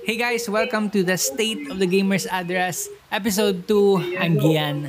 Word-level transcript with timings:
Hey 0.00 0.16
guys, 0.16 0.48
welcome 0.48 0.88
to 0.96 1.04
the 1.04 1.20
State 1.20 1.68
of 1.68 1.76
the 1.76 1.84
Gamers 1.84 2.24
Address, 2.24 2.88
Episode 3.12 3.68
2. 3.68 4.16
I'm 4.16 4.40
Gian. 4.40 4.88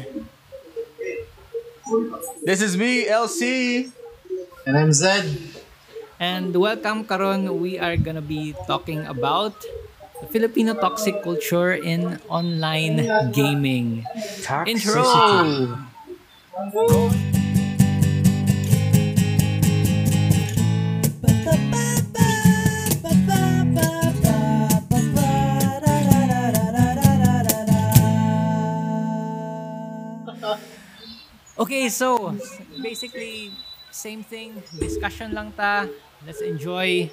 This 2.47 2.63
is 2.63 2.79
me, 2.79 3.03
LC. 3.11 3.91
And 4.63 4.79
I'm 4.79 4.95
Zed. 4.95 5.27
And 6.23 6.55
welcome 6.55 7.03
karon 7.03 7.59
we 7.59 7.75
are 7.75 7.99
gonna 7.99 8.23
be 8.23 8.55
talking 8.63 9.03
about 9.03 9.59
the 10.23 10.31
Filipino 10.31 10.71
toxic 10.71 11.19
culture 11.19 11.75
in 11.75 12.23
online 12.31 13.03
gaming. 13.35 14.07
Intro! 14.63 15.03
Okay, 31.63 31.87
so 31.87 32.35
basically 32.83 33.55
same 33.87 34.19
thing, 34.19 34.59
discussion 34.75 35.31
lang 35.31 35.55
ta. 35.55 35.87
Let's 36.27 36.43
enjoy 36.43 37.07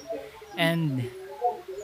and 0.59 1.07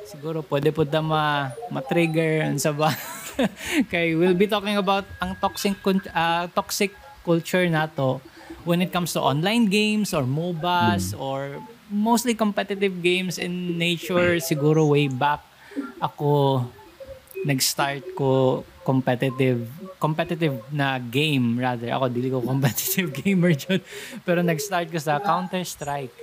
siguro 0.04 0.44
pwede 0.44 0.76
po 0.76 0.84
ta 0.84 1.00
ma 1.00 1.56
ma-trigger 1.72 2.44
sa 2.60 2.76
ba. 2.76 2.92
Kay 3.92 4.20
we'll 4.20 4.36
be 4.36 4.52
talking 4.52 4.76
about 4.76 5.08
ang 5.24 5.40
toxic 5.40 5.80
ah, 6.12 6.52
toxic 6.52 6.92
culture 7.24 7.64
nato 7.72 8.20
when 8.68 8.84
it 8.84 8.92
comes 8.92 9.16
to 9.16 9.24
online 9.24 9.72
games 9.72 10.12
or 10.12 10.28
MOBAs 10.28 11.16
or 11.16 11.64
mostly 11.88 12.36
competitive 12.36 13.00
games 13.00 13.40
in 13.40 13.80
nature 13.80 14.44
siguro 14.44 14.84
way 14.92 15.08
back 15.08 15.40
ako 16.04 16.68
nag-start 17.48 18.04
ko 18.12 18.68
competitive 18.88 19.68
competitive 20.00 20.64
na 20.72 20.96
game 20.98 21.60
rather 21.60 21.92
ako 21.92 22.08
dili 22.08 22.32
ko 22.32 22.40
competitive 22.52 23.12
gamer 23.12 23.52
jud 23.52 23.84
pero 24.24 24.40
nag-start 24.40 24.88
ko 24.88 24.96
sa 24.96 25.20
Counter 25.20 25.68
Strike 25.68 26.16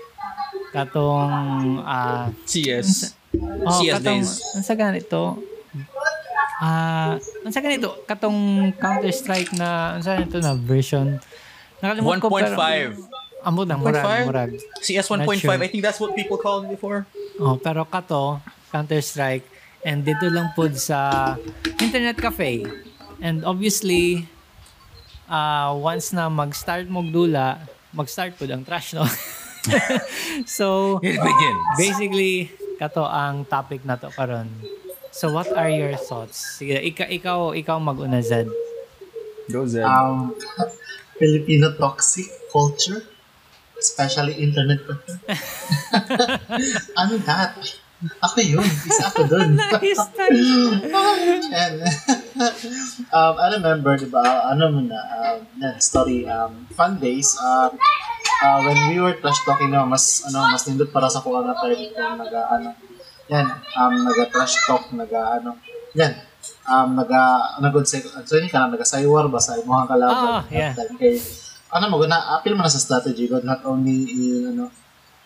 katong 0.72 1.84
ah 1.84 2.32
CS. 2.48 3.12
oh, 3.36 3.68
CS 3.76 3.92
katong 3.94 4.22
days. 4.24 4.32
unsa 4.56 4.72
ganito 4.72 5.36
ah 6.58 7.20
unsa 7.44 7.60
ganito 7.60 8.00
katong 8.04 8.38
Counter 8.74 9.12
Strike 9.12 9.52
na 9.54 10.00
unsa 10.00 10.16
ganito 10.16 10.40
na 10.40 10.56
version 10.56 11.20
Nakalimutan 11.84 12.16
ko, 12.16 12.28
pero- 12.32 12.56
1.5. 12.56 13.44
Amo 13.44 13.60
na 13.68 13.76
murag 13.76 14.24
1.5? 14.24 14.24
murag 14.24 14.50
CS 14.80 15.04
Not 15.12 15.28
1.5. 15.28 15.36
sure. 15.36 15.52
I 15.52 15.68
think 15.68 15.84
that's 15.84 16.00
what 16.00 16.16
people 16.16 16.40
called 16.40 16.64
it 16.64 16.72
before. 16.72 17.04
Oh, 17.36 17.60
pero 17.60 17.84
kato, 17.84 18.40
Counter-Strike, 18.72 19.44
and 19.84 20.02
dito 20.02 20.26
lang 20.32 20.50
po 20.56 20.66
sa 20.72 21.36
internet 21.78 22.16
cafe. 22.16 22.64
And 23.20 23.44
obviously, 23.44 24.26
uh, 25.28 25.76
once 25.76 26.10
na 26.12 26.32
mag-start 26.32 26.88
mo 26.88 27.04
dula, 27.04 27.60
mag-start 27.92 28.34
po 28.34 28.48
ang 28.48 28.64
trash, 28.64 28.96
no? 28.96 29.04
so, 30.48 30.98
It 31.00 31.16
begins. 31.20 31.62
basically, 31.78 32.52
kato 32.80 33.04
ang 33.04 33.44
topic 33.46 33.84
na 33.84 33.96
to 33.96 34.10
karon. 34.12 34.50
So, 35.14 35.30
what 35.30 35.46
are 35.54 35.70
your 35.70 35.94
thoughts? 35.94 36.58
Sige, 36.58 36.74
ikaw, 36.74 37.06
ikaw, 37.06 37.38
ikaw 37.54 37.76
mag-una, 37.78 38.18
Zed. 38.18 38.50
Go 39.46 39.62
Zed. 39.68 39.86
Um, 39.86 40.34
Filipino 41.14 41.70
toxic 41.78 42.26
culture, 42.50 43.06
especially 43.78 44.34
internet 44.42 44.82
culture. 44.82 45.20
ano 47.00 47.14
that? 47.22 47.54
Ako 48.04 48.38
yun. 48.40 48.64
Isa 48.64 49.08
ako 49.08 49.20
dun. 49.28 49.56
Nice, 49.58 50.02
And, 51.54 51.76
um, 53.16 53.34
I 53.38 53.46
remember, 53.56 53.96
di 53.96 54.08
ba, 54.08 54.50
ano 54.52 54.70
mo 54.72 54.80
na, 54.84 54.98
um, 55.36 55.78
story, 55.80 56.26
um, 56.28 56.68
fun 56.74 56.98
days, 57.00 57.36
um, 57.40 57.72
uh, 58.44 58.58
when 58.64 58.78
we 58.90 59.00
were 59.00 59.16
trash 59.18 59.40
talking 59.46 59.70
na, 59.72 59.86
mas, 59.86 60.24
ano, 60.28 60.44
mas 60.52 60.66
nindot 60.68 60.90
para 60.92 61.08
sa 61.08 61.22
kuha 61.24 61.44
nga 61.44 61.56
tayo 61.62 61.74
dito, 61.76 61.96
naga, 61.96 62.40
ano, 62.52 62.70
yan, 63.30 63.46
um, 63.78 63.94
naga 64.04 64.24
trash 64.28 64.56
talk, 64.68 64.84
naga, 64.92 65.40
ano, 65.40 65.56
yan, 65.96 66.12
um, 66.68 66.88
naga, 66.98 67.20
ano, 67.56 67.66
good 67.72 67.88
say, 67.88 68.02
so 68.02 68.36
yun 68.36 68.50
ka 68.50 68.66
na, 68.66 68.74
naga 68.74 68.84
saywar 68.84 69.30
ba 69.30 69.40
sa 69.40 69.56
imuhang 69.56 69.88
kalaban. 69.88 70.44
yeah. 70.52 70.74
Dahil 70.76 70.96
kay, 70.98 71.14
ano 71.72 71.84
mo, 71.88 72.02
na, 72.04 72.36
appeal 72.38 72.58
mo 72.58 72.62
na 72.66 72.72
sa 72.72 72.82
strategy, 72.82 73.30
but 73.30 73.46
not 73.46 73.64
only 73.64 74.04
in, 74.10 74.52
ano, 74.52 74.68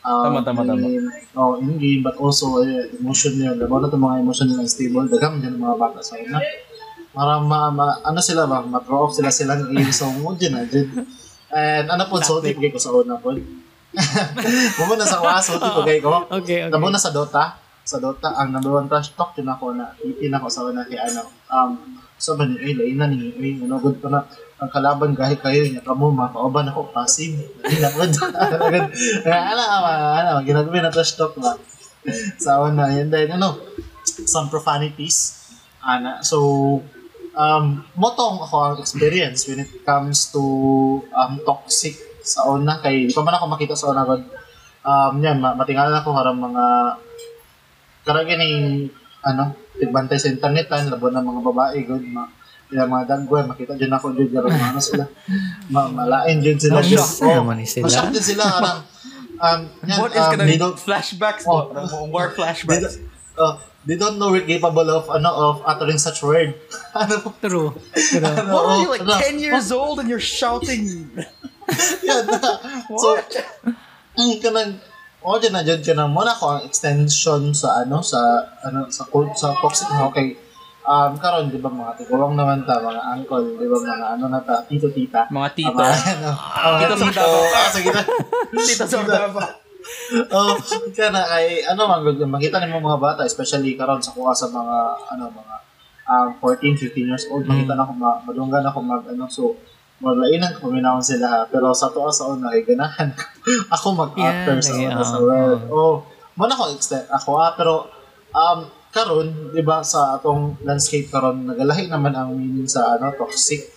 um, 0.08 0.24
Tama, 0.24 0.41
tama, 0.41 0.62
tama. 0.64 0.88
oh, 1.36 1.60
in 1.60 1.76
game, 1.76 2.00
but 2.00 2.16
also 2.16 2.64
uh, 2.64 2.84
emotion 2.96 3.36
yun. 3.36 3.60
Diba 3.60 3.76
na 3.76 3.92
itong 3.92 4.00
mga 4.00 4.16
emotion 4.24 4.48
nila 4.48 4.64
stable, 4.64 5.04
dagam 5.12 5.44
dyan 5.44 5.60
mga 5.60 5.76
bata 5.76 6.00
sa 6.00 6.16
una. 6.16 6.41
Para 7.12 7.36
ma, 7.44 7.69
ma, 7.69 7.86
ano 8.00 8.20
sila 8.24 8.48
ba, 8.48 8.64
ma-throw 8.64 9.08
off 9.08 9.12
sila 9.12 9.28
silang 9.28 9.69
game, 9.69 9.92
so 9.92 10.08
mo 10.19 10.32
dyan 10.32 10.56
na 10.56 10.64
dyan. 10.64 10.88
And 11.52 11.86
ano 11.92 12.08
po, 12.08 12.20
salty 12.20 12.56
po 12.56 12.64
ko 12.72 12.80
sa 12.80 12.92
una 12.96 13.20
po. 13.20 13.36
Mamo 14.78 14.94
na 15.00 15.08
sa 15.08 15.20
po 15.20 15.80
kayo 15.84 16.00
ko. 16.04 16.12
Okay, 16.40 16.69
okay. 16.69 16.72
Namo 16.72 16.88
na 16.92 17.00
sa 17.00 17.12
Dota, 17.12 17.56
sa 17.88 17.97
Dota, 17.97 18.37
ang 18.37 18.53
number 18.53 18.76
one 18.76 18.84
trash 18.84 19.16
talk 19.16 19.32
yun 19.41 19.49
ako 19.49 19.72
na, 19.72 19.97
itin 20.04 20.37
ako 20.37 20.47
sa 20.53 20.69
una 20.69 20.84
kay 20.84 21.00
ano, 21.00 21.25
um, 21.49 21.97
so 22.21 22.37
ba 22.37 22.44
ni, 22.44 22.60
ay, 22.60 22.76
lain 22.76 23.00
na 23.00 23.09
ni, 23.09 23.32
ay, 23.32 23.65
ano, 23.65 23.81
good 23.81 23.97
pa 23.97 24.12
na, 24.12 24.28
ang 24.59 24.71
kalaban 24.75 25.15
gahi 25.15 25.38
kayo 25.38 25.71
niya 25.71 25.87
kamo 25.87 26.10
makauban 26.10 26.66
ako 26.66 26.91
passive. 26.91 27.38
Na 27.82 27.88
good. 27.94 28.10
Ala 29.31 29.65
ama 29.78 29.93
ano 30.19 30.31
ginagawa 30.43 30.82
na 30.82 30.91
trash 30.91 31.15
talk 31.15 31.38
ba 31.38 31.54
sa 32.43 32.59
una 32.66 32.91
yun 32.91 33.06
then 33.06 33.38
ano 33.38 33.54
some 34.26 34.50
profanities. 34.50 35.47
Ana 35.78 36.26
so 36.26 36.82
um 37.38 37.87
motong 37.94 38.43
ako 38.43 38.56
ang 38.59 38.76
experience 38.82 39.47
when 39.47 39.62
it 39.62 39.70
comes 39.87 40.26
to 40.34 40.43
um 41.15 41.38
toxic 41.47 41.94
sa 42.26 42.50
una. 42.50 42.82
Kay 42.82 43.06
di 43.06 43.15
pa 43.15 43.22
man 43.22 43.38
ako 43.38 43.47
makita 43.47 43.78
sa 43.78 43.94
una 43.94 44.03
god 44.03 44.26
um 44.82 45.15
yan 45.22 45.38
ma- 45.38 45.55
matingalan 45.55 45.94
ako 46.03 46.19
harang 46.19 46.34
mga 46.34 46.65
karang 48.08 48.24
ganing 48.26 48.88
ano 49.20 49.52
tigbantay 49.76 50.16
sa 50.16 50.28
internetan 50.28 50.88
labo 50.88 51.06
na 51.06 51.20
mga 51.20 51.41
babae 51.44 51.78
god 51.84 52.00
ma 52.08 52.24
yung 52.69 52.84
mga 52.86 53.04
dagway 53.06 53.44
makita 53.44 53.76
dyan 53.76 53.92
ako 53.92 54.12
dyan 54.12 54.28
dyan 54.30 54.44
mga 54.44 54.69
ano 54.70 54.80
sila 54.80 55.04
ma 55.72 55.80
malain 55.86 56.36
dyan 56.38 56.56
sila 56.56 56.80
Ma-shock 56.80 57.12
na 57.20 57.32
naman 57.38 57.60
sila. 57.62 57.84
ma-shock 57.84 58.08
din 58.08 58.24
sila 58.26 58.44
karang 58.48 58.80
um 59.38 59.60
yan, 59.84 59.98
What 59.98 60.12
is 60.12 60.19
um, 60.19 60.30
gonna 60.32 60.44
they 60.44 60.56
don't 60.56 60.76
flashbacks 60.76 61.44
Oh. 61.44 61.69
mo? 61.69 62.08
War 62.08 62.28
they 62.28 62.36
flashbacks. 62.36 62.98
don't, 62.98 63.38
uh, 63.38 63.54
they 63.84 63.94
don't 63.94 64.16
know 64.16 64.28
we're 64.28 64.44
capable 64.44 64.88
of 64.88 65.06
ano 65.08 65.30
of 65.30 65.56
uttering 65.62 65.96
such 65.96 66.20
word 66.20 66.52
ano 66.98 67.14
po 67.20 67.30
True. 67.38 67.70
True. 67.94 68.25
ano, 68.25 68.50
What 68.50 68.64
are 68.66 68.78
you 68.80 68.90
like 68.90 69.04
ano, 69.04 69.14
10 69.16 69.38
years 69.38 69.69
old 69.70 70.00
and 70.00 70.08
you're 70.08 70.19
shouting? 70.20 71.08
yan 72.02 72.25
so 72.96 73.14
What? 73.14 73.28
ang 74.19 74.32
kanang 74.42 74.72
o 75.28 75.36
dyan 75.36 75.52
na 75.52 75.60
dyan 75.60 75.84
ka 75.84 75.92
na 75.92 76.08
muna 76.08 76.32
ko 76.32 76.56
ang 76.56 76.64
extension 76.64 77.52
sa 77.52 77.84
ano 77.84 78.00
sa 78.00 78.16
ano 78.64 78.88
sa 78.88 79.04
sa 79.36 79.48
toxic 79.60 79.88
na 79.92 80.08
okay. 80.08 80.32
Um 80.88 81.20
karon 81.20 81.52
di 81.52 81.60
ba 81.60 81.68
mga 81.68 82.00
tigawang 82.00 82.32
naman 82.32 82.64
ta 82.64 82.80
mga 82.80 83.02
uncle 83.12 83.60
di 83.60 83.68
ba 83.68 83.76
mga 83.76 84.08
ano 84.16 84.24
na 84.32 84.40
ta 84.40 84.64
tito 84.64 84.88
tita. 84.88 85.28
Mga 85.28 85.48
tito. 85.52 85.76
Mga, 85.76 85.96
ano, 86.16 86.30
oh, 86.32 86.70
mga 86.72 86.80
Tito 86.80 86.96
sa 86.96 87.06
tito. 87.12 87.28
Ah, 87.52 87.68
sige 87.68 87.90
na. 87.92 88.02
Tito 88.72 88.84
sa 88.88 89.04
Davao. 89.04 89.68
oh 90.32 90.56
kaya 90.96 91.08
na 91.12 91.22
kay 91.28 91.64
ano 91.64 91.80
man 91.84 92.02
good 92.02 92.20
makita 92.24 92.60
nimo 92.60 92.80
mga 92.80 92.98
bata 93.00 93.22
especially 93.28 93.76
karon 93.76 94.00
sa 94.00 94.12
kuha 94.16 94.32
sa 94.32 94.48
mga 94.48 94.76
ano 95.12 95.24
mga 95.28 95.56
um 96.08 96.28
14 96.40 96.88
15 96.88 97.04
years 97.04 97.24
old 97.28 97.44
makita 97.44 97.76
na 97.76 97.84
ko 97.84 97.92
ma, 97.92 98.16
madunggan 98.24 98.64
ako 98.64 98.78
mag 98.80 99.04
ano. 99.04 99.28
So 99.28 99.60
maglainan 99.98 100.54
ko 100.54 100.70
paminahon 100.70 101.03
sila 101.03 101.42
pero 101.50 101.75
sa 101.75 101.91
tuwa 101.91 102.10
sa 102.14 102.31
una 102.31 102.54
kay 102.54 102.62
ganahan 102.62 103.10
ko. 103.10 103.25
ako 103.75 103.86
mag-actor 103.98 104.56
Yeah, 104.59 104.62
sa 104.62 104.72
una 104.78 105.03
sa 105.03 105.19
world 105.19 105.62
oh 105.75 106.06
mo 106.38 106.47
na 106.47 106.54
ko 106.54 106.70
extend 106.70 107.10
ako 107.10 107.34
ah 107.34 107.50
pero 107.59 107.91
um 108.31 108.62
karon 108.88 109.50
di 109.53 109.60
ba 109.60 109.82
sa 109.82 110.17
atong 110.17 110.62
landscape 110.62 111.11
karon 111.11 111.44
nagalahi 111.44 111.90
naman 111.90 112.14
ang 112.14 112.31
meaning 112.32 112.70
sa 112.70 112.94
ano 112.94 113.11
toxic 113.19 113.75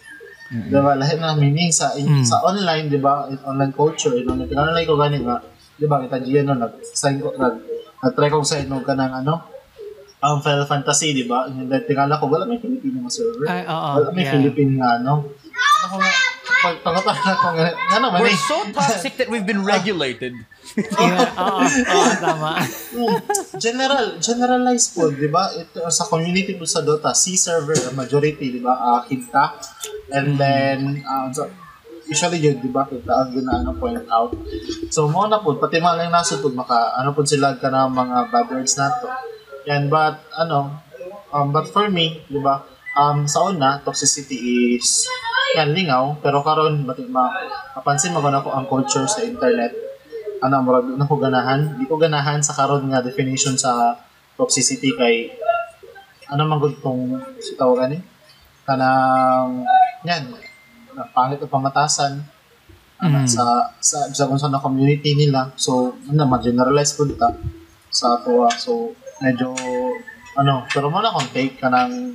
di 0.51 0.75
ba 0.75 0.93
lahi 0.93 1.15
na 1.17 1.33
ang 1.33 1.39
meaning 1.39 1.71
sa 1.71 1.95
Mm. 1.95 2.21
sa 2.27 2.43
online 2.43 2.91
di 2.91 2.99
ba 2.99 3.25
in 3.27 3.39
online 3.41 3.73
culture 3.73 4.13
in 4.13 4.27
online 4.27 4.51
tinanalay 4.51 4.83
ko 4.85 4.95
gani 4.95 5.23
nga 5.25 5.41
di 5.75 5.89
ba 5.89 5.99
kita 6.03 6.21
diyan 6.21 6.47
no 6.47 6.53
nag 6.59 6.73
sign 6.85 7.17
ko 7.17 7.33
nag 7.33 7.55
nag-try 8.03 8.29
ko 8.29 8.43
sa 8.45 8.61
inog 8.61 8.85
ka 8.85 8.93
ng 8.93 9.13
ano 9.25 9.35
ang 10.21 10.37
Final 10.45 10.69
Fantasy, 10.69 11.17
di 11.17 11.25
ba? 11.25 11.49
Yung 11.49 11.65
tingala 11.89 12.13
ko, 12.21 12.29
wala 12.29 12.45
may 12.45 12.61
Filipino 12.61 13.01
nga 13.01 13.09
server. 13.09 13.41
Ay, 13.49 13.65
oo. 13.65 13.89
wala 13.97 14.07
may 14.13 14.21
yeah. 14.21 14.33
Philippine 14.37 14.77
ano. 14.77 15.33
Naman 17.89 18.21
We're 18.21 18.37
so 18.37 18.57
toxic 18.69 19.17
that 19.17 19.27
we've 19.29 19.45
been 19.45 19.65
regulated. 19.65 20.37
Yeah, 20.71 21.27
oo, 21.35 21.67
oo, 21.67 22.11
tama. 22.23 22.63
Mm, 22.95 23.17
general, 23.59 24.05
generalize 24.23 24.95
po, 24.95 25.11
di 25.11 25.27
ba? 25.27 25.51
Ito, 25.51 25.91
sa 25.91 26.07
community 26.07 26.55
po 26.55 26.63
sa 26.63 26.79
Dota, 26.79 27.11
C 27.11 27.35
server, 27.35 27.91
majority, 27.91 28.55
di 28.55 28.61
ba? 28.63 28.79
Uh, 28.79 29.03
kita. 29.03 29.51
And 30.15 30.39
then, 30.39 31.03
uh, 31.03 31.27
so, 31.35 31.51
usually 32.07 32.39
yun, 32.39 32.63
di 32.63 32.71
ba? 32.71 32.87
Kita 32.87 33.27
ang 33.27 33.35
ginaano 33.35 33.75
point 33.75 33.99
out. 34.07 34.31
So, 34.87 35.11
mo 35.11 35.27
na 35.27 35.43
po, 35.43 35.59
pati 35.59 35.83
mga 35.83 36.07
lang 36.07 36.15
nasa 36.15 36.39
po, 36.39 36.47
maka, 36.55 36.95
ano 36.95 37.11
po 37.11 37.27
sila 37.27 37.59
ka 37.59 37.67
na 37.67 37.91
mga 37.91 38.31
bad 38.31 38.47
words 38.47 38.79
na 38.79 38.95
to. 38.95 39.11
Yan, 39.67 39.91
but, 39.91 40.23
ano, 40.39 40.79
um, 41.35 41.51
but 41.51 41.67
for 41.67 41.91
me, 41.91 42.23
di 42.31 42.39
ba, 42.39 42.63
um, 42.97 43.27
sa 43.27 43.47
una, 43.47 43.79
toxicity 43.83 44.37
is, 44.75 45.07
yan, 45.55 45.75
lingaw, 45.75 46.15
pero 46.23 46.39
karon 46.43 46.83
bati 46.87 47.03
ma, 47.07 47.27
mapansin 47.75 48.15
mo 48.15 48.23
na 48.27 48.43
ko 48.43 48.51
ang 48.51 48.67
culture 48.67 49.07
sa 49.07 49.23
internet, 49.23 49.75
ano, 50.41 50.63
murag 50.63 50.87
na 50.97 51.05
ko 51.05 51.15
ganahan, 51.19 51.77
di 51.77 51.85
ko 51.85 51.95
ganahan 51.99 52.41
sa 52.41 52.55
karon 52.55 52.87
nga 52.89 53.03
definition 53.03 53.53
sa 53.55 53.95
toxicity 54.37 54.95
kay, 54.97 55.31
ano 56.31 56.47
man 56.47 56.57
gud 56.63 56.79
tong 56.79 57.19
si 57.43 57.53
tawagan 57.59 57.99
eh, 57.99 58.01
kanang, 58.63 59.67
yan, 60.07 60.31
na 60.95 61.03
pangit 61.11 61.43
o 61.43 61.47
pamatasan, 61.47 62.23
Mhm. 63.01 63.25
sa 63.25 63.73
sa 63.81 64.13
sa 64.13 64.29
kung 64.29 64.37
saan 64.37 64.53
na 64.53 64.61
community 64.61 65.17
nila. 65.17 65.49
So, 65.57 65.97
ano, 66.05 66.21
ma-generalize 66.29 66.93
po 66.93 67.09
ta 67.09 67.33
sa 67.89 68.21
ato. 68.21 68.45
So, 68.61 68.93
medyo, 69.17 69.57
ano, 70.37 70.69
pero 70.69 70.93
mo 70.93 71.01
na 71.01 71.09
kung 71.09 71.25
take 71.33 71.57
ka 71.57 71.65
ng 71.73 72.13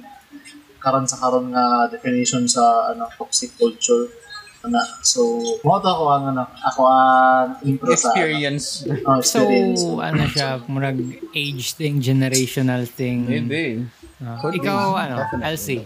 karon 0.87 1.03
sa 1.03 1.19
karon 1.19 1.51
nga 1.51 1.91
definition 1.91 2.47
sa 2.47 2.95
ano 2.95 3.11
toxic 3.19 3.51
culture 3.59 4.07
ana 4.63 4.79
so 5.03 5.43
mo 5.67 5.79
to 5.83 5.91
ako 5.91 6.05
ang 6.11 6.25
ano 6.31 6.43
ako 6.63 6.81
ang 6.87 7.49
intro 7.67 7.91
Experience. 7.91 8.87
sa 8.87 8.95
ano, 8.95 9.03
oh, 9.11 9.19
So, 9.35 9.43
experience 9.43 9.83
ano 9.83 10.23
siya, 10.31 10.49
murag 10.71 10.99
age 11.35 11.75
thing, 11.75 11.99
generational 11.99 12.87
thing. 12.87 13.27
Maybe. 13.27 13.83
Ah, 14.23 14.39
Could 14.41 14.57
be. 14.57 14.63
ikaw, 14.63 14.95
ano, 14.97 15.23
Definitely. 15.23 15.47
Elsie. 15.51 15.83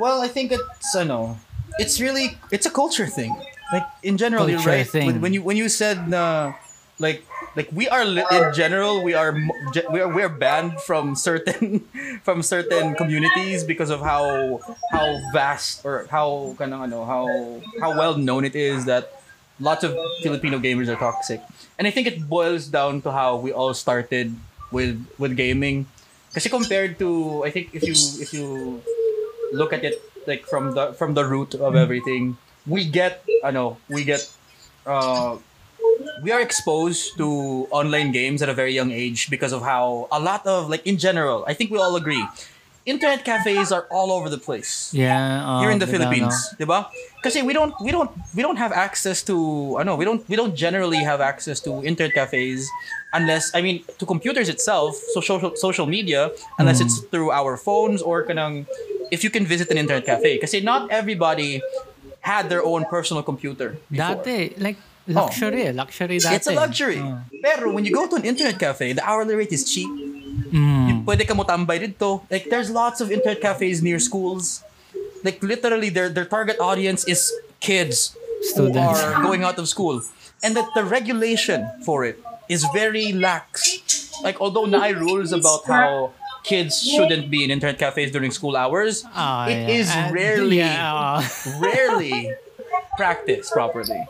Well, 0.00 0.24
I 0.24 0.28
think 0.28 0.50
it's 0.52 0.92
ano, 0.96 1.36
it's 1.78 2.00
really 2.00 2.36
it's 2.50 2.64
a 2.66 2.72
culture 2.72 3.06
thing. 3.06 3.32
Like 3.72 3.86
in 4.04 4.16
general, 4.20 4.48
you're 4.48 4.60
Culture 4.60 4.84
right. 4.84 4.88
thing. 4.88 5.06
When, 5.20 5.20
when 5.20 5.32
you 5.32 5.42
when 5.44 5.56
you 5.56 5.68
said 5.72 6.08
na 6.08 6.52
like 7.00 7.24
like 7.56 7.68
we 7.72 7.88
are 7.88 8.04
li- 8.04 8.24
in 8.32 8.52
general 8.54 9.02
we 9.02 9.14
are 9.14 9.36
we 9.90 10.00
are 10.00 10.08
we 10.08 10.22
are 10.22 10.28
banned 10.32 10.80
from 10.80 11.14
certain 11.14 11.84
from 12.26 12.42
certain 12.42 12.94
communities 12.94 13.64
because 13.64 13.90
of 13.90 14.00
how 14.00 14.60
how 14.90 15.20
vast 15.32 15.84
or 15.84 16.06
how 16.10 16.54
kanang 16.58 16.88
ano 16.88 17.04
how 17.04 17.24
how 17.80 17.92
well 17.96 18.16
known 18.16 18.44
it 18.44 18.56
is 18.56 18.84
that 18.86 19.12
lots 19.60 19.84
of 19.84 19.96
Filipino 20.22 20.58
gamers 20.58 20.88
are 20.88 20.96
toxic. 20.96 21.40
And 21.78 21.86
I 21.86 21.90
think 21.90 22.06
it 22.06 22.28
boils 22.28 22.66
down 22.66 23.00
to 23.02 23.12
how 23.12 23.36
we 23.36 23.52
all 23.52 23.74
started 23.74 24.34
with 24.70 24.98
with 25.18 25.36
gaming. 25.36 25.86
Kasi 26.34 26.48
compared 26.48 26.98
to 26.98 27.42
I 27.44 27.50
think 27.50 27.70
if 27.72 27.86
you 27.86 27.94
if 28.20 28.32
you 28.34 28.80
look 29.52 29.72
at 29.72 29.84
it 29.84 30.00
like 30.26 30.46
from 30.46 30.74
the 30.74 30.92
from 30.98 31.14
the 31.14 31.24
root 31.24 31.54
of 31.54 31.76
everything, 31.76 32.36
we 32.66 32.84
get 32.84 33.24
I 33.44 33.50
know, 33.50 33.78
we 33.88 34.04
get 34.04 34.24
uh 34.86 35.38
we 36.22 36.30
are 36.30 36.40
exposed 36.40 37.18
to 37.18 37.26
online 37.70 38.12
games 38.12 38.42
at 38.42 38.48
a 38.48 38.54
very 38.54 38.72
young 38.72 38.90
age 38.94 39.28
because 39.28 39.52
of 39.52 39.62
how 39.62 40.06
a 40.10 40.20
lot 40.20 40.46
of 40.46 40.70
like 40.70 40.86
in 40.86 40.96
general, 40.96 41.44
I 41.46 41.54
think 41.54 41.70
we 41.70 41.78
all 41.78 41.96
agree. 41.96 42.22
Internet 42.84 43.24
cafes 43.24 43.70
are 43.70 43.86
all 43.94 44.10
over 44.10 44.26
the 44.28 44.38
place 44.38 44.90
Yeah. 44.90 45.14
uh, 45.46 45.60
here 45.62 45.70
in 45.70 45.78
the 45.78 45.86
Philippines, 45.86 46.34
no? 46.34 46.58
'di 46.58 46.66
ba? 46.66 46.90
Kasi 47.22 47.38
we 47.46 47.54
don't 47.54 47.70
we 47.78 47.94
don't 47.94 48.10
we 48.34 48.42
don't 48.42 48.58
have 48.58 48.74
access 48.74 49.22
to 49.30 49.78
I 49.78 49.86
know 49.86 49.94
we 49.94 50.02
don't 50.02 50.22
we 50.26 50.34
don't 50.34 50.54
generally 50.58 50.98
have 50.98 51.22
access 51.22 51.62
to 51.62 51.78
internet 51.86 52.10
cafes 52.18 52.66
unless 53.14 53.54
I 53.54 53.62
mean 53.62 53.86
to 53.98 54.04
computers 54.06 54.50
itself, 54.50 54.98
so 55.14 55.22
social 55.22 55.54
social 55.54 55.86
media 55.86 56.34
unless 56.58 56.82
it's 56.82 57.06
through 57.06 57.30
our 57.30 57.54
phones 57.54 58.02
or 58.02 58.26
kanang 58.26 58.66
if 59.14 59.22
you 59.22 59.30
can 59.30 59.46
visit 59.46 59.70
an 59.70 59.78
internet 59.78 60.02
cafe 60.02 60.42
kasi 60.42 60.58
not 60.58 60.90
everybody 60.90 61.62
had 62.26 62.50
their 62.50 62.66
own 62.66 62.82
personal 62.90 63.22
computer 63.22 63.78
before. 63.90 64.18
Dati, 64.22 64.54
like, 64.58 64.78
luxury 65.08 65.62
eh. 65.68 65.72
Luxury 65.72 66.18
dati. 66.18 66.34
It's 66.36 66.46
a 66.46 66.54
luxury. 66.54 66.98
Ah. 67.00 67.24
Pero 67.42 67.72
when 67.72 67.84
you 67.84 67.92
go 67.92 68.06
to 68.08 68.16
an 68.16 68.24
internet 68.24 68.58
cafe, 68.58 68.92
the 68.92 69.04
hourly 69.04 69.34
rate 69.34 69.52
is 69.52 69.64
cheap. 69.66 69.88
Mm. 70.52 71.04
Pwede 71.04 71.26
ka 71.26 71.34
mo 71.34 71.44
tambay 71.44 71.80
dito. 71.80 72.22
Like 72.30 72.48
there's 72.50 72.70
lots 72.70 73.00
of 73.00 73.10
internet 73.10 73.40
cafes 73.40 73.82
near 73.82 73.98
schools. 73.98 74.62
Like 75.24 75.42
literally 75.42 75.88
their 75.88 76.08
their 76.08 76.26
target 76.26 76.58
audience 76.60 77.04
is 77.06 77.30
kids 77.60 78.16
who 78.56 78.70
are 78.74 79.22
going 79.22 79.42
out 79.42 79.58
of 79.58 79.68
school. 79.68 80.02
And 80.42 80.56
that 80.58 80.66
the 80.74 80.82
regulation 80.82 81.62
for 81.86 82.02
it 82.04 82.18
is 82.50 82.66
very 82.74 83.12
lax. 83.14 83.62
Like 84.22 84.40
although 84.42 84.66
NAI 84.66 84.98
rules 84.98 85.30
about 85.30 85.62
how 85.66 86.10
kids 86.42 86.82
shouldn't 86.82 87.30
be 87.30 87.44
in 87.46 87.50
internet 87.54 87.78
cafes 87.78 88.10
during 88.10 88.34
school 88.34 88.56
hours, 88.58 89.06
Ah, 89.14 89.46
it 89.46 89.62
yeah. 89.70 89.78
is 89.78 89.86
rarely 90.10 90.58
yeah, 90.58 90.82
ah. 90.82 91.22
rarely 91.62 92.34
practiced 92.96 93.52
properly. 93.52 94.00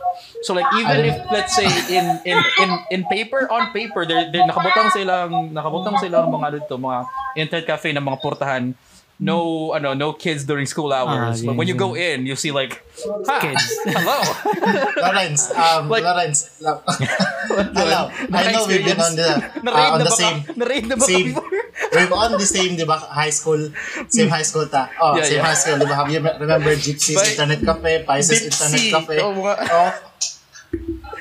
So 0.43 0.53
like 0.53 0.67
even 0.75 1.07
if 1.07 1.15
let's 1.31 1.55
say 1.55 1.67
in 1.87 2.05
in 2.27 2.37
in 2.59 2.69
in 2.91 3.01
paper 3.07 3.47
on 3.47 3.71
paper 3.71 4.03
there 4.03 4.27
there 4.27 4.43
nakabutang 4.43 4.91
silang 4.91 5.55
nakabutang 5.55 5.95
silang 6.03 6.27
mga 6.27 6.59
dito 6.59 6.75
mga 6.75 7.07
internet 7.39 7.65
cafe 7.65 7.95
na 7.95 8.03
mga 8.03 8.19
portahan 8.19 8.75
no 9.19 9.71
ano 9.71 9.93
no 9.93 10.11
kids 10.13 10.43
during 10.43 10.65
school 10.65 10.91
hours. 10.91 11.41
Ah, 11.43 11.45
but 11.47 11.55
when 11.55 11.67
you 11.69 11.75
yeah. 11.77 11.85
go 11.85 11.95
in 11.95 12.25
you 12.25 12.35
see 12.35 12.51
like 12.51 12.81
ha, 13.29 13.39
Kids. 13.39 13.63
hello. 13.85 14.19
Lawrence 15.05 15.51
um 15.53 15.87
Like- 15.87 16.03
Lawrence 16.03 16.49
la- 16.59 16.81
hello 17.77 18.09
I 18.33 18.51
know 18.51 18.65
we've 18.67 18.83
been 18.83 18.99
on 18.99 19.15
the 19.15 19.29
uh, 19.69 19.93
on 19.95 20.01
the 20.03 20.11
same 20.11 20.43
Na-raid 20.57 20.89
na 20.89 20.97
ba 20.97 21.05
ka 21.05 21.11
same 21.13 21.29
we've 21.95 22.11
on 22.13 22.31
the 22.35 22.45
same 22.49 22.73
di 22.75 22.83
ba 22.83 22.97
high 22.99 23.29
school 23.31 23.69
same 24.09 24.27
high 24.33 24.43
school 24.45 24.65
ta 24.67 24.89
oh 24.99 25.15
Yeah, 25.15 25.23
same 25.29 25.39
yeah. 25.39 25.47
high 25.47 25.59
school 25.61 25.77
di 25.79 25.85
ba 25.87 25.95
have 25.95 26.09
you 26.11 26.19
remember 26.19 26.73
Gypsy's 26.75 27.15
But- 27.15 27.29
internet 27.37 27.59
cafe 27.63 27.91
Pisces 28.03 28.49
Gypsy. 28.49 28.49
internet 28.49 28.83
cafe 28.91 29.15
Oh, 29.23 29.31
oh 29.39 29.89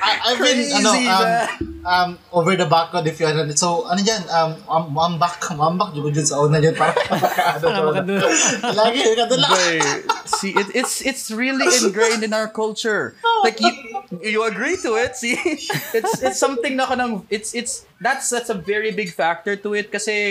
I, 0.03 0.11
I've 0.33 0.41
been 0.43 0.59
Crazy, 0.59 0.75
ano 0.81 0.91
um. 0.97 1.72
Um 1.83 2.15
over 2.31 2.55
the 2.55 2.67
back 2.67 2.95
ko 2.95 3.03
if 3.03 3.19
you 3.19 3.27
ano 3.27 3.43
so 3.59 3.83
ano 3.91 3.99
diyan 3.99 4.23
um 4.31 4.51
um 4.71 4.85
mambak 4.95 5.43
mambak 5.59 5.91
jud 5.95 6.15
jud 6.15 6.23
sa 6.23 6.39
una 6.39 6.63
diyan 6.63 6.79
para 6.79 6.95
Para 6.95 7.83
makadula. 7.83 8.23
lagi 8.79 9.01
kadula 9.19 9.49
Wait, 9.51 9.83
see, 10.31 10.55
it, 10.55 10.69
it's 10.75 11.03
it's 11.03 11.31
really 11.35 11.67
ingrained 11.83 12.23
in 12.23 12.31
our 12.33 12.47
culture. 12.47 13.15
Like 13.43 13.59
you, 13.59 13.73
you 14.23 14.41
agree 14.47 14.79
to 14.87 14.95
it. 14.95 15.19
See, 15.19 15.35
it's 15.99 16.23
it's 16.23 16.39
something 16.39 16.79
na 16.79 16.87
kanang 16.87 17.27
it's 17.29 17.51
it's 17.55 17.83
that's 18.01 18.31
that's 18.31 18.49
a 18.51 18.57
very 18.57 18.95
big 18.95 19.11
factor 19.11 19.59
to 19.59 19.75
it. 19.75 19.91
Kasi 19.91 20.31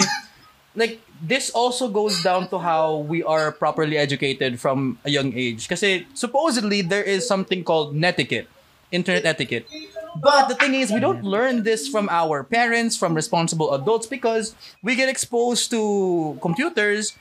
like 0.76 1.04
this 1.22 1.52
also 1.52 1.92
goes 1.92 2.24
down 2.24 2.48
to 2.50 2.58
how 2.58 3.04
we 3.04 3.22
are 3.24 3.52
properly 3.52 4.00
educated 4.00 4.60
from 4.60 4.98
a 5.04 5.12
young 5.12 5.36
age. 5.36 5.68
Kasi 5.68 6.08
supposedly 6.16 6.82
there 6.82 7.04
is 7.04 7.28
something 7.28 7.62
called 7.64 7.92
netiquette, 7.94 8.48
internet 8.90 9.28
etiquette. 9.28 9.68
But 10.20 10.50
the 10.50 10.56
thing 10.56 10.74
is, 10.76 10.92
we 10.92 11.00
don't 11.00 11.24
learn 11.24 11.64
this 11.64 11.88
from 11.88 12.10
our 12.10 12.44
parents, 12.44 12.98
from 12.98 13.16
responsible 13.16 13.74
adults, 13.74 14.08
because 14.08 14.56
we 14.84 14.96
get 14.96 15.08
exposed 15.08 15.72
to 15.72 16.38
computers 16.42 17.14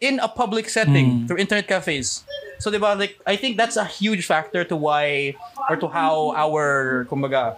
in 0.00 0.18
a 0.20 0.28
public 0.28 0.68
setting 0.68 1.10
hmm. 1.10 1.26
through 1.26 1.38
internet 1.38 1.68
cafes. 1.68 2.24
So, 2.58 2.70
diba, 2.70 2.98
like, 2.98 3.20
I 3.26 3.36
think 3.36 3.56
that's 3.56 3.76
a 3.76 3.84
huge 3.84 4.26
factor 4.26 4.64
to 4.64 4.76
why, 4.76 5.36
or 5.68 5.76
to 5.76 5.88
how 5.88 6.32
our, 6.34 7.06
kumbaga, 7.10 7.56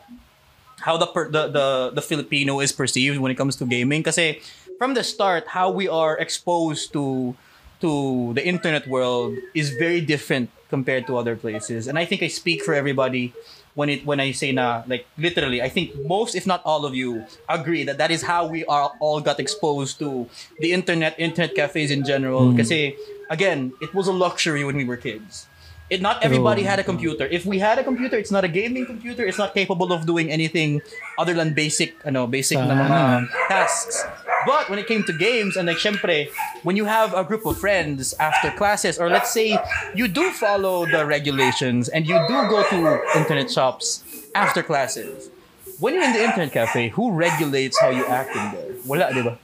how 0.80 0.96
the, 0.96 1.06
per, 1.06 1.30
the, 1.30 1.48
the, 1.48 1.90
the 1.94 2.02
Filipino 2.02 2.60
is 2.60 2.72
perceived 2.72 3.18
when 3.18 3.30
it 3.30 3.36
comes 3.36 3.56
to 3.56 3.64
gaming. 3.64 4.02
Kasi 4.02 4.40
from 4.78 4.94
the 4.94 5.04
start, 5.04 5.46
how 5.48 5.70
we 5.70 5.88
are 5.88 6.16
exposed 6.18 6.92
to 6.92 7.36
to 7.80 8.32
the 8.34 8.44
internet 8.44 8.86
world 8.86 9.36
is 9.54 9.70
very 9.70 10.00
different 10.00 10.50
compared 10.68 11.06
to 11.06 11.16
other 11.16 11.34
places. 11.34 11.88
And 11.88 11.98
I 11.98 12.04
think 12.04 12.22
I 12.22 12.28
speak 12.28 12.62
for 12.62 12.74
everybody 12.74 13.32
when 13.74 13.88
it 13.88 14.04
when 14.04 14.20
I 14.20 14.32
say 14.32 14.52
na 14.52 14.82
like 14.86 15.06
literally 15.18 15.62
I 15.62 15.68
think 15.68 15.94
most 16.04 16.34
if 16.34 16.46
not 16.46 16.62
all 16.64 16.84
of 16.84 16.94
you 16.94 17.24
agree 17.48 17.84
that 17.84 17.98
that 17.98 18.10
is 18.10 18.22
how 18.22 18.46
we 18.46 18.64
are 18.66 18.92
all 19.00 19.20
got 19.20 19.38
exposed 19.38 19.98
to 20.00 20.28
the 20.58 20.72
internet 20.72 21.14
internet 21.18 21.54
cafes 21.54 21.90
in 21.90 22.04
general 22.04 22.50
hmm. 22.50 22.58
kasi 22.58 22.96
again 23.30 23.72
it 23.80 23.94
was 23.94 24.06
a 24.08 24.14
luxury 24.14 24.64
when 24.64 24.76
we 24.76 24.84
were 24.84 24.98
kids. 24.98 25.46
It 25.90 25.98
not 25.98 26.22
everybody 26.22 26.62
had 26.62 26.78
a 26.78 26.86
computer. 26.86 27.26
If 27.26 27.42
we 27.42 27.58
had 27.58 27.82
a 27.82 27.82
computer, 27.82 28.14
it's 28.14 28.30
not 28.30 28.46
a 28.46 28.48
gaming 28.48 28.86
computer. 28.86 29.26
It's 29.26 29.42
not 29.42 29.58
capable 29.58 29.90
of 29.90 30.06
doing 30.06 30.30
anything 30.30 30.78
other 31.18 31.34
than 31.34 31.50
basic, 31.50 31.98
ano, 32.06 32.30
basic 32.30 32.62
na 32.62 32.78
mga 32.78 33.26
tasks. 33.50 34.06
But 34.46 34.70
when 34.70 34.78
it 34.78 34.86
came 34.86 35.04
to 35.04 35.12
games, 35.12 35.56
and 35.56 35.68
like, 35.68 35.78
syempre, 35.78 36.30
when 36.62 36.76
you 36.76 36.84
have 36.84 37.14
a 37.14 37.24
group 37.24 37.44
of 37.44 37.58
friends 37.58 38.14
after 38.18 38.50
classes, 38.50 38.98
or 38.98 39.08
let's 39.08 39.30
say 39.30 39.58
you 39.94 40.08
do 40.08 40.30
follow 40.30 40.86
the 40.86 41.04
regulations 41.04 41.88
and 41.88 42.06
you 42.06 42.16
do 42.28 42.48
go 42.48 42.62
to 42.68 43.02
internet 43.18 43.50
shops 43.50 44.02
after 44.34 44.62
classes, 44.62 45.30
when 45.78 45.94
you're 45.94 46.04
in 46.04 46.12
the 46.12 46.24
internet 46.24 46.52
cafe, 46.52 46.88
who 46.88 47.12
regulates 47.12 47.80
how 47.80 47.90
you 47.90 48.04
act 48.06 48.36
in 48.36 48.52
there? 48.52 48.72
Wala, 48.86 49.12
di 49.12 49.22
ba? 49.22 49.38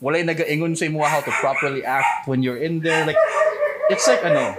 Wala 0.00 0.18
yung 0.18 0.26
nag-ingon 0.34 0.76
sa 0.76 0.84
imo 0.86 1.04
how 1.04 1.20
to 1.20 1.30
properly 1.30 1.84
act 1.84 2.26
when 2.26 2.42
you're 2.42 2.58
in 2.58 2.80
there. 2.80 3.06
Like, 3.06 3.16
it's 3.88 4.08
like, 4.08 4.24
ano, 4.24 4.56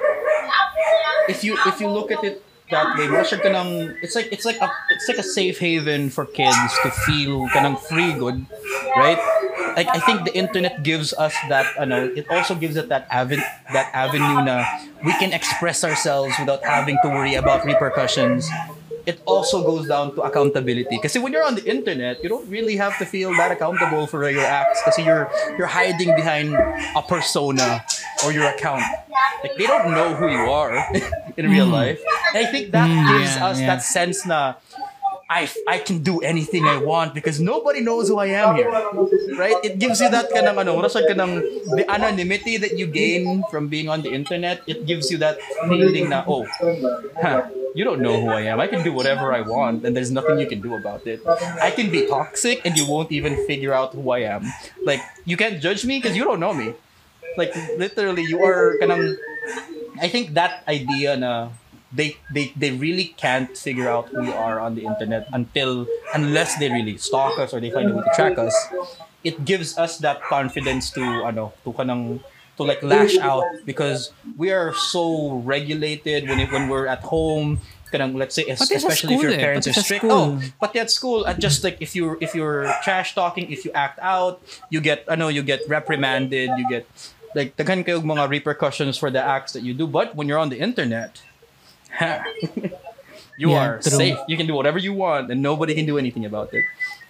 if 1.27 1.43
you 1.43 1.57
if 1.67 1.79
you 1.81 1.89
look 1.89 2.11
at 2.11 2.23
it 2.23 2.41
that 2.73 2.97
way, 2.97 3.05
wala 3.07 3.21
siya 3.21 3.37
kanang, 3.39 3.93
it's 4.01 4.17
like 4.17 4.33
it's 4.33 4.43
like 4.43 4.57
a 4.57 4.69
it's 4.89 5.05
like 5.05 5.21
a 5.21 5.25
safe 5.25 5.61
haven 5.61 6.09
for 6.09 6.25
kids 6.25 6.57
to 6.81 6.89
feel 7.05 7.45
kanang 7.53 7.77
free 7.77 8.11
good, 8.17 8.41
right? 8.97 9.21
Like 9.77 9.89
I 9.89 10.01
think 10.01 10.25
the 10.25 10.33
internet 10.33 10.81
gives 10.81 11.13
us 11.13 11.33
that 11.49 11.69
ano, 11.77 12.09
it 12.13 12.25
also 12.29 12.57
gives 12.57 12.75
it 12.75 12.89
that 12.89 13.05
aven 13.13 13.41
that 13.73 13.89
avenue 13.93 14.41
na 14.41 14.65
we 15.05 15.13
can 15.21 15.33
express 15.33 15.85
ourselves 15.85 16.33
without 16.41 16.65
having 16.65 16.97
to 17.05 17.07
worry 17.09 17.37
about 17.37 17.65
repercussions. 17.65 18.49
It 19.05 19.19
also 19.25 19.63
goes 19.63 19.87
down 19.87 20.15
to 20.15 20.21
accountability. 20.23 20.95
Kasi 20.99 21.19
when 21.19 21.33
you're 21.33 21.43
on 21.43 21.55
the 21.55 21.65
internet, 21.67 22.23
you 22.23 22.29
don't 22.29 22.47
really 22.47 22.75
have 22.79 22.95
to 22.99 23.05
feel 23.05 23.35
that 23.35 23.51
accountable 23.51 24.07
for 24.07 24.23
your 24.29 24.45
acts 24.47 24.79
kasi 24.87 25.03
you're 25.03 25.27
you're 25.59 25.67
hiding 25.67 26.15
behind 26.15 26.55
a 26.95 27.01
persona 27.03 27.83
or 28.23 28.31
your 28.31 28.47
account. 28.47 28.83
Like 29.43 29.59
they 29.59 29.67
don't 29.67 29.91
know 29.91 30.15
who 30.15 30.31
you 30.31 30.47
are 30.47 30.71
in 31.37 31.51
real 31.51 31.67
life. 31.67 31.99
And 32.33 32.47
I 32.47 32.49
think 32.49 32.71
that 32.71 32.87
Mm, 32.87 33.19
gives 33.19 33.35
yeah, 33.35 33.47
us 33.51 33.57
yeah. 33.59 33.67
that 33.75 33.81
sense 33.83 34.23
na 34.23 34.55
I 35.29 35.49
I 35.67 35.79
can 35.79 36.03
do 36.03 36.19
anything 36.19 36.65
I 36.65 36.77
want 36.77 37.13
because 37.13 37.39
nobody 37.39 37.81
knows 37.81 38.07
who 38.07 38.19
I 38.19 38.35
am 38.37 38.55
here. 38.55 38.69
Right? 39.37 39.55
It 39.63 39.79
gives 39.79 40.01
you 40.01 40.09
that 40.09 40.29
of 40.29 40.57
ano, 40.57 40.77
rasag 40.81 41.07
ka 41.07 41.15
ng 41.15 41.33
the 41.75 41.85
anonymity 41.87 42.57
that 42.57 42.77
you 42.77 42.87
gain 42.87 43.43
from 43.49 43.67
being 43.67 43.87
on 43.89 44.03
the 44.03 44.11
internet. 44.11 44.61
It 44.67 44.85
gives 44.85 45.09
you 45.09 45.17
that 45.23 45.39
feeling 45.67 46.09
na 46.09 46.23
oh, 46.27 46.45
huh, 47.17 47.49
you 47.73 47.83
don't 47.83 48.01
know 48.01 48.19
who 48.21 48.29
I 48.29 48.51
am. 48.51 48.59
I 48.59 48.67
can 48.67 48.83
do 48.83 48.93
whatever 48.93 49.33
I 49.33 49.41
want 49.41 49.85
and 49.85 49.95
there's 49.95 50.11
nothing 50.11 50.37
you 50.39 50.47
can 50.47 50.61
do 50.61 50.75
about 50.75 51.07
it. 51.07 51.23
I 51.61 51.71
can 51.71 51.89
be 51.89 52.05
toxic 52.05 52.61
and 52.65 52.77
you 52.77 52.85
won't 52.85 53.11
even 53.11 53.39
figure 53.47 53.73
out 53.73 53.93
who 53.93 54.11
I 54.11 54.29
am. 54.29 54.45
Like 54.83 55.01
you 55.25 55.37
can't 55.37 55.59
judge 55.61 55.85
me 55.85 55.97
because 55.99 56.15
you 56.15 56.23
don't 56.23 56.39
know 56.39 56.53
me. 56.53 56.75
Like 57.37 57.55
literally 57.77 58.23
you 58.23 58.43
are 58.43 58.77
kanang 58.77 59.17
I 59.99 60.07
think 60.07 60.33
that 60.33 60.63
idea 60.67 61.17
na 61.17 61.49
they 61.93 62.17
they 62.33 62.51
they 62.57 62.71
really 62.71 63.13
can't 63.15 63.55
figure 63.57 63.87
out 63.87 64.09
who 64.09 64.21
we 64.21 64.33
are 64.33 64.59
on 64.59 64.75
the 64.75 64.83
internet 64.83 65.29
until 65.31 65.85
unless 66.13 66.57
they 66.57 66.69
really 66.69 66.97
stalk 66.97 67.37
us 67.37 67.53
or 67.53 67.61
they 67.61 67.69
find 67.69 67.89
a 67.89 67.93
way 67.93 68.01
to 68.01 68.11
track 68.15 68.37
us. 68.37 68.53
It 69.23 69.45
gives 69.45 69.77
us 69.77 69.99
that 69.99 70.21
confidence 70.25 70.89
to 70.97 71.03
ano 71.23 71.53
to 71.63 71.71
kanang 71.71 72.19
to 72.57 72.63
like 72.63 72.81
lash 72.83 73.17
out 73.17 73.45
because 73.65 74.11
we 74.37 74.51
are 74.51 74.73
so 74.73 75.37
regulated 75.45 76.27
when 76.27 76.39
it, 76.39 76.51
when 76.51 76.67
we're 76.67 76.87
at 76.87 77.01
home 77.01 77.61
kanang 77.93 78.17
let's 78.17 78.33
say 78.33 78.43
es- 78.49 78.69
especially 78.73 79.13
if 79.15 79.21
your 79.21 79.31
eh, 79.31 79.37
parents 79.37 79.69
are 79.69 79.73
strict 79.73 80.05
oh 80.09 80.41
but 80.59 80.75
at 80.75 80.89
school 80.89 81.25
at 81.25 81.37
just 81.37 81.63
like 81.63 81.77
if 81.79 81.95
you 81.95 82.17
if 82.21 82.33
you're 82.33 82.65
trash 82.81 83.13
talking 83.13 83.49
if 83.53 83.65
you 83.65 83.71
act 83.73 84.01
out 84.01 84.41
you 84.69 84.81
get 84.81 85.05
I 85.07 85.15
know 85.15 85.29
you 85.29 85.45
get 85.45 85.61
reprimanded 85.69 86.49
you 86.57 86.65
get 86.69 86.89
like 87.37 87.53
daghan 87.57 87.85
kayo 87.85 88.01
mga 88.01 88.29
repercussions 88.29 88.97
for 88.97 89.09
the 89.13 89.21
acts 89.21 89.53
that 89.53 89.61
you 89.61 89.73
do 89.73 89.85
but 89.85 90.17
when 90.17 90.25
you're 90.25 90.41
on 90.41 90.49
the 90.49 90.57
internet 90.57 91.21
you 93.37 93.49
Yeah, 93.49 93.59
are 93.59 93.73
true. 93.81 93.97
safe 93.97 94.17
you 94.29 94.37
can 94.37 94.45
do 94.45 94.53
whatever 94.53 94.77
you 94.77 94.93
want 94.93 95.29
and 95.31 95.41
nobody 95.41 95.73
can 95.73 95.85
do 95.85 95.97
anything 95.97 96.25
about 96.25 96.53
it 96.53 96.65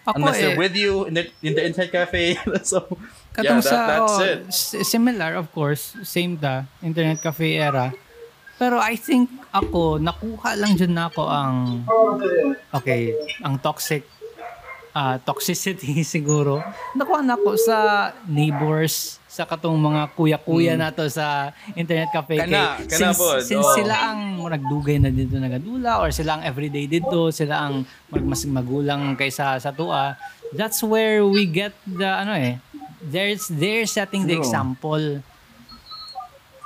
Ako 0.07 0.19
unless 0.19 0.39
they're 0.39 0.55
eh, 0.55 0.59
with 0.59 0.75
you 0.75 1.07
in 1.07 1.15
the 1.15 1.23
in 1.43 1.55
the 1.55 1.63
internet 1.63 1.91
cafe 1.91 2.35
so 2.67 2.87
yeah 3.39 3.55
that, 3.59 3.63
sa, 3.63 3.77
that's 3.87 4.15
oh, 4.75 4.79
it 4.79 4.83
similar 4.85 5.33
of 5.35 5.47
course, 5.51 5.95
same 6.03 6.37
ta, 6.37 6.69
internet 6.83 7.17
cafe 7.17 7.57
era. 7.57 7.89
Pero 8.61 8.77
I 8.77 8.93
think 8.93 9.25
ako, 9.49 9.97
nakuha 9.97 10.53
lang 10.53 10.77
dyan 10.77 10.93
na 10.93 11.09
ako 11.09 11.25
ang, 11.25 11.81
okay, 12.69 13.17
ang 13.41 13.57
toxic, 13.57 14.05
ah 14.93 15.17
toxicity 15.17 16.03
siguro. 16.05 16.61
Nakuha 16.93 17.25
na 17.25 17.33
ako 17.33 17.57
sa 17.57 17.77
neighbors, 18.29 19.17
sa 19.33 19.43
katong 19.43 19.73
mga 19.73 20.13
kuya-kuya 20.13 20.77
na 20.77 20.93
to 20.93 21.09
sa 21.09 21.49
internet 21.73 22.13
cafe. 22.13 22.37
Kana, 22.37 22.77
Kay- 22.77 22.85
kana 22.85 22.99
since, 23.01 23.17
pod, 23.17 23.41
since 23.41 23.65
oo. 23.65 23.73
sila 23.73 24.13
ang 24.13 24.37
nagdugay 24.37 25.01
na 25.01 25.09
dito 25.09 25.33
nagadula 25.35 25.97
or 25.97 26.13
sila 26.13 26.37
ang 26.37 26.43
everyday 26.45 26.85
dito, 26.85 27.33
sila 27.33 27.65
ang 27.65 27.81
mag, 28.07 28.21
mas 28.21 28.45
magulang 28.45 29.17
kaysa 29.17 29.57
sa 29.57 29.73
tua, 29.73 30.13
that's 30.51 30.85
where 30.85 31.25
we 31.25 31.43
get 31.43 31.73
the 31.83 32.05
ano 32.05 32.37
eh, 32.37 32.61
there's 33.01 33.49
they're 33.49 33.89
setting 33.89 34.23
the 34.23 34.37
example. 34.37 35.01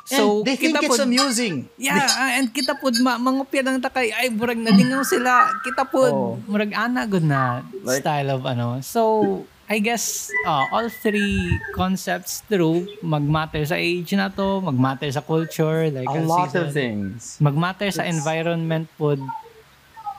so 0.03 0.39
they 0.41 0.55
think 0.55 0.71
kita 0.71 0.83
it's 0.83 0.91
pod- 0.95 1.03
amusing 1.03 1.67
Yeah, 1.75 1.99
ah, 1.99 2.39
and 2.39 2.47
kita 2.49 2.75
pod 2.75 2.95
ma 2.99 3.15
mangupya 3.17 3.59
lang 3.59 3.79
takay 3.79 4.07
ay 4.09 4.27
murag 4.29 4.55
nalingaw 4.55 5.03
sila. 5.03 5.51
Kita 5.61 5.83
pod 5.83 6.11
Oh. 6.11 6.35
murag 6.47 6.71
ana 6.71 7.03
good 7.03 7.23
na 7.23 7.63
Like- 7.83 7.99
style 7.99 8.31
of 8.31 8.43
ano. 8.43 8.79
So 8.79 9.43
I 9.67 9.83
guess 9.83 10.31
uh, 10.47 10.63
all 10.71 10.87
three 10.87 11.51
concepts 11.75 12.39
true 12.47 12.87
magmatter 13.03 13.67
sa 13.67 13.75
age 13.75 14.15
na 14.15 14.31
to, 14.31 14.63
magmatter 14.63 15.11
sa 15.11 15.19
culture 15.19 15.91
like 15.91 16.07
a 16.07 16.23
ang 16.23 16.23
lot 16.23 16.47
season, 16.47 16.63
of 16.63 16.67
things 16.71 17.35
magmatter 17.43 17.91
sa 17.91 18.07
environment 18.07 18.87
pod. 18.95 19.19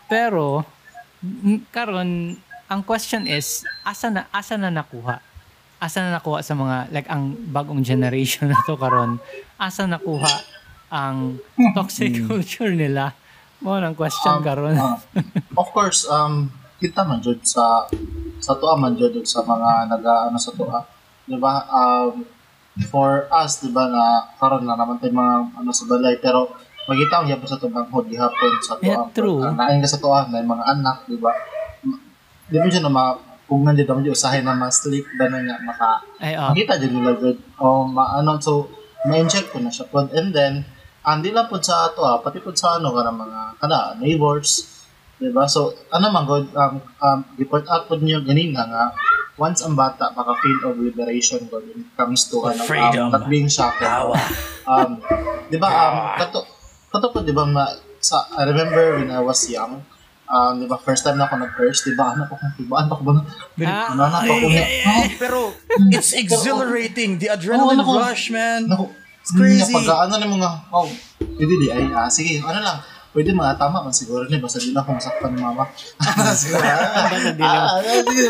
Pero 0.05 0.69
karon 1.73 2.37
ang 2.69 2.81
question 2.85 3.25
is 3.25 3.65
asa 3.81 4.13
na 4.13 4.29
asa 4.29 4.61
na 4.61 4.69
nakuha? 4.69 5.25
Asa 5.81 6.05
na 6.05 6.21
nakuha 6.21 6.45
sa 6.45 6.53
mga 6.53 6.93
like 6.93 7.09
ang 7.09 7.33
bagong 7.49 7.81
generation 7.81 8.53
na 8.53 8.59
to 8.69 8.77
karon? 8.77 9.17
Asa 9.57 9.89
nakuha 9.89 10.45
ang 10.93 11.41
toxic 11.73 12.13
culture 12.29 12.69
nila? 12.69 13.17
Mo 13.65 13.81
nang 13.81 13.97
question 13.97 14.39
Um, 14.39 14.45
karon. 14.45 14.77
of 15.57 15.69
course, 15.73 16.05
um, 16.05 16.53
kita 16.79 17.01
man 17.03 17.25
jud 17.25 17.41
sa 17.43 17.89
sa 18.49 18.57
tuwa 18.57 18.81
man 18.81 18.97
jud 18.97 19.13
sa 19.29 19.45
mga 19.45 19.93
naga 19.93 20.33
ano 20.33 20.41
sa 20.41 20.57
tuwa. 20.57 20.81
'Di 21.29 21.37
ba? 21.37 21.69
Um, 21.69 22.25
for 22.89 23.29
us, 23.29 23.61
'di 23.61 23.69
ba 23.69 23.85
na 23.93 24.25
karon 24.41 24.65
na 24.65 24.73
naman 24.73 24.97
tay 24.97 25.13
mga 25.13 25.61
ano 25.61 25.69
sa 25.69 25.85
balay 25.85 26.17
pero 26.17 26.49
magita 26.89 27.21
ang 27.21 27.29
yapon 27.29 27.45
sa 27.45 27.61
tubang 27.61 27.85
hod 27.93 28.09
gihapon 28.09 28.53
sa 28.65 28.81
Yeah, 28.81 29.05
tuwa. 29.05 29.13
true. 29.13 29.45
Uh, 29.45 29.53
nain 29.53 29.85
ka 29.85 29.89
sa 29.93 30.01
tuwa, 30.01 30.25
may 30.33 30.41
mga 30.41 30.65
anak, 30.65 31.05
'di 31.05 31.21
ba? 31.21 31.37
Di 32.49 32.57
ba 32.57 32.65
siya 32.65 32.81
na 32.81 32.89
ma 32.89 33.13
kung 33.45 33.65
nandito 33.65 33.93
mo 33.97 34.01
usahin 34.05 34.45
na 34.45 34.53
ma-sleep 34.57 35.05
ba 35.17 35.25
na 35.29 35.41
nga 35.41 35.57
maka 35.65 35.89
Ay 36.21 36.37
oh. 36.37 36.53
makita 36.53 36.77
dyan 36.77 37.01
nila 37.01 37.13
good 37.17 37.41
o 37.57 37.89
maano 37.89 38.37
so 38.45 38.69
ma-inject 39.09 39.49
ko 39.49 39.57
na 39.65 39.73
siya 39.73 39.89
pod 39.89 40.13
and 40.13 40.37
then 40.37 40.69
andi 41.01 41.33
lang 41.33 41.49
pod 41.49 41.65
sa 41.65 41.89
ato 41.89 42.05
ah, 42.05 42.21
pati 42.21 42.45
pod 42.45 42.53
sa 42.61 42.77
ano 42.77 42.93
kana 42.93 43.09
mga 43.09 43.41
kana 43.57 43.97
neighbors 43.97 44.69
di 45.19 45.31
ba 45.35 45.45
so 45.51 45.75
ano 45.91 46.15
man 46.15 46.25
good 46.25 46.47
um, 46.55 46.79
um 47.03 47.19
report 47.35 47.67
out 47.67 47.91
pod 47.91 47.99
niyo 48.03 48.23
ganina 48.23 48.63
nga 48.71 48.85
once 49.39 49.63
ang 49.67 49.75
bata 49.75 50.15
maka 50.15 50.35
feel 50.43 50.59
of 50.71 50.79
liberation 50.79 51.43
god 51.51 51.63
when 51.67 51.83
it 51.83 51.91
comes 51.99 52.31
to 52.31 52.39
ano 52.47 52.63
freedom. 52.63 53.11
um, 53.11 53.15
not 53.15 53.27
being 53.27 53.51
shackled. 53.51 54.15
Um 54.67 55.03
di 55.51 55.59
ba 55.59 55.69
um 55.69 55.97
kato 56.23 56.41
kato 56.91 57.07
pod 57.11 57.25
di 57.27 57.35
ba 57.35 57.43
ma, 57.47 57.67
sa 57.99 58.31
I 58.39 58.47
remember 58.47 59.03
when 59.03 59.11
I 59.11 59.19
was 59.19 59.43
young 59.51 59.83
um, 60.29 60.61
di 60.61 60.67
ba, 60.69 60.77
first 60.79 61.03
time 61.03 61.17
na 61.17 61.27
ako 61.27 61.41
nag-curse, 61.41 61.89
di 61.89 61.97
ba, 61.97 62.13
anak 62.13 62.29
ko 62.29 62.37
kung 62.37 62.55
tibaan 62.61 62.87
pa 62.87 62.95
ko 63.01 63.03
ba? 63.03 63.13
Ah, 63.65 63.93
Ano, 63.97 64.01
anak 64.07 64.21
ko 64.29 64.33
kung 64.37 64.55
pero 65.17 65.39
it's 65.91 66.13
exhilarating. 66.13 67.17
The 67.17 67.33
adrenaline 67.33 67.81
Oo, 67.81 67.97
naku. 67.97 68.05
rush 68.05 68.29
man. 68.29 68.69
Naku, 68.69 68.93
It's 69.25 69.33
crazy. 69.37 69.75
Pag 69.77 70.09
ano 70.09 70.15
na 70.17 70.29
mga, 70.29 70.51
oh, 70.73 70.89
pwede 71.37 71.55
di, 71.61 71.69
ay, 71.69 71.85
ah, 71.93 72.09
sige, 72.09 72.41
ano 72.41 72.61
lang, 72.65 72.79
pwede 73.19 73.35
mga 73.35 73.59
tama 73.59 73.83
man 73.83 73.91
siguro 73.91 74.23
ni 74.31 74.39
basta 74.39 74.63
di 74.63 74.71
na 74.71 74.79
ako 74.79 74.95
masaktan 74.95 75.35
ni 75.35 75.43
mama. 75.43 75.67
siguro, 76.39 76.63
ah, 76.71 77.03
lang. 77.35 77.43
ah, 77.43 77.83
ah, 77.83 77.99
sige, 78.07 78.23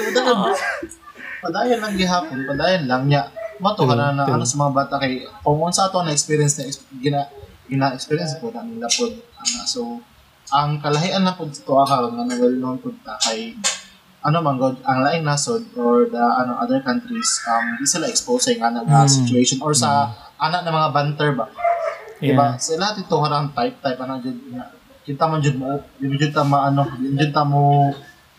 padayon. 1.45 1.79
Lang 1.85 1.95
gihapon, 2.01 2.39
padayon 2.49 2.85
lang 2.89 3.03
niya. 3.05 3.29
Mato 3.61 3.85
ka 3.85 3.93
na, 3.93 4.17
na 4.17 4.25
ano 4.25 4.49
sa 4.49 4.57
mga 4.57 4.73
bata 4.73 4.95
kay, 4.97 5.29
kung 5.45 5.61
unsa 5.61 5.93
ato 5.93 6.01
na 6.01 6.17
experience 6.17 6.57
na, 6.57 6.65
gina, 6.97 7.21
gina-experience 7.69 8.41
po 8.41 8.49
na 8.49 8.65
nila 8.65 8.89
po. 8.89 9.13
Ano, 9.13 9.61
so, 9.69 10.01
ang 10.49 10.81
kalahian 10.81 11.21
na 11.21 11.37
po 11.37 11.45
ito 11.45 11.75
akaroon 11.77 12.17
na 12.17 12.25
well 12.41 12.57
known 12.57 12.81
po 12.81 12.89
ta 13.05 13.21
kay 13.21 13.53
ano 14.25 14.41
man 14.41 14.57
god 14.57 14.81
ang 14.81 15.05
laing 15.05 15.21
nasod 15.21 15.61
or 15.77 16.09
the 16.09 16.17
ano 16.17 16.57
other 16.57 16.81
countries 16.81 17.37
um 17.45 17.77
di 17.77 17.85
sila 17.85 18.09
expose 18.09 18.57
nga 18.57 18.73
na 18.73 18.81
nga 18.81 19.05
Mm. 19.05 19.13
situation 19.13 19.61
or 19.61 19.77
sa 19.77 20.09
anak 20.41 20.65
na 20.65 20.73
mga 20.73 20.91
banter 20.97 21.31
ba 21.37 21.47
Yeah. 22.19 22.35
diba 22.35 22.49
sila 22.59 22.97
dito 22.97 23.15
harang 23.23 23.53
type 23.55 23.79
type 23.79 24.01
ano 24.03 24.19
jud 24.19 24.35
kita 25.09 25.25
man 25.25 25.41
jud 25.41 25.57
mo 25.57 25.81
di 25.97 26.13
jud 26.21 26.33
ta 26.37 26.45
maano 26.45 26.85
jud 27.01 27.33
ta 27.33 27.49
mo 27.49 27.89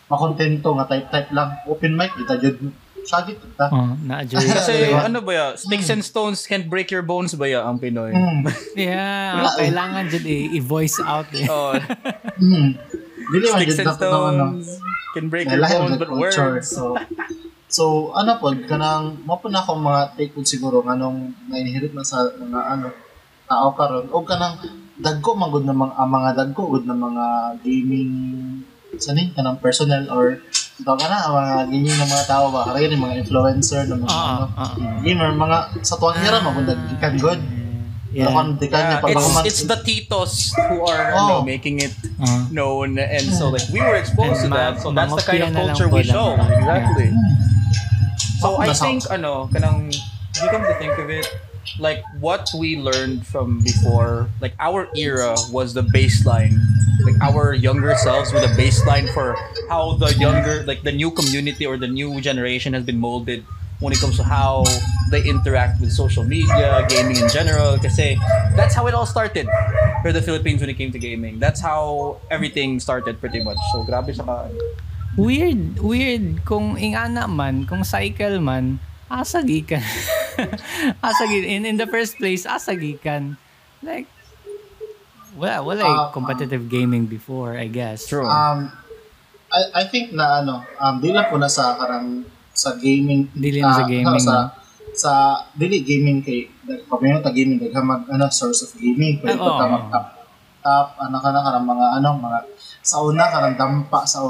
makontento 0.06 0.70
nga 0.78 0.86
type 0.86 1.10
type 1.10 1.30
lang 1.34 1.58
open 1.66 1.98
mic 1.98 2.14
kita 2.14 2.38
jud 2.38 2.56
sagit 3.02 3.42
ta 3.58 3.66
Oh, 3.74 3.96
na-joy. 4.06 4.38
kasi 4.54 4.92
Diba? 4.92 5.10
ano 5.10 5.18
ba 5.24 5.32
ya 5.34 5.46
sticks 5.58 5.90
and 5.90 6.06
stones 6.06 6.46
can't 6.46 6.70
break 6.70 6.94
your 6.94 7.02
bones 7.02 7.34
ba 7.34 7.50
ya 7.50 7.66
ang 7.66 7.82
Pinoy 7.82 8.14
mm. 8.14 8.46
yeah, 8.78 9.50
oh, 9.50 9.58
kailangan 9.58 10.06
dyan 10.06 10.24
i- 10.30 10.50
i-voice 10.62 11.02
out 11.02 11.26
eh. 11.34 11.50
oh 11.50 11.74
mm. 12.38 12.68
dili 13.34 13.44
man 13.50 13.58
sticks 13.66 13.74
jud 13.74 13.82
and 13.82 13.88
dapat 13.90 14.06
na 14.06 14.18
ano 14.30 14.46
stones 14.62 14.90
can 15.14 15.26
break 15.26 15.50
your 15.50 15.58
bones 15.58 15.98
but 15.98 16.08
culture. 16.08 16.54
words 16.62 16.70
So, 16.70 16.94
so 17.66 17.84
ano 18.14 18.38
po, 18.38 18.54
kanang, 18.66 19.22
mo 19.26 19.38
po 19.38 19.50
na 19.50 19.62
akong 19.62 19.82
mga 19.82 20.14
take 20.14 20.34
siguro, 20.46 20.82
nganong 20.86 21.34
na-inherit 21.50 21.94
na 21.94 22.06
sa 22.06 22.26
mga 22.30 22.60
ano, 22.78 22.88
tao 23.50 23.74
karon 23.74 24.06
o 24.14 24.22
kanang 24.22 24.54
dagko 25.00 25.30
magud 25.34 25.64
na 25.64 25.72
mga, 25.72 25.92
ang 25.96 26.10
mga 26.10 26.30
dagko 26.36 26.62
gud 26.68 26.84
na 26.84 26.94
mga 26.94 27.24
gaming 27.60 28.12
sani 28.96 29.32
kanang 29.32 29.56
personal 29.56 30.04
or 30.12 30.38
ito 30.76 30.88
ka 30.90 31.06
na, 31.06 31.18
ang 31.24 31.34
mga 31.34 31.54
gaming 31.68 31.92
ng 31.94 32.10
mga 32.10 32.26
tao 32.26 32.48
ba, 32.48 32.68
kaya 32.68 32.88
mga 32.88 33.16
influencer 33.18 33.84
ng 33.84 34.00
mga 34.00 34.08
Ah, 34.08 34.24
ano, 34.26 34.44
ah, 34.54 34.64
ah. 34.70 35.00
gamer, 35.00 35.30
mga 35.30 35.56
sa 35.80 35.96
tuwang 35.96 36.16
hira, 36.16 36.40
magunda, 36.40 36.72
ikan 36.96 37.16
good. 37.16 37.40
Yeah. 38.10 38.26
Niya, 38.26 38.50
Yeah, 38.58 38.98
pag 38.98 39.14
it's, 39.14 39.38
it's 39.46 39.62
the 39.64 39.78
titos 39.78 40.50
who 40.66 40.82
are 40.82 41.14
Oh. 41.14 41.14
you 41.14 41.24
know, 41.30 41.42
making 41.46 41.78
it 41.78 41.94
Ah. 42.18 42.42
known 42.50 42.98
and 42.98 43.22
so 43.30 43.54
like 43.54 43.62
we 43.70 43.78
were 43.78 43.94
exposed 43.94 44.42
And 44.42 44.44
to 44.44 44.48
ma- 44.50 44.74
that 44.74 44.82
so 44.82 44.90
that's 44.90 45.14
the 45.14 45.22
kind 45.22 45.46
of 45.46 45.54
culture 45.54 45.86
we 45.86 46.02
show 46.02 46.34
exactly 46.34 47.14
so 48.42 48.50
Ako 48.50 48.56
I 48.58 48.66
na 48.66 48.74
sa- 48.74 48.84
think 48.84 49.06
ano 49.08 49.46
kanang 49.46 49.94
if 49.94 50.42
you 50.42 50.50
come 50.50 50.66
to 50.66 50.74
think 50.76 50.90
of 50.92 51.06
it 51.06 51.22
like 51.78 52.02
what 52.18 52.50
we 52.56 52.76
learned 52.76 53.26
from 53.26 53.60
before 53.60 54.28
like 54.40 54.54
our 54.58 54.88
era 54.96 55.34
was 55.50 55.74
the 55.74 55.82
baseline 55.82 56.58
like 57.04 57.14
our 57.22 57.54
younger 57.54 57.94
selves 57.94 58.32
with 58.32 58.42
a 58.42 58.52
baseline 58.60 59.08
for 59.14 59.36
how 59.68 59.92
the 59.94 60.12
younger 60.18 60.62
like 60.64 60.82
the 60.82 60.92
new 60.92 61.10
community 61.10 61.64
or 61.64 61.76
the 61.76 61.88
new 61.88 62.20
generation 62.20 62.72
has 62.72 62.84
been 62.84 62.98
molded 62.98 63.44
when 63.80 63.92
it 63.92 63.98
comes 63.98 64.16
to 64.16 64.24
how 64.24 64.64
they 65.10 65.24
interact 65.24 65.80
with 65.80 65.90
social 65.90 66.22
media, 66.22 66.86
gaming 66.88 67.16
in 67.16 67.28
general. 67.28 67.80
Kasi 67.80 68.16
that's 68.54 68.76
how 68.76 68.86
it 68.86 68.94
all 68.94 69.08
started 69.08 69.48
for 70.04 70.12
the 70.12 70.22
Philippines 70.22 70.60
when 70.60 70.70
it 70.70 70.76
came 70.76 70.92
to 70.92 71.00
gaming. 71.00 71.40
That's 71.40 71.60
how 71.60 72.20
everything 72.30 72.78
started 72.78 73.18
pretty 73.20 73.42
much. 73.42 73.58
So 73.72 73.84
ka. 73.84 74.04
Weird, 75.16 75.80
weird. 75.80 76.44
Kung 76.44 76.76
ingana 76.76 77.26
man, 77.26 77.66
kung 77.66 77.82
cycle 77.82 78.38
man, 78.40 78.78
asagikan. 79.10 79.82
asagikan. 81.10 81.48
In, 81.50 81.62
in 81.66 81.76
the 81.76 81.90
first 81.90 82.16
place, 82.16 82.46
asagikan. 82.46 83.36
Like, 83.82 84.06
wala, 85.34 85.60
wala 85.66 85.82
Ah, 85.82 85.90
uh, 85.90 86.08
competitive 86.14 86.70
gaming 86.70 87.10
before, 87.10 87.58
I 87.58 87.66
guess. 87.66 88.06
True. 88.06 88.24
Um, 88.24 88.70
I, 89.50 89.82
I 89.82 89.84
think 89.90 90.14
na 90.14 90.40
ano, 90.40 90.62
um, 90.78 90.94
di 91.02 91.10
lang 91.10 91.26
po 91.26 91.36
na 91.36 91.50
sa 91.50 91.74
karang 91.74 92.22
sa 92.54 92.78
gaming. 92.78 93.26
Dili 93.34 93.58
na 93.58 93.74
sa 93.74 93.84
ah, 93.84 93.90
gaming, 93.90 94.14
ano, 94.14 94.22
sa, 94.22 94.36
sa 94.94 95.12
dili 95.54 95.82
gaming 95.82 96.22
kay 96.22 96.50
may 97.00 97.14
ta 97.22 97.30
gaming 97.32 97.58
daghan 97.58 97.86
mag 97.86 98.04
ano 98.10 98.26
source 98.30 98.66
of 98.66 98.74
gaming 98.76 99.18
pwede 99.22 99.38
Ah, 99.38 99.42
ko 99.42 99.50
ta 99.56 99.66
mag 99.70 99.86
tap 99.88 100.06
tap 100.60 100.88
ano 101.00 101.16
ka 101.18 101.28
na 101.32 101.40
kanang 101.40 101.66
mga 101.66 101.86
ano 102.02 102.08
mga 102.20 102.38
sa 102.84 103.00
una 103.00 103.24
kanang 103.30 103.56
dampa 103.56 104.04
sa 104.04 104.26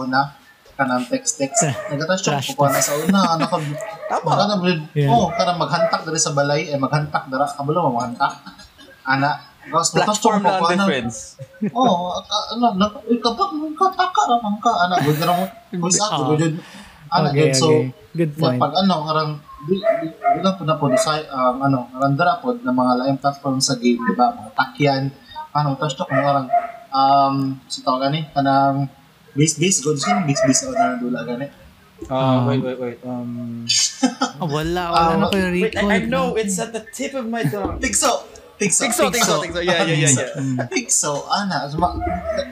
una 0.80 0.96
kanang 0.96 1.04
text 1.12 1.37
text 1.37 1.60
nagatas 1.92 2.25
Trash 2.25 2.56
ko 2.56 2.64
na 2.64 2.80
sa 2.80 2.96
una 2.96 3.37
ano 3.37 3.44
ka 3.44 3.60
Tama. 4.10 4.26
Magana 4.26 4.54
Yeah. 4.96 5.12
oh 5.12 5.28
kanang 5.37 5.60
maghantak 5.60 6.02
diri 6.08 6.18
sa 6.18 6.32
balay 6.32 6.72
eh 6.72 6.78
maghantak 6.80 7.28
dara 7.28 7.44
kabalo 7.46 7.92
mo 7.92 8.00
maghantak 8.00 8.32
ana 9.04 9.50
Tapos 9.60 9.92
Platform 9.92 10.40
ko, 10.40 10.66
ano, 10.66 10.82
difference. 10.88 11.37
Oo, 11.76 12.16
oh, 12.16 12.25
ano, 12.56 12.75
na, 12.75 12.90
kapag 13.22 13.52
kataka 13.76 14.22
naman 14.26 14.56
ka, 14.58 14.72
ano, 14.88 14.94
good 15.04 15.18
na 15.20 15.30
mo, 15.30 15.44
good 15.68 15.94
sa 15.94 16.10
ako, 16.10 16.34
good, 16.34 16.56
ano, 17.12 17.26
Okay, 17.28 17.38
good, 17.38 17.54
so. 17.54 17.68
Good 18.16 18.32
na, 18.34 18.40
point. 18.40 18.58
pag 18.58 18.75
ano, 18.80 18.94
karang, 19.06 19.32
di, 19.68 19.76
di, 19.78 20.06
di 20.10 20.40
lang 20.42 20.56
po 20.58 20.64
na 20.64 20.75
po, 20.75 20.90
sa, 20.96 21.22
um, 21.22 21.60
ano, 21.60 21.87
karang 21.92 22.16
dara 22.18 22.40
po, 22.40 22.56
ng 22.56 22.66
mga 22.72 22.92
laing 23.04 23.18
platform 23.20 23.62
sa 23.62 23.78
game, 23.78 24.00
di 24.00 24.14
ba, 24.16 24.32
mga 24.32 24.50
takyan, 24.58 25.12
ano, 25.54 25.76
touch 25.78 25.94
to, 25.94 26.08
kung 26.08 26.18
karang, 26.18 26.49
um, 26.90 27.54
sa 27.68 27.78
tawag 27.84 28.10
gani, 28.10 28.26
kanang, 28.32 28.90
base, 29.34 29.54
base, 29.56 29.78
good, 29.80 29.99
sino 29.99 30.22
base, 30.25 30.42
base, 30.42 30.60
ako 30.66 30.72
na 30.75 30.96
dula 30.96 31.20
gani. 31.25 31.46
Uh, 32.08 32.49
wait, 32.49 32.64
wait, 32.64 32.78
wait. 32.80 32.99
Um, 33.04 33.68
Ah, 34.40 34.49
wala, 34.56 34.82
wala 34.88 35.12
Ah, 35.12 35.16
na 35.20 35.26
kayo 35.28 35.52
wait, 35.52 35.68
recall. 35.76 35.92
I, 35.92 36.00
I 36.00 36.08
know 36.08 36.32
it's 36.32 36.56
at 36.56 36.72
the 36.72 36.80
tip 36.88 37.12
of 37.12 37.28
my 37.28 37.44
tongue. 37.44 37.76
Tigso! 37.84 38.25
Tigso! 38.56 38.88
Tigso, 38.88 39.04
tigso, 39.12 39.34
tigso. 39.44 39.60
Yeah, 39.60 39.84
yeah, 39.84 40.08
yeah, 40.08 40.12
yeah. 40.12 40.40
Mm. 40.40 40.56
Tigso, 40.72 41.28
ana, 41.28 41.68
suma, 41.68 41.92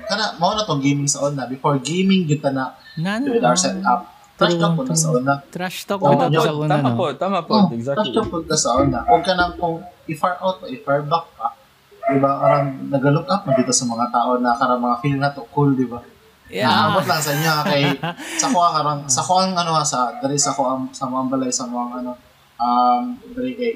kana, 0.05 0.37
mao 0.37 0.53
na 0.53 0.69
tong 0.69 0.85
gaming 0.85 1.09
sa 1.09 1.25
una, 1.25 1.49
before 1.49 1.81
gaming, 1.81 2.29
yun 2.29 2.41
ta 2.41 2.53
na, 2.53 2.77
Na, 3.01 3.17
with 3.25 3.41
our 3.41 3.57
setup, 3.57 4.05
True, 4.37 4.55
to 4.55 4.69
po 4.77 4.83
na 4.85 4.95
sa 4.95 5.09
una, 5.17 5.33
Trash 5.49 5.89
talk 5.89 6.05
oh, 6.05 6.13
yun. 6.29 6.45
sa 6.45 6.53
una, 6.53 6.73
tama 6.77 6.91
po, 6.93 7.05
tama 7.17 7.41
po. 7.41 7.57
Oh, 7.57 7.73
exactly. 7.73 8.13
Touch 8.13 8.29
punta 8.29 8.55
sa 8.55 8.77
una. 8.77 9.01
Huwag 9.09 9.25
ka 9.25 9.33
nang 9.33 9.57
kung 9.57 9.81
i-far 10.07 10.37
out 10.45 10.61
o 10.61 10.69
i-far 10.69 11.03
back 11.09 11.25
ka. 11.41 11.49
Di 12.09 12.21
ba? 12.21 12.31
Karang 12.37 12.69
nag-look 12.89 13.29
up 13.29 13.45
mo 13.45 13.53
dito 13.57 13.73
sa 13.73 13.85
mga 13.85 14.07
tao 14.13 14.37
na 14.37 14.57
karang 14.57 14.81
mga 14.81 14.97
feel 15.01 15.17
na 15.17 15.33
to 15.33 15.45
cool, 15.53 15.73
di 15.73 15.89
ba? 15.89 16.01
Yeah. 16.49 16.73
Naabot 16.73 17.05
lang 17.05 17.21
sa 17.21 17.33
inyo 17.37 17.51
ha, 17.53 17.61
kay 17.61 17.85
sa 18.41 18.49
ko 18.49 18.59
karang 18.73 19.05
sa 19.05 19.21
ko 19.21 19.33
ang 19.37 19.53
ano 19.53 19.77
sa 19.85 20.17
dari 20.17 20.41
sa 20.41 20.57
ko 20.57 20.65
ang 20.65 20.83
sa 20.97 21.05
mga 21.05 21.29
balay 21.29 21.53
sa 21.53 21.69
mga 21.69 22.01
ano 22.01 22.13
um 22.57 23.03
dari 23.37 23.53
kay 23.53 23.73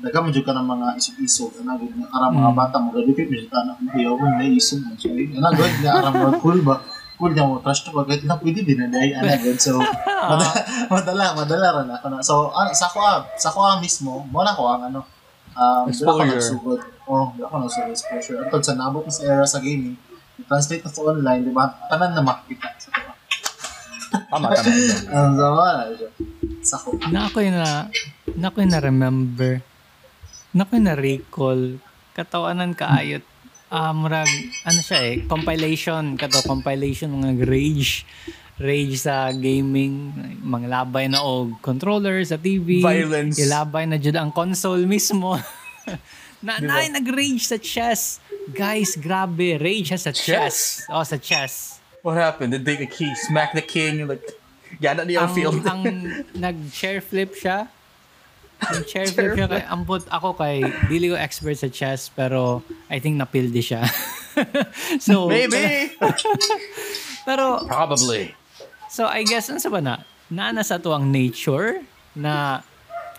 daga 0.00 0.20
mo 0.20 0.28
ka 0.28 0.52
ng 0.52 0.68
mga 0.68 0.86
isog-isog 0.96 1.56
ana 1.60 1.80
gud 1.80 1.92
nga 1.96 2.08
karang 2.08 2.32
mga 2.36 2.50
Mm. 2.52 2.56
bata 2.56 2.76
mo 2.80 2.88
gadipit 2.92 3.28
mo 3.28 3.36
jud 3.36 3.48
ka 3.48 3.64
na 3.64 3.72
hiyaw 3.96 4.12
mo 4.12 4.24
na 4.28 4.44
isog 4.44 4.80
mo 4.84 4.92
so 4.96 5.08
ana 5.08 5.48
gud 5.52 5.74
nga 5.80 5.92
karang 6.04 6.16
mga 6.20 6.32
cool 6.44 6.60
ba 6.60 6.76
cool 7.16 7.32
na 7.32 7.44
mo 7.48 7.60
trash 7.64 7.80
to 7.84 7.92
bagay 7.92 8.16
na 8.24 8.36
pwede 8.36 8.60
din 8.60 8.76
na 8.80 8.88
dai 8.88 9.12
ana 9.16 9.36
gud 9.40 9.56
so 9.56 9.80
madala 10.92 11.32
madala 11.36 11.66
ra 11.80 11.82
na 11.88 11.94
ako 11.96 12.06
na 12.12 12.20
so 12.20 12.48
ah, 12.52 12.68
sa 12.72 12.88
ko 12.92 13.00
ah, 13.00 13.24
sa 13.40 13.48
ko 13.52 13.60
ah 13.60 13.76
mismo 13.80 14.24
mo 14.28 14.40
na 14.44 14.52
ko 14.52 14.68
ang 14.68 14.88
ano 14.92 15.00
um 15.56 15.84
dili 15.88 15.96
Exposure. 15.96 16.28
nagsugod 16.28 16.80
oh 17.08 17.32
dili 17.32 17.44
ako 17.44 17.54
nagsugod 17.64 17.92
exposure 17.92 18.38
atol 18.44 18.60
sa 18.60 18.76
nabot 18.76 19.00
ko 19.04 19.10
sa 19.12 19.24
era 19.24 19.44
sa 19.44 19.60
gaming 19.60 19.96
translate 20.48 20.84
na 20.84 20.90
sa 20.92 21.00
online 21.04 21.42
di 21.44 21.52
ba 21.52 21.68
tanan 21.88 22.12
na 22.16 22.22
makita 22.22 22.68
sa 22.78 22.90
ko 22.92 23.00
Tama, 24.10 24.50
tama. 24.50 24.70
ang 25.14 25.34
sama 25.38 25.66
na 25.78 25.84
siya 25.94 26.10
sa 26.60 26.76
ko 26.76 26.94
na 27.08 27.26
ako 27.26 27.38
yung 27.40 27.56
na, 27.56 27.88
na 28.36 28.46
ako 28.52 28.56
yung 28.62 28.72
na-remember. 28.72 29.52
Na 30.52 30.62
ako 30.66 30.70
yung 30.76 30.88
na-recall. 30.88 31.62
Katawanan 32.12 32.76
kaayot. 32.76 33.24
Ah, 33.70 33.94
murag, 33.94 34.28
ano 34.66 34.80
siya 34.82 35.14
eh, 35.14 35.14
compilation. 35.30 36.18
Kato, 36.18 36.42
compilation 36.42 37.14
mga 37.14 37.46
rage. 37.46 38.02
Rage 38.60 38.98
sa 38.98 39.30
gaming. 39.32 40.12
Mga 40.42 40.66
labay 40.68 41.06
na 41.06 41.22
og 41.22 41.62
controller 41.62 42.20
sa 42.26 42.36
TV. 42.36 42.82
Violence. 42.82 43.38
Ilabay 43.40 43.86
na 43.88 43.96
dyan 43.96 44.18
ang 44.20 44.32
console 44.34 44.84
mismo. 44.84 45.38
na, 46.44 46.58
Di 46.60 46.66
na, 46.66 46.98
nag-rage 46.98 47.46
sa 47.46 47.56
chess. 47.56 48.18
Guys, 48.54 48.96
grabe. 48.96 49.58
Rage 49.60 49.94
sa 49.96 50.10
chess. 50.10 50.86
Oh, 50.90 51.02
sa 51.02 51.16
chess. 51.16 51.78
What 52.02 52.16
happened? 52.16 52.52
Did 52.52 52.64
they 52.64 52.76
like, 52.78 52.94
he 52.94 53.14
smack 53.14 53.52
the 53.52 53.62
king? 53.62 54.06
Like, 54.08 54.24
gana 54.80 55.04
niya 55.04 55.28
ang, 55.28 55.34
field. 55.34 55.60
ang 55.72 55.82
nag-chair 56.32 57.00
flip 57.04 57.36
siya. 57.36 57.68
Yung 58.72 58.84
chair 58.84 59.08
Chair 59.08 59.12
flip 59.12 59.30
siya, 59.36 59.48
kay, 59.48 59.64
ambot 59.68 60.04
ako 60.08 60.36
kay, 60.36 60.64
dili 60.88 61.12
ko 61.12 61.16
expert 61.16 61.56
sa 61.56 61.68
chess, 61.68 62.12
pero 62.12 62.64
I 62.88 63.00
think 63.00 63.16
napildi 63.20 63.60
siya. 63.60 63.84
so, 65.04 65.28
Maybe. 65.28 65.92
Pero, 67.28 67.60
Probably. 67.68 68.32
so 68.88 69.04
I 69.04 69.28
guess, 69.28 69.52
ano 69.52 69.60
sa 69.60 69.68
ba 69.68 69.84
na? 69.84 70.00
Naana 70.32 70.64
sa 70.64 70.80
to 70.80 70.96
ang 70.96 71.12
nature 71.12 71.84
na 72.16 72.64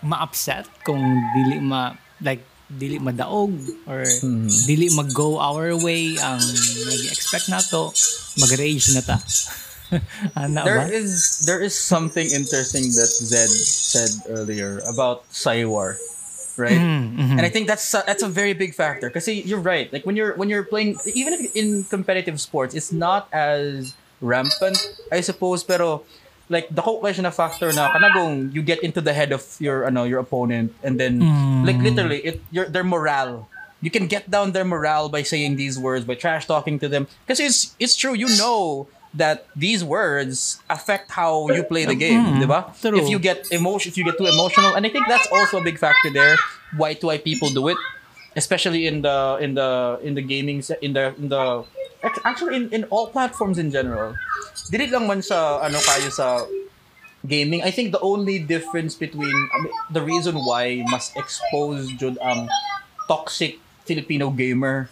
ma-upset 0.02 0.66
kung 0.82 0.98
dili 1.38 1.62
ma, 1.62 1.94
like, 2.18 2.42
dili 2.72 2.96
madaog 2.96 3.52
or 3.84 4.04
Hmm. 4.20 4.48
dili 4.64 4.88
mag-go 4.90 5.36
our 5.36 5.76
way 5.76 6.16
ang 6.16 6.40
nag-expect 6.40 7.48
nato 7.48 7.92
mag-rage 8.38 8.94
na 8.96 9.02
ta. 9.02 9.18
Ana 10.40 10.64
There 10.64 10.80
ba? 10.80 10.88
is 10.88 11.44
there 11.44 11.60
is 11.60 11.76
something 11.76 12.24
interesting 12.24 12.88
that 12.96 13.12
Zed 13.12 13.52
said 13.52 14.08
earlier 14.24 14.80
about 14.88 15.28
Cywar, 15.28 16.00
right? 16.56 16.80
Mm, 16.80 17.12
mhm. 17.12 17.36
And 17.36 17.44
I 17.44 17.52
think 17.52 17.68
that's 17.68 17.84
a, 17.92 18.00
that's 18.08 18.24
a 18.24 18.30
very 18.32 18.56
big 18.56 18.72
factor 18.72 19.12
because 19.12 19.28
you're 19.28 19.60
right. 19.60 19.92
Like 19.92 20.08
when 20.08 20.16
you're 20.16 20.32
when 20.40 20.48
you're 20.48 20.64
playing, 20.64 20.96
even 21.12 21.36
if 21.36 21.44
in 21.52 21.84
competitive 21.92 22.40
sports, 22.40 22.72
it's 22.72 22.88
not 22.88 23.28
as 23.36 23.92
rampant, 24.24 24.80
I 25.12 25.20
suppose. 25.20 25.60
Pero 25.60 26.08
like 26.52 26.68
the 26.68 26.84
whole 26.84 27.00
question 27.00 27.24
of 27.24 27.32
factor 27.32 27.72
na 27.72 27.88
kanagong 27.96 28.52
you 28.52 28.60
get 28.60 28.84
into 28.84 29.00
the 29.00 29.16
head 29.16 29.32
of 29.32 29.40
your 29.56 29.88
ano 29.88 30.04
your 30.04 30.20
opponent 30.20 30.68
and 30.84 31.00
then 31.00 31.24
Mm. 31.24 31.64
like 31.64 31.80
literally 31.80 32.20
it 32.20 32.36
your 32.52 32.68
their 32.68 32.84
morale. 32.84 33.48
You 33.82 33.90
can 33.90 34.06
get 34.06 34.30
down 34.30 34.52
their 34.54 34.62
morale 34.68 35.08
by 35.10 35.24
saying 35.26 35.56
these 35.58 35.74
words 35.80 36.04
by 36.06 36.14
trash 36.14 36.46
talking 36.46 36.78
to 36.84 36.86
them 36.92 37.08
because 37.24 37.40
it's 37.42 37.72
it's 37.82 37.96
true. 37.98 38.14
You 38.14 38.28
know 38.38 38.86
that 39.16 39.44
these 39.58 39.82
words 39.84 40.62
affect 40.72 41.10
how 41.12 41.44
you 41.52 41.60
play 41.68 41.84
the 41.84 41.98
game, 41.98 42.38
Mm, 42.38 42.40
diba? 42.40 42.60
true. 42.80 42.96
If 42.96 43.10
you 43.12 43.18
get 43.20 43.44
emotion, 43.52 43.92
if 43.92 43.96
you 44.00 44.04
get 44.08 44.16
too 44.16 44.24
emotional, 44.30 44.72
and 44.72 44.86
I 44.86 44.90
think 44.92 45.04
that's 45.10 45.28
also 45.28 45.60
a 45.60 45.64
big 45.66 45.76
factor 45.76 46.08
there. 46.08 46.38
Why 46.78 46.94
do 46.96 47.12
why 47.12 47.18
people 47.20 47.52
do 47.52 47.68
it, 47.68 47.76
especially 48.36 48.86
in 48.86 49.02
the 49.02 49.38
in 49.40 49.54
the 49.54 49.98
in 50.02 50.14
the 50.14 50.22
gaming 50.22 50.62
in 50.80 50.92
the 50.92 51.14
in 51.16 51.28
the 51.28 51.64
ac- 52.04 52.22
actually 52.24 52.56
in, 52.56 52.68
in 52.70 52.82
all 52.88 53.08
platforms 53.08 53.58
in 53.58 53.70
general. 53.70 54.14
Dili 54.72 54.90
lang 54.90 55.06
man 55.06 55.20
sa 55.22 55.60
ano 55.60 55.78
kayo 55.78 56.08
sa 56.08 56.46
gaming. 57.26 57.62
I 57.62 57.70
think 57.70 57.92
the 57.92 58.00
only 58.00 58.38
difference 58.38 58.94
between 58.94 59.34
I 59.34 59.56
mean, 59.62 59.74
the 59.90 60.02
reason 60.02 60.36
why 60.42 60.82
mas 60.88 61.12
exposed 61.16 61.98
jud 61.98 62.16
ang 62.22 62.48
toxic 63.08 63.58
Filipino 63.84 64.30
gamer. 64.30 64.88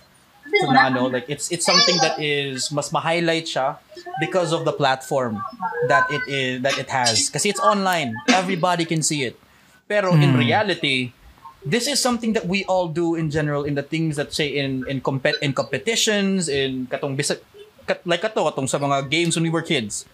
To 0.50 0.66
na 0.74 0.90
ano, 0.90 1.06
like 1.06 1.30
it's 1.30 1.46
it's 1.54 1.62
something 1.62 1.94
that 2.02 2.18
is 2.18 2.74
mas 2.74 2.90
ma-highlight 2.90 3.46
siya 3.46 3.78
because 4.18 4.50
of 4.50 4.66
the 4.66 4.74
platform 4.74 5.38
that 5.86 6.10
it 6.10 6.26
is 6.26 6.52
that 6.66 6.74
it 6.74 6.90
has. 6.90 7.30
Kasi 7.30 7.54
it's 7.54 7.62
online. 7.62 8.18
Everybody 8.26 8.82
can 8.82 8.98
see 8.98 9.22
it. 9.22 9.38
Pero 9.86 10.10
in 10.18 10.34
reality 10.34 11.14
this 11.64 11.86
is 11.86 12.00
something 12.00 12.32
that 12.32 12.46
we 12.48 12.64
all 12.64 12.88
do 12.88 13.14
in 13.14 13.30
general 13.30 13.64
in 13.64 13.74
the 13.74 13.82
things 13.84 14.16
that 14.16 14.32
say 14.32 14.48
in 14.48 14.84
in 14.88 15.00
compet 15.00 15.36
in 15.44 15.52
competitions 15.52 16.48
in 16.48 16.88
katong 16.88 17.16
kat, 17.86 18.00
like 18.08 18.20
kato 18.24 18.48
katong 18.48 18.68
sa 18.68 18.78
mga 18.80 19.08
games 19.12 19.36
when 19.36 19.44
we 19.44 19.52
were 19.52 19.64
kids 19.64 20.08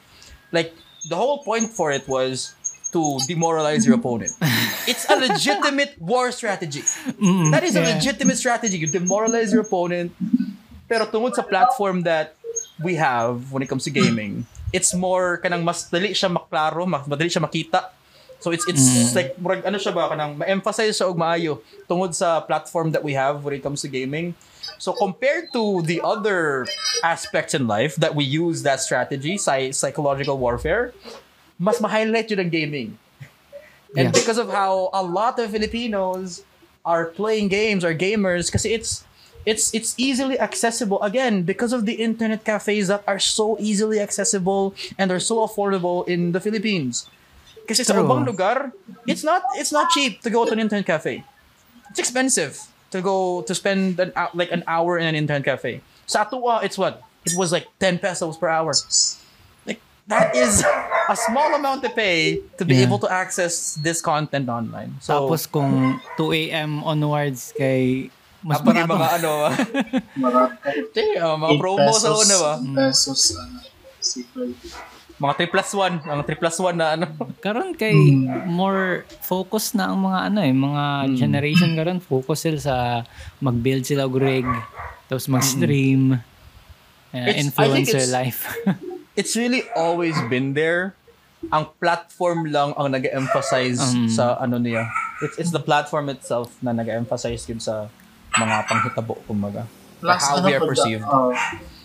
like 0.50 0.74
the 1.06 1.14
whole 1.14 1.42
point 1.46 1.70
for 1.70 1.92
it 1.94 2.06
was 2.10 2.54
to 2.90 3.18
demoralize 3.26 3.84
your 3.84 3.96
opponent. 3.98 4.32
It's 4.90 5.04
a 5.10 5.18
legitimate 5.18 5.98
war 5.98 6.30
strategy. 6.30 6.80
Mm, 7.18 7.50
That 7.50 7.66
is 7.66 7.74
a 7.74 7.82
legitimate 7.82 8.38
strategy. 8.38 8.78
You 8.78 8.86
demoralize 8.86 9.52
your 9.52 9.66
opponent. 9.66 10.14
Pero 10.86 11.04
tungod 11.10 11.34
sa 11.34 11.42
platform 11.42 12.06
that 12.06 12.38
we 12.78 12.94
have 12.94 13.50
when 13.50 13.60
it 13.62 13.68
comes 13.68 13.84
to 13.84 13.92
gaming, 13.92 14.46
it's 14.70 14.94
more 14.94 15.42
kanang 15.42 15.66
mas 15.66 15.90
dali 15.90 16.14
siya 16.14 16.30
maklaro, 16.30 16.86
mas 16.86 17.04
madali 17.10 17.26
siya 17.26 17.42
makita 17.42 17.90
So 18.40 18.52
it's 18.52 18.68
it's 18.68 19.14
like 19.16 19.34
murag 19.40 19.64
ano 19.66 19.80
siya 19.80 19.90
ba 19.96 20.12
kanang 20.12 20.36
ma-emphasize 20.38 20.94
siya 20.94 21.08
og 21.10 21.16
maayo 21.18 21.58
tungod 21.88 22.14
sa 22.14 22.40
platform 22.44 22.92
that 22.92 23.02
we 23.02 23.16
have 23.16 23.42
when 23.42 23.56
it 23.56 23.62
comes 23.64 23.80
to 23.82 23.88
gaming. 23.88 24.36
So 24.78 24.92
compared 24.92 25.50
to 25.56 25.80
the 25.82 26.04
other 26.04 26.68
aspects 27.02 27.56
in 27.56 27.64
life 27.66 27.96
that 27.96 28.12
we 28.14 28.22
use 28.28 28.60
that 28.62 28.78
strategy, 28.84 29.40
psy- 29.40 29.72
psychological 29.72 30.36
warfare, 30.36 30.92
mas 31.58 31.80
ma-highlight 31.80 32.28
yun 32.28 32.40
ang 32.44 32.52
gaming. 32.52 32.88
And 33.96 34.12
Yeah. 34.12 34.14
because 34.14 34.36
of 34.36 34.52
how 34.52 34.92
a 34.92 35.00
lot 35.00 35.40
of 35.40 35.48
Filipinos 35.50 36.44
are 36.84 37.08
playing 37.08 37.48
games 37.48 37.82
or 37.82 37.96
gamers 37.96 38.52
kasi 38.52 38.76
it's 38.76 39.02
it's 39.48 39.72
it's 39.72 39.94
easily 39.96 40.36
accessible 40.36 41.00
again 41.00 41.42
because 41.42 41.72
of 41.72 41.86
the 41.88 41.96
internet 42.02 42.44
cafes 42.44 42.92
that 42.92 43.00
are 43.08 43.18
so 43.18 43.56
easily 43.58 43.96
accessible 43.98 44.74
and 45.00 45.08
are 45.08 45.22
so 45.22 45.40
affordable 45.40 46.04
in 46.04 46.36
the 46.36 46.42
Philippines. 46.42 47.08
Kasi 47.66 47.82
sa 47.82 47.92
True. 47.92 48.06
ubang 48.06 48.22
lugar, 48.22 48.70
it's 49.04 49.20
not 49.20 49.42
it's 49.54 49.70
not 49.70 49.90
cheap 49.90 50.22
to 50.22 50.30
go 50.30 50.46
to 50.46 50.54
an 50.54 50.62
internet 50.62 50.86
cafe. 50.86 51.26
It's 51.90 51.98
expensive 51.98 52.56
to 52.90 53.02
go 53.02 53.42
to 53.42 53.52
spend 53.52 53.98
an 53.98 54.14
hou- 54.14 54.30
like 54.32 54.50
an 54.50 54.62
hour 54.66 54.96
in 54.96 55.04
an 55.04 55.14
internet 55.14 55.42
cafe. 55.44 55.82
Sa 56.06 56.22
Atua, 56.22 56.62
it's 56.62 56.78
what? 56.78 57.02
It 57.26 57.34
was 57.34 57.50
like 57.50 57.66
10 57.78 57.98
pesos 57.98 58.38
per 58.38 58.46
hour. 58.46 58.70
Like 59.66 59.82
that 60.06 60.30
is 60.32 60.62
a 61.10 61.16
small 61.18 61.50
amount 61.52 61.82
to 61.82 61.90
pay 61.90 62.38
to 62.54 62.62
be 62.62 62.78
Yeah. 62.78 62.86
able 62.86 63.02
to 63.02 63.10
access 63.10 63.74
this 63.76 63.98
content 63.98 64.46
online. 64.46 64.94
So 65.02 65.26
Tapos 65.26 65.50
kung 65.50 65.98
2 66.14 66.46
a.m. 66.46 66.86
onwards 66.86 67.50
kay 67.52 68.14
mas 68.46 68.62
yung 68.62 68.86
barato. 68.86 68.94
mga 68.94 69.08
ano, 69.18 69.32
Marami. 70.22 70.54
uh, 71.18 71.34
mga 71.34 71.52
promo 71.58 71.90
sa 71.90 72.14
una 72.14 72.36
ba? 72.38 72.52
pesos, 72.78 73.34
sequel. 73.98 74.54
Mga 75.16 75.48
3 75.48 75.48
plus 75.48 75.70
1, 75.72 76.04
ang 76.04 76.20
3 76.22 76.36
plus 76.36 76.56
1 76.60 76.76
na 76.76 76.86
ano. 76.92 77.06
Karon 77.44 77.72
kay 77.72 77.96
more 78.44 79.08
focus 79.24 79.72
na 79.72 79.88
ang 79.88 80.04
mga 80.04 80.18
ano 80.28 80.38
eh, 80.44 80.52
mga 80.52 80.84
generation 81.16 81.72
karon 81.72 82.00
focus 82.00 82.44
sila 82.44 82.58
sa 82.60 82.76
mag-build 83.40 83.82
sila 83.82 84.04
og 84.04 84.16
rig, 84.16 84.44
tapos 85.08 85.24
mag-stream, 85.26 86.12
uh, 86.12 87.16
I 87.16 87.32
think 87.32 87.48
influencer 87.48 88.04
it's- 88.04 88.12
life. 88.12 88.44
It's 89.16 89.32
really 89.32 89.64
always 89.72 90.12
been 90.28 90.52
there. 90.52 90.92
Ang 91.48 91.72
platform 91.80 92.52
lang 92.52 92.76
ang 92.76 92.92
nag-emphasize 92.92 93.80
Um, 93.80 94.12
sa 94.12 94.36
ano 94.36 94.60
niya. 94.60 94.92
It's 95.24 95.40
it's 95.40 95.48
the 95.48 95.64
platform 95.64 96.12
itself 96.12 96.52
na 96.60 96.76
nag-emphasize 96.76 97.48
yun 97.48 97.56
sa 97.56 97.88
mga 98.36 98.68
panghitabo 98.68 99.16
kumbaga. 99.24 99.64
Like 100.06 100.22
how 100.22 100.38
we 100.38 100.54
are 100.54 100.60
po 100.60 100.66
da- 100.66 100.70
perceived. 100.70 101.04
oh, 101.04 101.30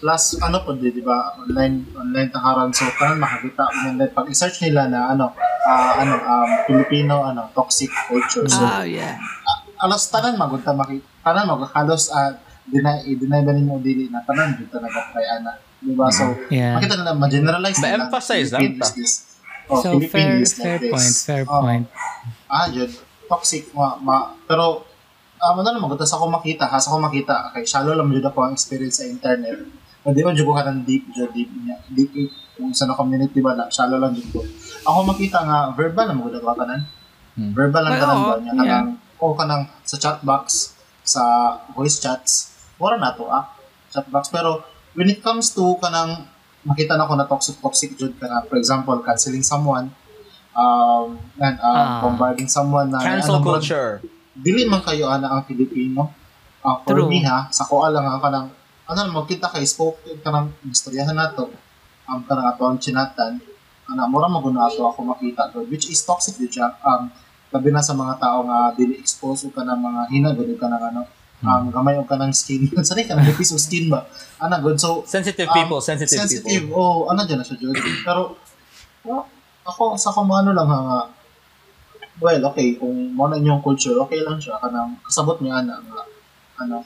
plus 0.01 0.23
ano 0.38 0.57
po 0.62 0.73
di, 0.73 0.89
di 0.89 1.01
ba? 1.01 1.38
Online 1.38 1.81
online 1.93 2.29
takaran 2.29 2.69
so 2.69 2.86
karon 2.93 3.17
makakita 3.17 3.65
mo 3.65 3.89
na 3.93 4.05
pag 4.07 4.25
i-search 4.27 4.62
nila 4.62 4.86
na 4.88 5.13
ano 5.13 5.34
ah, 5.63 5.97
ano 5.97 6.13
um, 6.17 6.49
Filipino 6.65 7.21
ano 7.21 7.49
toxic 7.51 7.89
culture. 8.07 8.45
So 8.45 8.62
ah, 8.62 8.81
yeah. 8.81 9.17
alas 9.77 10.07
tanan 10.07 10.38
magunta 10.38 10.73
maki 10.73 11.01
tanan 11.21 11.49
mag 11.49 11.65
halos 11.69 12.10
uh, 12.10 12.34
deny 12.65 13.01
deny 13.12 13.41
ba 13.41 13.51
ninyo 13.51 13.81
dili 13.81 14.05
na 14.07 14.21
tanan 14.21 14.53
jud 14.53 14.69
ta 14.69 14.77
nagapay 14.77 15.25
ana. 15.27 15.57
Di 15.77 15.93
ba? 15.93 16.10
So 16.10 16.38
Yeah. 16.49 16.77
makita 16.77 16.93
nila 16.95 17.13
ma-generalize 17.13 17.77
nila. 17.77 18.05
Ma-emphasize 18.05 18.49
lang 18.53 18.77
ta. 18.77 18.86
Oh, 19.71 19.79
So 19.79 19.95
Philippine 19.95 20.43
fair 20.43 20.43
like 20.43 20.51
fair 20.51 20.77
point, 20.91 21.15
fair 21.15 21.43
Oh, 21.47 21.62
point. 21.63 21.86
ah, 22.45 22.67
yun. 22.67 22.91
Toxic, 23.25 23.71
ma, 23.71 23.95
ma, 23.97 24.36
pero, 24.43 24.84
ah, 25.41 25.58
ano 25.58 25.65
naman, 25.65 25.97
sa 26.06 26.21
ako 26.21 26.30
makita, 26.30 26.69
ha, 26.69 26.77
sa 26.77 26.93
ako 26.93 27.01
makita, 27.01 27.49
kay 27.51 27.65
shallow 27.65 27.97
lang 27.97 28.13
jud 28.13 28.21
ako 28.21 28.45
ang 28.45 28.54
experience 28.54 29.01
sa 29.01 29.10
internet. 29.10 29.58
Hindi 30.06 30.21
man 30.21 30.38
jud 30.38 30.45
ko 30.45 30.54
ka 30.54 30.69
ng 30.69 30.86
deep, 30.86 31.10
jud 31.13 31.34
deep 31.34 31.49
niya. 31.49 31.77
Deep, 31.89 32.12
eh, 32.13 32.30
kung 32.58 32.73
sa 32.77 32.86
na 32.86 32.93
community 32.93 33.41
ba 33.41 33.58
na, 33.58 33.65
shallow 33.73 33.97
lang 33.97 34.13
jud 34.13 34.30
ko. 34.30 34.41
Ako 34.86 35.01
makita 35.06 35.41
nga, 35.41 35.60
verbal 35.73 36.06
na 36.10 36.13
magod 36.13 36.38
ako 36.38 36.54
kanan. 36.54 36.82
Hmm. 37.34 37.51
Verbal 37.58 37.82
lang 37.86 37.97
kanan 37.97 38.17
oo, 38.17 38.27
ba 38.30 38.36
niya, 38.38 38.54
yeah. 38.54 38.62
kanang, 38.62 38.89
o 39.17 39.34
kanang 39.34 39.63
sa 39.82 39.97
chat 39.97 40.17
box, 40.21 40.77
sa 41.01 41.21
voice 41.73 41.97
chats, 41.97 42.54
wala 42.77 43.01
na 43.01 43.17
to, 43.17 43.25
ah, 43.25 43.49
chat 43.89 44.06
box. 44.13 44.30
Pero, 44.30 44.62
when 44.93 45.10
it 45.10 45.25
comes 45.25 45.49
to 45.58 45.73
kanang, 45.82 46.30
makita 46.62 46.93
na 46.93 47.10
ko 47.10 47.17
na 47.17 47.25
toxic, 47.25 47.58
toxic 47.58 47.97
jud 47.97 48.13
ka 48.21 48.30
na, 48.30 48.45
for 48.45 48.62
example, 48.62 48.93
canceling 49.01 49.41
someone, 49.41 49.89
um, 50.54 51.17
and, 51.41 51.58
um, 51.62 51.73
Ah. 51.73 52.01
bombarding 52.06 52.45
someone 52.45 52.93
na 52.93 53.01
Cancel 53.01 53.41
ano, 53.41 53.45
culture. 53.58 54.06
Dili 54.35 54.63
man 54.67 54.81
kayo 54.83 55.11
ana 55.11 55.39
ang 55.39 55.43
Pilipino. 55.43 56.11
Ah, 56.61 56.77
for 56.85 56.93
True. 56.93 57.09
me 57.09 57.25
ha, 57.25 57.49
sa 57.49 57.65
ko 57.65 57.81
lang 57.89 58.05
ha 58.05 58.21
kanang 58.21 58.53
ano 58.91 59.23
magkita 59.23 59.47
kay 59.49 59.63
spoke 59.63 60.03
kanang 60.19 60.51
istoryahan 60.67 61.15
nato 61.15 61.47
ang 62.05 62.27
kanang 62.27 62.51
ato 62.51 62.67
ang 62.67 62.75
chinatan 62.75 63.39
ana 63.87 64.03
mura 64.03 64.27
maguna 64.27 64.67
ato 64.67 64.83
ako 64.83 65.15
makita 65.15 65.47
to 65.55 65.63
which 65.71 65.87
is 65.87 66.03
toxic 66.03 66.35
di 66.35 66.51
siya 66.51 66.75
um 66.83 67.07
labi 67.51 67.71
na 67.71 67.79
sa 67.79 67.95
mga 67.95 68.19
tao 68.19 68.43
nga 68.47 68.75
dili 68.75 68.99
expose 68.99 69.47
ka 69.51 69.63
ng 69.63 69.79
mga 69.79 70.01
hinagod 70.11 70.49
ka 70.59 70.67
ng 70.67 70.83
ano 70.91 71.01
um 71.41 71.63
gamay 71.71 71.95
og 71.95 72.07
kanang 72.07 72.35
skin 72.35 72.67
sa 72.83 72.99
ka 72.99 73.15
ng 73.15 73.31
piece 73.39 73.55
of 73.55 73.63
skin 73.63 73.87
ba 73.87 74.03
ana 74.43 74.59
good 74.59 74.75
so 74.75 75.07
Sensitive 75.07 75.47
um, 75.47 75.55
people, 75.55 75.79
sensitive, 75.79 76.19
sensitive 76.27 76.67
people. 76.67 76.75
oh 76.75 77.07
ano 77.07 77.23
dyan 77.23 77.39
na 77.39 77.45
siya 77.47 77.57
Jud. 77.63 77.75
pero 78.03 78.35
well, 79.07 79.23
ako 79.63 79.95
sa 79.95 80.11
kumano 80.11 80.51
lang 80.51 80.67
ha 80.67 81.07
well 82.21 82.41
okay 82.53 82.77
kung 82.77 83.17
mo 83.17 83.27
na 83.27 83.41
inyong 83.41 83.65
culture 83.65 83.97
okay 83.97 84.21
lang 84.21 84.38
siya 84.38 84.62
kanang 84.62 84.95
kasabot 85.03 85.41
niya 85.41 85.60
nga 85.65 85.81
ano 86.62 86.86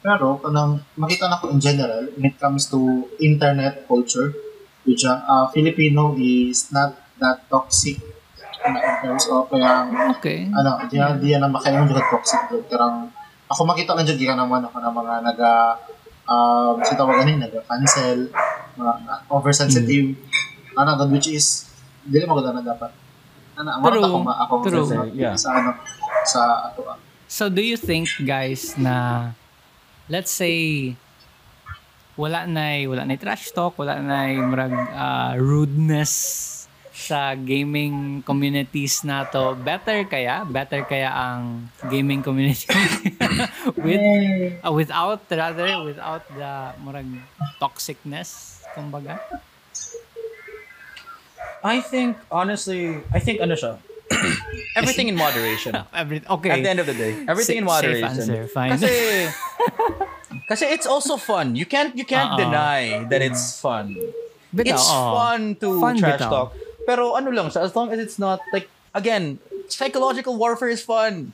pero 0.00 0.40
kanang 0.40 0.80
makita 0.96 1.28
na 1.28 1.36
ko 1.36 1.52
in 1.52 1.60
general 1.60 2.08
when 2.16 2.32
it 2.32 2.36
comes 2.40 2.66
to 2.66 3.04
internet 3.20 3.84
culture 3.84 4.32
which 4.88 5.04
uh, 5.04 5.46
Filipino 5.52 6.16
is 6.16 6.72
not 6.72 6.96
that 7.20 7.44
toxic 7.52 8.00
ano, 8.64 8.78
in 8.80 8.94
terms 9.04 9.24
of 9.28 9.48
kaya 9.48 9.88
Okay. 10.20 10.48
ano, 10.52 10.84
di 10.88 10.96
na, 11.00 11.16
di 11.16 11.32
na 11.32 11.48
makayon 11.48 11.88
yung 11.88 11.96
toxic 12.12 12.40
doon. 12.52 12.64
Karang, 12.68 13.08
ako 13.48 13.60
makita 13.64 13.96
lang 13.96 14.04
dyan, 14.04 14.20
ka 14.20 14.36
naman 14.36 14.60
ako 14.62 14.76
ng 14.78 14.94
mga 14.94 15.14
naga, 15.24 15.52
um, 16.28 16.76
sa 16.84 16.94
tawag 16.94 17.24
ganin, 17.24 17.40
naga-cancel, 17.40 18.28
mga 18.76 18.92
na- 19.08 19.22
oversensitive, 19.32 20.12
ano, 20.76 20.90
God, 21.00 21.10
which 21.10 21.32
is, 21.32 21.66
hindi 22.04 22.20
na 22.20 22.30
maganda 22.30 22.60
na 22.60 22.64
dapat. 22.76 22.92
Ano, 23.62 23.84
True. 23.84 24.04
ako, 24.04 24.16
ma- 24.22 24.38
ako 24.40 24.54
True. 24.62 24.86
sa, 24.86 24.96
Yeah. 25.12 25.34
sa, 25.36 25.48
ano, 25.52 25.70
sa, 26.24 26.40
ato, 26.68 26.80
ah. 26.86 26.96
So 27.26 27.46
do 27.46 27.62
you 27.62 27.76
think 27.76 28.10
guys 28.20 28.74
na 28.74 29.30
let's 30.10 30.34
say 30.34 30.92
wala 32.18 32.42
na 32.44 32.82
wala 32.84 33.06
na 33.06 33.14
trash 33.14 33.54
talk, 33.54 33.78
wala 33.78 34.02
na 34.02 34.26
murag 34.34 34.74
ah, 34.92 35.32
rudeness 35.38 36.48
sa 36.90 37.32
gaming 37.32 38.20
communities 38.22 39.06
nato 39.08 39.56
better 39.56 40.04
kaya 40.04 40.44
better 40.44 40.84
kaya 40.84 41.08
ang 41.08 41.64
gaming 41.88 42.20
community 42.20 42.68
with 43.86 44.04
ah, 44.60 44.68
without 44.68 45.24
rather 45.32 45.80
without 45.80 46.26
the 46.28 46.52
murag 46.82 47.08
toxicness 47.56 48.60
kumbaga 48.76 49.16
I 51.62 51.80
think 51.80 52.16
honestly, 52.30 53.00
I 53.12 53.20
think 53.20 53.40
ano 53.40 53.54
siya. 53.54 53.78
everything 54.76 55.08
in 55.08 55.14
moderation. 55.14 55.76
Every, 55.94 56.22
okay 56.26 56.50
At 56.50 56.62
the 56.62 56.70
end 56.70 56.80
of 56.80 56.86
the 56.86 56.94
day, 56.94 57.14
everything 57.28 57.62
in 57.62 57.66
Sa- 57.66 57.78
safe 57.78 58.02
moderation. 58.02 58.10
answer, 58.10 58.42
fine. 58.50 58.70
Kasi 58.74 58.90
kasi 60.50 60.64
it's 60.66 60.86
also 60.86 61.14
fun. 61.16 61.54
You 61.54 61.66
can't 61.66 61.94
you 61.94 62.02
can't 62.04 62.34
Oo. 62.34 62.42
deny 62.42 63.06
that 63.06 63.22
it's 63.22 63.38
mm. 63.38 63.62
fun. 63.62 63.86
Bitaw, 64.50 64.74
it's 64.74 64.88
oo. 64.90 65.10
fun 65.14 65.40
to 65.62 65.68
Fun 65.78 65.94
trash 65.98 66.18
bitaw. 66.18 66.30
talk. 66.30 66.48
Pero 66.86 67.14
ano 67.14 67.30
lang 67.30 67.54
siya, 67.54 67.62
as 67.62 67.72
long 67.78 67.94
as 67.94 68.02
it's 68.02 68.18
not 68.18 68.42
like 68.50 68.66
again, 68.98 69.38
psychological 69.70 70.34
warfare 70.34 70.74
is 70.74 70.82
fun. 70.82 71.30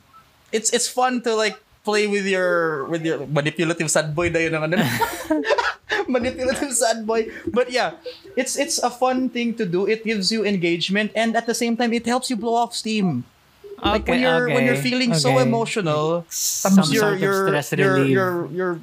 It's 0.53 0.69
it's 0.69 0.85
fun 0.85 1.25
to 1.25 1.33
like 1.33 1.57
play 1.87 2.03
with 2.11 2.27
your 2.27 2.83
with 2.91 3.07
your 3.07 3.23
manipulative 3.31 3.87
sad 3.87 4.11
boy 4.11 4.27
na 4.27 4.43
yun 4.43 4.59
ang 4.59 4.67
ano. 4.67 4.75
manipulative 6.11 6.73
sad 6.73 7.07
boy. 7.07 7.31
But 7.47 7.71
yeah, 7.71 7.95
it's 8.35 8.59
it's 8.59 8.77
a 8.79 8.91
fun 8.91 9.29
thing 9.29 9.55
to 9.55 9.65
do. 9.65 9.87
It 9.87 10.03
gives 10.03 10.31
you 10.31 10.43
engagement 10.43 11.11
and 11.15 11.35
at 11.35 11.47
the 11.47 11.55
same 11.55 11.79
time 11.79 11.93
it 11.93 12.05
helps 12.05 12.27
you 12.29 12.35
blow 12.35 12.55
off 12.55 12.75
steam. 12.75 13.23
Like 13.77 14.09
when 14.09 14.19
Okay, 14.19 14.25
you're 14.25 14.45
when 14.49 14.63
you're 14.65 14.79
okay, 14.81 14.89
feeling 14.89 15.13
so 15.13 15.37
okay. 15.37 15.45
emotional, 15.45 16.25
Some 16.33 16.81
you're 16.89 17.13
sort 17.13 17.13
of 17.15 17.21
you're, 17.21 17.47
stress 17.47 17.67
you're, 17.71 17.93
relief. 17.93 18.09
you're 18.09 18.37
you're 18.51 18.75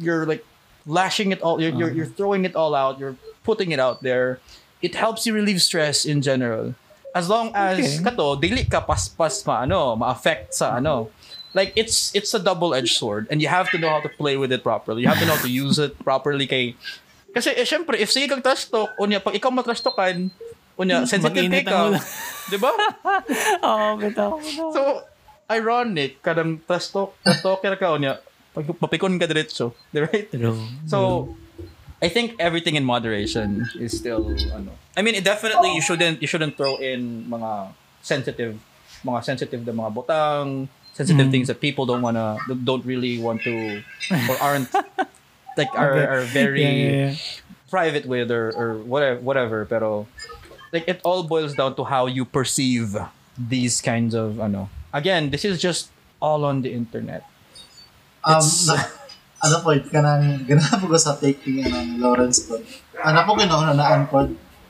you're 0.00 0.24
like 0.26 0.42
lashing 0.88 1.36
it 1.36 1.40
all 1.44 1.60
you're, 1.60 1.74
you're 1.76 1.92
you're 1.92 2.08
throwing 2.16 2.48
it 2.48 2.56
all 2.56 2.72
out 2.72 2.96
you're 2.96 3.12
putting 3.44 3.76
it 3.76 3.78
out 3.78 4.00
there 4.00 4.40
it 4.80 4.96
helps 4.96 5.28
you 5.28 5.36
relieve 5.36 5.60
stress 5.60 6.08
in 6.08 6.24
general 6.24 6.72
as 7.12 7.28
long 7.28 7.52
as 7.52 7.76
Okay. 7.76 8.00
kato 8.00 8.40
dili 8.40 8.64
ka 8.64 8.80
paspas 8.80 9.44
ma 9.44 9.68
ano 9.68 9.92
ma-affect 10.00 10.56
sa 10.56 10.80
ano 10.80 11.12
like 11.56 11.72
it's 11.76 12.12
it's 12.12 12.32
a 12.34 12.40
double-edged 12.40 12.92
sword 12.92 13.26
and 13.30 13.40
you 13.40 13.48
have 13.48 13.70
to 13.72 13.78
know 13.80 13.88
how 13.88 14.00
to 14.00 14.10
play 14.20 14.36
with 14.36 14.52
it 14.52 14.60
properly 14.60 15.02
you 15.02 15.08
have 15.08 15.20
to 15.20 15.24
know 15.24 15.36
how 15.36 15.44
to 15.44 15.52
use 15.52 15.80
it 15.80 15.96
properly 16.04 16.44
kay 16.44 16.76
kasi 17.32 17.52
eh, 17.56 17.64
syempre 17.64 17.96
if 17.96 18.12
sige 18.12 18.28
kang 18.28 18.44
trash 18.44 18.68
talk 18.68 18.92
unya 19.00 19.20
pag 19.20 19.36
ikaw 19.36 19.48
matrash 19.48 19.80
talkan 19.80 20.28
unya 20.78 21.04
sensitive 21.08 21.48
Mag-init 21.48 21.64
ka 21.66 21.96
di 22.48 22.56
ba 22.60 22.72
oh 23.66 23.98
bitaw. 23.98 24.38
So, 24.72 25.02
ironic, 25.50 26.22
kadang 26.22 26.60
trash 26.64 26.92
talk, 26.92 27.16
trash 27.24 27.42
talker 27.42 27.74
ka 27.76 27.92
o 27.92 27.96
niya, 27.98 28.20
pag 28.54 28.64
mapikon 28.78 29.18
ka 29.18 29.26
diretso. 29.26 29.74
Right? 29.92 30.30
True. 30.30 30.60
So, 30.86 31.32
I 31.98 32.08
think 32.08 32.38
everything 32.38 32.76
in 32.78 32.84
moderation 32.86 33.66
is 33.80 33.96
still, 33.96 34.30
ano. 34.54 34.70
I 34.94 35.02
mean, 35.02 35.18
it 35.18 35.24
definitely, 35.26 35.74
you 35.74 35.82
shouldn't, 35.82 36.22
you 36.22 36.28
shouldn't 36.30 36.54
throw 36.54 36.78
in 36.78 37.26
mga 37.26 37.74
sensitive 38.02 38.54
mga 38.98 39.20
sensitive 39.22 39.62
na 39.62 39.74
mga 39.74 39.90
botang 39.94 40.66
sensitive 40.98 41.30
Mm. 41.30 41.34
things 41.34 41.46
that 41.46 41.62
people 41.62 41.86
don't 41.86 42.02
wanna 42.02 42.34
don't 42.66 42.82
really 42.82 43.22
want 43.22 43.38
to 43.46 43.78
or 44.26 44.36
aren't 44.42 44.66
like 45.58 45.70
are, 45.78 45.94
Okay. 45.94 46.06
are 46.10 46.24
very 46.28 46.58
Yeah, 46.66 46.74
yeah, 46.74 46.90
yeah. 46.90 47.12
private 47.70 48.04
with 48.04 48.34
or, 48.34 48.50
or 48.58 48.82
whatever 48.82 49.22
whatever 49.22 49.58
pero 49.62 50.10
like 50.74 50.84
it 50.90 50.98
all 51.06 51.22
boils 51.22 51.54
down 51.54 51.78
to 51.78 51.86
how 51.86 52.10
you 52.10 52.26
perceive 52.26 52.98
these 53.38 53.78
kinds 53.78 54.12
of 54.18 54.42
I 54.42 54.50
know 54.50 54.66
again 54.90 55.30
this 55.30 55.46
is 55.46 55.62
just 55.62 55.94
all 56.18 56.42
on 56.42 56.66
the 56.66 56.74
internet 56.74 57.22
Um, 58.26 58.42
It's- 58.42 58.66
na, 58.66 58.74
ano 59.46 59.62
po, 59.62 59.70
kanang 59.88 60.42
ganap 60.44 60.82
ko 60.82 60.98
sa 60.98 61.14
take 61.14 61.38
ni 61.46 61.62
ano, 61.62 61.78
Lawrence 62.02 62.44
po. 62.44 62.58
Ano 62.98 63.22
po 63.24 63.38
kinaunanaan 63.38 64.10
po, 64.10 64.26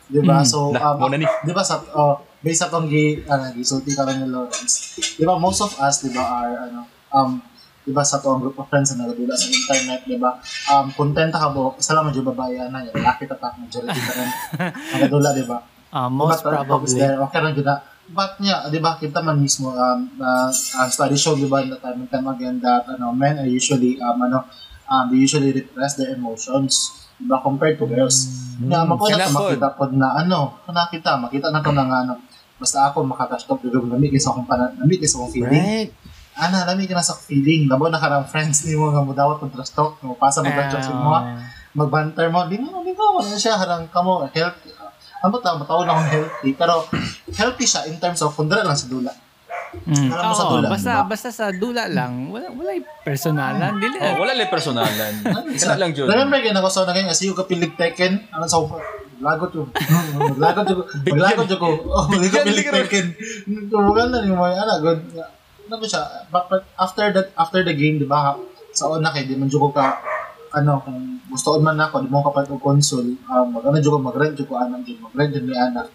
di 0.07 0.21
ba? 0.21 0.45
Mm, 0.45 0.47
So, 0.47 0.69
na, 0.71 0.93
um, 0.95 1.09
di 1.17 1.53
ba 1.57 1.65
sa, 1.65 1.81
oh, 1.97 2.21
based 2.39 2.67
tong 2.71 2.87
gi, 2.87 3.27
ano, 3.27 3.51
gisulti 3.55 3.91
ka 3.95 4.07
lang 4.07 4.23
ni 4.23 4.29
Lawrence, 4.31 4.99
di 5.19 5.25
ba, 5.27 5.35
most 5.35 5.59
of 5.63 5.75
us, 5.83 6.07
di 6.07 6.11
ba, 6.15 6.23
are, 6.23 6.71
ano, 6.71 6.87
um, 7.11 7.43
di 7.83 7.91
ba, 7.91 8.07
sa 8.07 8.23
tuwang 8.23 8.39
group 8.39 8.55
of 8.63 8.71
friends 8.71 8.95
na 8.95 9.07
nagadula 9.07 9.35
sa 9.35 9.51
internet, 9.51 10.01
di 10.07 10.17
ba, 10.21 10.39
um, 10.71 10.87
kontenta 10.95 11.43
ka 11.43 11.51
po, 11.51 11.75
isa 11.75 11.99
lang 11.99 12.07
medyo 12.07 12.23
babae 12.23 12.63
na, 12.71 12.87
yung 12.87 12.95
lalaki 12.95 13.27
tatak, 13.27 13.59
majority 13.59 13.99
ka 13.99 14.13
rin, 14.15 14.31
nagadula, 14.95 15.29
di 15.35 15.45
ba? 15.47 15.59
Uh, 15.89 16.11
most 16.13 16.45
uh, 16.45 16.53
probably. 16.53 17.01
There, 17.01 17.19
okay 17.27 17.41
yun 17.43 17.65
na. 17.65 17.81
But 18.09 18.41
niya, 18.41 18.71
di 18.71 18.79
ba, 18.79 18.97
kita 18.97 19.19
man 19.19 19.43
mismo, 19.43 19.75
um, 19.75 20.01
uh, 20.23 20.49
uh, 20.55 20.89
study 20.89 21.19
show, 21.19 21.35
di 21.35 21.51
ba, 21.51 21.67
that 21.67 21.83
time 21.83 22.07
and 22.07 22.11
time 22.13 22.29
again, 22.31 22.63
that, 22.63 22.87
ano, 22.87 23.11
men 23.11 23.43
are 23.43 23.51
usually, 23.51 23.99
um, 23.99 24.23
ano, 24.23 24.47
um, 24.87 25.11
they 25.11 25.19
usually 25.19 25.51
repress 25.51 25.99
their 25.99 26.15
emotions, 26.15 27.03
di 27.19 27.27
ba, 27.27 27.43
compared 27.43 27.83
to 27.83 27.85
girls. 27.91 28.47
Na, 28.63 28.87
mapo 28.87 29.11
na 29.11 29.27
Kailan 29.27 29.31
po? 29.35 29.39
makita 29.43 29.69
po 29.75 29.83
na, 29.91 30.09
ano, 30.23 30.63
na 30.71 30.87
kita, 30.87 31.19
makita 31.19 31.51
na 31.51 31.67
to 31.67 31.75
na 31.75 31.83
nga, 31.83 31.99
ano, 32.07 32.28
basta 32.59 32.91
ako 32.91 33.07
makatastop, 33.07 33.63
di 33.63 33.71
ba, 33.71 33.79
lamig 33.95 34.13
isa 34.13 34.35
akong 34.35 34.47
panan, 34.47 34.75
lamig 34.77 34.99
isa 35.01 35.17
akong 35.19 35.33
feeling. 35.33 35.55
right 35.89 35.93
Ana, 36.39 36.63
lamig 36.71 36.87
ka 36.87 36.95
na 36.95 37.03
sa 37.03 37.19
feeling. 37.19 37.67
Labo 37.67 37.91
na 37.91 37.99
ka 37.99 38.07
ng 38.07 38.31
friends 38.31 38.63
ni 38.63 38.79
mo, 38.79 38.95
nga 38.95 39.03
mo 39.03 39.11
dawat 39.11 39.43
ng 39.43 39.51
trust 39.51 39.75
talk, 39.75 39.99
mo 40.07 40.15
pasa 40.15 40.39
mo 40.39 40.47
uh, 40.47 40.55
mo, 41.03 41.11
Ah, 41.19 41.43
magbanter 41.75 42.31
mo, 42.31 42.47
di 42.47 42.63
mo, 42.63 42.79
di 42.87 42.95
mo, 42.95 43.19
ano 43.19 43.35
siya, 43.35 43.59
harang 43.59 43.91
ka 43.91 43.99
mo, 43.99 44.23
healthy. 44.31 44.71
Ang 45.19 45.35
bata, 45.35 45.59
matawag 45.59 45.91
na 45.91 45.99
akong 45.99 46.11
healthy, 46.15 46.51
pero 46.55 46.87
healthy 47.35 47.67
siya 47.67 47.91
in 47.91 47.99
terms 47.99 48.23
of 48.23 48.39
kundra 48.39 48.63
lang 48.63 48.79
sa 48.79 48.87
dula. 48.87 49.11
mm. 49.83 50.15
Alam 50.15 50.31
mo 50.31 50.35
sa 50.39 50.47
dula, 50.47 50.67
basta, 50.71 50.93
diba? 50.95 51.11
basta 51.11 51.29
sa 51.35 51.47
dula 51.51 51.85
lang. 51.91 52.31
Wala, 52.31 52.55
wala 52.55 52.71
yung 52.71 52.87
personalan. 53.03 53.73
Dili, 53.83 53.97
oh, 53.99 54.23
wala 54.23 54.33
lang 54.39 54.47
personalan 54.47 55.13
kaya 55.27 55.75
lang 55.75 55.91
Jud 55.91 56.07
Remember 56.07 56.39
kayo 56.39 56.55
ako 56.55 56.71
sa 56.71 56.87
naging 56.87 57.11
asiyo 57.11 57.35
ka 57.35 57.51
pilig 57.51 57.75
Tekken? 57.75 58.31
Ano 58.31 58.47
sa 58.47 58.63
Lagot 59.19 59.51
yung 59.55 59.69
Lagot 60.39 60.67
yung 60.71 60.83
Maglagot 61.07 61.47
yung 61.51 61.61
ko. 61.61 61.69
Oh, 61.91 62.07
ka 62.07 62.39
pilig 62.47 62.69
Tekken 62.71 63.07
Tumugan 63.69 64.15
na 64.15 64.23
yung 64.23 64.39
mga 64.39 64.63
Ano, 64.63 64.73
good. 64.83 65.01
Ano 65.69 65.75
ba 65.77 65.87
siya? 65.87 66.03
But, 66.31 66.65
after 66.79 67.11
that 67.13 67.29
After 67.35 67.61
the 67.67 67.75
game, 67.75 67.99
di 67.99 68.07
ba 68.07 68.39
Sa 68.73 68.89
una 68.95 69.11
kay, 69.11 69.27
di 69.27 69.35
man 69.35 69.51
ko 69.51 69.71
ka 69.75 69.99
ano, 70.55 70.81
kung 70.81 71.21
gusto 71.29 71.57
ko 71.57 71.57
man 71.61 71.77
ako, 71.77 72.05
di 72.05 72.09
mo 72.09 72.25
kapat 72.25 72.49
og 72.49 72.63
console, 72.63 73.21
um, 73.29 73.53
mag 73.53 73.65
dyan 73.69 73.85
ko, 73.85 74.01
mag-rent 74.01 74.39
ko 74.49 74.55
anang 74.57 74.81
dyan, 74.81 74.97
mag-rent 75.05 75.31
dyan 75.37 75.45
mi 75.45 75.55
anak, 75.57 75.87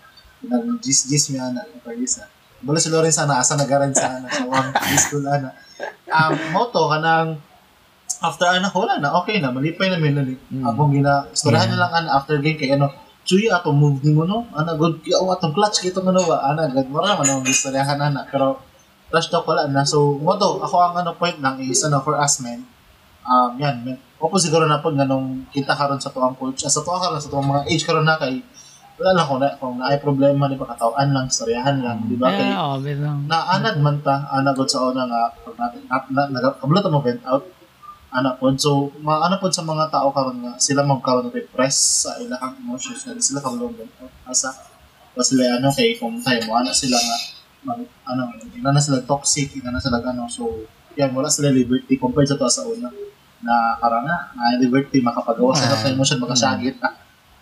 nag-gis-gis 0.46 1.34
mi 1.34 1.42
anak, 1.42 1.66
pag-isa. 1.82 2.30
Bala 2.62 2.80
si 2.80 2.94
Loren 2.94 3.12
sana, 3.12 3.42
asa 3.42 3.58
nag-rent 3.58 3.98
sa 3.98 4.22
anak, 4.22 4.30
sa 4.30 4.46
one 4.46 4.70
school 5.04 5.26
anak. 5.26 5.58
Um, 6.06 6.34
moto, 6.54 6.86
kanang, 6.86 7.42
after 8.22 8.46
anak, 8.48 8.72
wala 8.78 9.02
na, 9.02 9.10
okay 9.20 9.42
na, 9.42 9.50
malipay 9.50 9.90
na 9.90 9.98
min 9.98 10.16
ni. 10.22 10.36
Mm. 10.54 10.64
Akong 10.70 10.94
gina, 10.94 11.26
istorahan 11.34 11.74
Yeah. 11.74 11.82
na 11.82 11.82
lang 11.90 11.92
ana 12.06 12.10
after 12.22 12.38
game 12.40 12.56
kay 12.56 12.72
ano, 12.78 12.94
Chuy 13.24 13.48
ato 13.48 13.72
move 13.72 14.04
ni 14.04 14.12
mo 14.12 14.28
no. 14.28 14.48
Ana 14.52 14.76
good 14.76 15.00
kaya 15.00 15.20
atong 15.24 15.56
clutch 15.56 15.80
kito 15.80 16.04
ano 16.04 16.22
ba. 16.28 16.44
Ana 16.44 16.68
gad 16.68 16.88
mo 16.92 17.00
ra 17.00 17.16
man 17.16 17.28
ang 17.28 17.48
istoryahan 17.48 18.00
ana 18.00 18.28
pero 18.28 18.60
trash 19.08 19.32
talk 19.32 19.48
wala 19.48 19.68
na. 19.72 19.88
So 19.88 20.20
moto 20.20 20.60
ako 20.60 20.76
ang 20.80 20.96
ano 21.04 21.16
point 21.16 21.40
lang 21.40 21.60
is 21.64 21.84
ano 21.88 22.04
for 22.04 22.20
us 22.20 22.44
men. 22.44 22.68
Um 23.24 23.56
yan 23.56 23.84
men. 23.84 23.98
Opo 24.20 24.36
siguro 24.40 24.68
na 24.68 24.84
pod 24.84 24.96
nganong 24.96 25.52
kita 25.52 25.76
karon 25.76 26.00
sa 26.00 26.12
tuwang 26.12 26.36
coach. 26.36 26.68
Sa 26.68 26.84
tuwa 26.84 27.00
karon 27.00 27.20
sa 27.20 27.32
tuwang 27.32 27.48
mga 27.48 27.64
age 27.72 27.84
karon 27.88 28.04
na 28.04 28.20
kay 28.20 28.44
wala 28.94 29.10
lang 29.18 29.26
kung 29.26 29.40
na 29.42 29.50
kung 29.58 29.76
naay 29.82 29.98
problema 29.98 30.46
di 30.46 30.54
ba 30.54 30.70
katawaan 30.70 31.10
lang 31.10 31.26
istoryahan 31.26 31.82
lang 31.82 32.06
di 32.06 32.14
ba 32.14 32.30
kay 32.30 32.46
yeah, 32.46 32.62
oh, 32.62 32.78
lang. 32.78 33.26
naanad 33.26 33.82
man 33.82 33.98
ta 34.06 34.30
anad 34.30 34.54
gud 34.54 34.70
sa 34.70 34.86
una 34.86 35.10
nga 35.10 35.34
pag 35.34 35.56
natin 35.58 35.82
na, 35.90 35.98
na, 36.14 36.22
na, 36.30 36.50
kabalo 36.62 36.78
ta 36.78 36.94
mo 36.94 37.02
vent 37.02 37.26
out 37.26 37.42
ana 38.14 38.38
pod 38.38 38.56
so 38.62 38.94
maano 39.02 39.42
pod 39.42 39.50
sa 39.50 39.66
mga 39.66 39.90
tao 39.90 40.14
karon 40.14 40.38
nga 40.46 40.54
sila 40.62 40.86
magkaroon 40.86 41.34
ng 41.34 41.36
repress 41.36 42.06
sa 42.06 42.14
ilang 42.22 42.54
emotions 42.62 43.02
nga 43.10 43.18
sila 43.18 43.42
out 43.42 43.74
asa 44.30 44.54
o 45.14 45.22
sila 45.22 45.58
ano 45.58 45.74
kay 45.74 45.98
kung 45.98 46.22
tayo 46.22 46.46
mo 46.46 46.62
ana 46.62 46.70
sila 46.70 46.98
nga 46.98 47.18
mag, 47.64 47.82
ano 48.06 48.38
ina 48.54 48.70
na 48.70 48.82
sila 48.82 49.02
toxic 49.02 49.58
ina 49.58 49.74
na 49.74 49.82
sila 49.82 49.98
ano 49.98 50.30
so 50.30 50.46
yan 50.94 51.10
wala 51.14 51.30
sila 51.30 51.50
liberty 51.50 51.98
compared 51.98 52.30
sa 52.30 52.38
to 52.38 52.46
sa 52.46 52.66
una. 52.70 52.90
Na 53.44 53.76
karang 53.82 54.06
na 54.06 54.30
na 54.38 54.62
liberty 54.62 55.02
makapagawa 55.02 55.52
sa 55.58 55.74
Ah. 55.74 55.82
uh, 55.84 55.90
emotion 55.90 56.22
makasagit 56.22 56.78
ta 56.78 56.94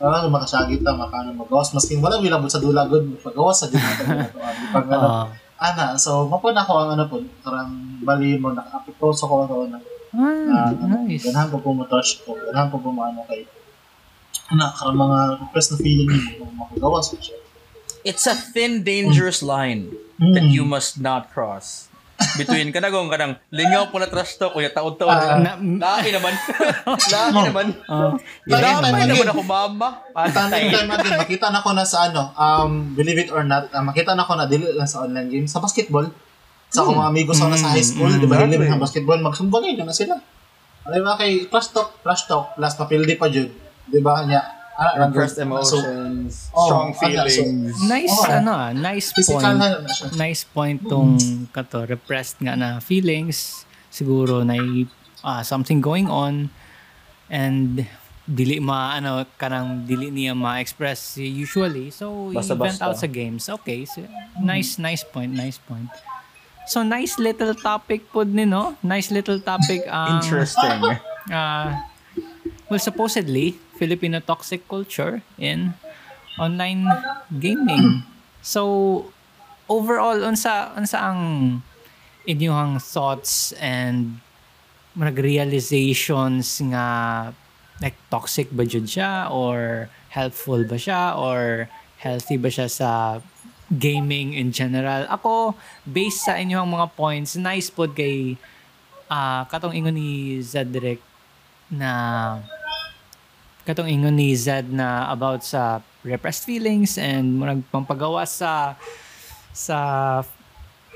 Ah, 0.01 0.25
makasagit 0.25 0.81
ta 0.81 0.97
makano 0.97 1.29
magawas. 1.35 1.77
Maski 1.77 2.01
wala 2.01 2.17
wilabot 2.17 2.49
sa 2.49 2.57
dula 2.57 2.89
gud 2.89 3.21
pagawas 3.21 3.61
sa 3.61 3.67
dito 3.69 3.85
pag 4.73 4.87
ano. 4.89 5.29
Ana 5.61 5.93
so 5.93 6.25
mapun 6.25 6.57
ako 6.57 6.73
ang 6.73 6.97
ano 6.97 7.05
po 7.05 7.21
karang 7.45 8.01
bali 8.01 8.33
mo 8.41 8.49
naka-apito 8.49 9.13
sa 9.13 9.29
ko 9.29 9.45
una 9.45 9.77
Ah, 10.11 10.75
na 10.75 11.01
nice. 11.01 11.23
ganahan 11.23 11.47
po 11.47 11.57
po 11.57 11.71
mo 11.71 11.83
touch 11.85 12.19
ko 12.21 12.35
ganahan 12.35 12.67
po 12.67 12.77
po 12.77 12.89
mo 12.89 13.01
ano 13.01 13.23
kay 13.25 13.47
ana 14.47 14.67
karang 14.69 14.99
mga 14.99 15.17
repressed 15.39 15.71
na 15.71 15.77
feeling 15.79 16.11
mo 16.37 16.51
makagawas 16.57 17.07
ko 17.07 17.17
siya 17.17 17.39
it's 18.01 18.25
a 18.25 18.35
thin 18.35 18.81
dangerous 18.81 19.39
line 19.41 19.87
that 20.19 20.41
Mm. 20.41 20.51
you 20.51 20.61
must 20.61 20.97
not 20.97 21.29
cross. 21.29 21.89
Between 22.37 22.69
kanagong 22.69 23.09
kanang 23.09 23.41
lingaw 23.49 23.89
po 23.89 23.97
na 23.97 24.05
trash 24.05 24.37
talk 24.37 24.53
kuya 24.53 24.69
taon-taon 24.69 25.09
Ah. 25.09 25.41
na. 25.41 25.57
laki 25.57 26.09
naman. 26.11 26.29
Laki 26.85 27.39
naman. 27.43 27.73
Oh, 27.87 28.13
Lagi 28.45 28.77
laki 28.85 29.03
naman 29.07 29.27
ako 29.27 29.41
mama. 29.41 30.05
And 30.11 30.29
time 30.29 30.69
again, 30.69 30.85
makita 31.15 31.49
na 31.49 31.57
ko 31.59 31.73
na 31.73 31.81
sa 31.81 32.05
ano, 32.05 32.29
um, 32.31 32.93
believe 32.93 33.17
it 33.19 33.29
or 33.29 33.41
not, 33.41 33.69
ah, 33.69 33.81
makita 33.81 34.13
na 34.13 34.21
ko 34.21 34.37
na 34.37 34.45
dili 34.45 34.69
lang 34.69 34.85
sa 34.85 35.01
online 35.01 35.29
game, 35.29 35.45
sa 35.45 35.57
basketball. 35.57 36.13
Sa 36.71 36.81
akong 36.81 36.97
mga 36.97 37.09
amigos 37.09 37.35
ako 37.35 37.49
na 37.51 37.59
sa 37.59 37.69
high 37.69 37.83
school, 37.83 38.07
Mm, 38.07 38.17
di 38.17 38.25
ba, 38.25 38.35
exactly. 38.39 38.55
hilim 38.55 38.71
ng 38.71 38.81
basketball, 38.81 39.19
magsumbagay 39.19 39.71
na 39.75 39.83
na 39.83 39.93
sila. 39.93 40.15
Ano 40.81 41.03
ba 41.03 41.13
kay 41.13 41.45
trash 41.45 41.69
talk, 41.69 41.99
trash 41.99 42.25
talk, 42.25 42.55
plus 42.55 42.73
mapildi 42.73 43.13
pa 43.13 43.27
jud. 43.27 43.51
Di 43.85 43.99
ba, 43.99 44.23
niya, 44.23 44.39
ah, 44.73 44.95
repressed 44.97 45.37
so, 45.37 45.43
emotions 45.43 46.49
oh, 46.49 46.65
strong 46.65 46.87
ano, 46.89 46.95
so- 46.95 47.01
feelings 47.03 47.75
nice, 47.85 48.09
Oh. 48.09 48.25
ano 48.31 48.51
ah, 48.51 48.71
nice 48.71 49.11
point. 49.13 49.43
na 49.43 49.77
na 49.77 49.85
siya. 49.85 50.07
Nice 50.15 50.41
point 50.41 50.79
tong 50.81 51.19
kato, 51.51 51.85
repressed 51.85 52.39
nga 52.39 52.55
na 52.55 52.79
feelings. 52.79 53.67
Siguro 53.91 54.41
na 54.41 54.55
ah, 55.21 55.43
something 55.43 55.83
going 55.83 56.07
on 56.07 56.49
and 57.29 57.83
dili 58.25 58.57
ma 58.57 58.95
ano 58.95 59.27
kanang 59.35 59.83
dili 59.83 60.07
niya 60.07 60.31
ma-express 60.31 61.19
usually 61.19 61.89
so 61.89 62.31
you 62.31 62.37
Basta-basta. 62.37 62.63
vent 62.63 62.79
out 62.79 62.95
sa 62.95 63.09
games 63.09 63.49
okay 63.49 63.83
so, 63.83 63.99
nice 64.39 64.77
nice 64.77 65.01
point 65.03 65.33
nice 65.33 65.57
point 65.57 65.89
so 66.71 66.87
nice 66.87 67.19
little 67.19 67.51
topic 67.51 68.07
pod 68.15 68.31
ni 68.31 68.47
no? 68.47 68.79
Nice 68.79 69.11
little 69.11 69.43
topic 69.43 69.83
um, 69.91 70.23
interesting. 70.23 70.79
uh, 71.27 71.75
well 72.71 72.79
supposedly 72.79 73.59
Filipino 73.75 74.23
toxic 74.23 74.63
culture 74.71 75.19
in 75.35 75.75
online 76.39 76.87
gaming. 77.27 78.07
So 78.39 79.11
overall 79.67 80.23
unsa 80.23 80.71
unsa 80.79 81.11
ang 81.11 81.21
inyong 82.23 82.79
thoughts 82.79 83.51
and 83.59 84.23
mga 84.95 85.19
realizations 85.19 86.63
nga 86.71 86.87
like 87.83 87.99
toxic 88.07 88.47
ba 88.55 88.63
jud 88.63 88.87
siya 88.87 89.27
or 89.27 89.91
helpful 90.15 90.63
ba 90.63 90.79
siya 90.79 91.19
or 91.19 91.67
healthy 91.99 92.39
ba 92.39 92.47
siya 92.47 92.71
sa 92.71 93.19
gaming 93.71 94.35
in 94.35 94.51
general 94.51 95.07
ako 95.07 95.55
based 95.87 96.27
sa 96.27 96.35
inyong 96.35 96.67
mga 96.67 96.87
points 96.93 97.39
nice 97.39 97.71
pod 97.71 97.95
kay 97.95 98.35
ah 99.07 99.47
katong 99.47 99.71
ingon 99.71 99.95
ni 99.95 100.39
Zedric 100.43 100.99
na 101.71 101.91
katong 103.63 103.87
ingon 103.87 104.17
ni 104.17 104.33
Zed 104.33 104.73
na 104.73 105.07
about 105.07 105.45
sa 105.45 105.79
repressed 106.01 106.43
feelings 106.43 106.97
and 106.97 107.37
murag 107.37 107.61
pampagawa 107.69 108.25
sa 108.25 108.75
sa 109.53 109.77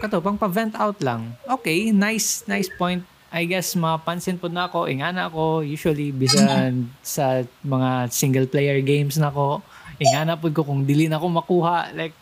kato 0.02 0.20
pang 0.20 0.36
pa-vent 0.36 0.76
out 0.76 1.00
lang. 1.00 1.38
Okay, 1.48 1.94
nice 1.96 2.44
nice 2.50 2.68
point. 2.68 3.06
I 3.36 3.44
guess 3.48 3.76
mapansin 3.76 4.40
po 4.40 4.48
na 4.48 4.72
ako, 4.72 4.88
ingana 4.88 5.28
ako 5.28 5.60
usually 5.60 6.16
bisan 6.16 6.88
sa 7.04 7.44
mga 7.64 8.08
single 8.12 8.48
player 8.48 8.80
games 8.80 9.20
na 9.20 9.28
ko, 9.28 9.60
ingana 10.00 10.40
po 10.40 10.48
ko 10.52 10.64
kung 10.64 10.88
dili 10.88 11.12
na 11.12 11.20
ako 11.20 11.28
makuha 11.44 11.92
like 11.94 12.16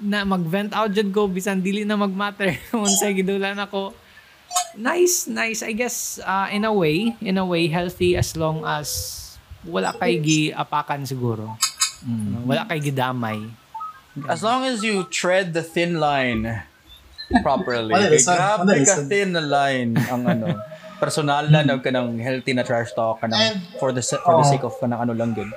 na 0.00 0.24
mag-vent 0.24 0.72
out 0.72 0.90
jud 0.90 1.12
ko 1.12 1.28
bisan 1.28 1.60
dili 1.60 1.84
na 1.84 1.94
mag-matter 1.94 2.56
kung 2.72 2.84
unsay 2.84 3.12
gidulan 3.12 3.56
ako. 3.60 3.92
Nice, 4.74 5.30
nice. 5.30 5.62
I 5.62 5.76
guess 5.76 6.18
uh, 6.22 6.50
in 6.50 6.66
a 6.66 6.72
way, 6.72 7.14
in 7.22 7.38
a 7.38 7.46
way 7.46 7.68
healthy 7.70 8.18
as 8.18 8.34
long 8.34 8.66
as 8.66 9.16
wala 9.62 9.94
kay 9.94 10.18
giapakan 10.18 11.06
siguro. 11.06 11.54
Wala 12.48 12.64
kay 12.66 12.80
gidamay. 12.80 13.44
As 14.26 14.42
long 14.42 14.66
as 14.66 14.82
you 14.82 15.06
tread 15.06 15.54
the 15.54 15.62
thin 15.62 16.02
line 16.02 16.64
properly. 17.38 17.94
Ano, 17.94 18.10
Kay 18.10 18.18
listen, 18.18 18.34
grabe 18.34 18.72
ano, 18.74 18.82
ka 18.82 18.96
thin 19.06 19.28
na 19.30 19.42
line 19.44 19.94
ang 20.10 20.22
ano. 20.26 20.46
Personal 20.98 21.46
na 21.46 21.62
nag 21.62 21.78
ka 21.78 21.94
ng 21.94 22.18
healthy 22.18 22.52
na 22.52 22.66
trash 22.66 22.90
talk 22.92 23.22
ka 23.22 23.30
ng 23.30 23.38
for 23.78 23.94
the 23.94 24.02
for 24.02 24.34
the 24.34 24.44
Oo. 24.44 24.50
sake 24.50 24.64
of 24.66 24.74
ka 24.82 24.90
ng 24.90 24.98
ano 24.98 25.14
lang 25.14 25.30
good. 25.30 25.48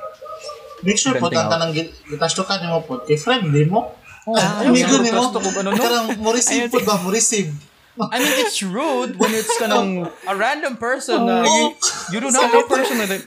Make 0.86 1.00
sure 1.00 1.16
po, 1.16 1.32
Venting 1.32 1.42
out. 1.42 1.50
tanta 1.50 1.66
ng 1.66 1.74
gitasto 2.14 2.46
ka 2.46 2.62
mo 2.68 2.84
po. 2.86 3.02
Kay 3.08 3.18
friendly 3.18 3.66
mo. 3.66 3.90
Oh, 4.24 4.34
Ah, 4.34 4.64
ayaw 4.64 4.72
ni 4.72 5.12
mo. 5.12 5.20
gusto 5.20 5.38
ko 5.38 5.48
ano, 5.60 5.70
no? 5.70 5.78
Karang 5.78 6.08
mo 6.16 6.32
receive 6.32 6.72
po 6.72 6.80
ba? 6.82 6.96
Mo 6.98 7.12
receive. 7.12 7.52
I 7.94 8.18
mean, 8.18 8.34
it's 8.42 8.64
rude 8.64 9.20
when 9.20 9.30
it's 9.32 9.54
ka 9.54 9.68
ng 9.68 10.02
a 10.26 10.34
random 10.34 10.80
person 10.80 11.28
na 11.28 11.44
Oo. 11.44 11.46
you, 11.46 11.66
you 12.10 12.20
do 12.20 12.32
not 12.32 12.50
know 12.50 12.66
personally. 12.66 13.22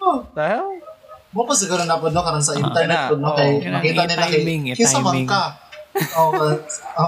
Oh, 0.00 0.24
The 0.32 0.44
hell? 0.48 0.72
mo 1.30 1.46
pa 1.46 1.54
siguro 1.54 1.86
na 1.86 1.94
po 1.94 2.10
no, 2.10 2.18
karang 2.20 2.42
sa 2.42 2.58
internet 2.58 2.90
na. 2.90 3.06
po 3.06 3.14
no, 3.14 3.38
kay 3.38 3.62
makita 3.62 4.02
nila 4.02 4.26
kay 4.26 4.42
kinsa 4.74 4.98
man 4.98 5.22
ka. 5.28 5.54
Oh, 6.18 6.34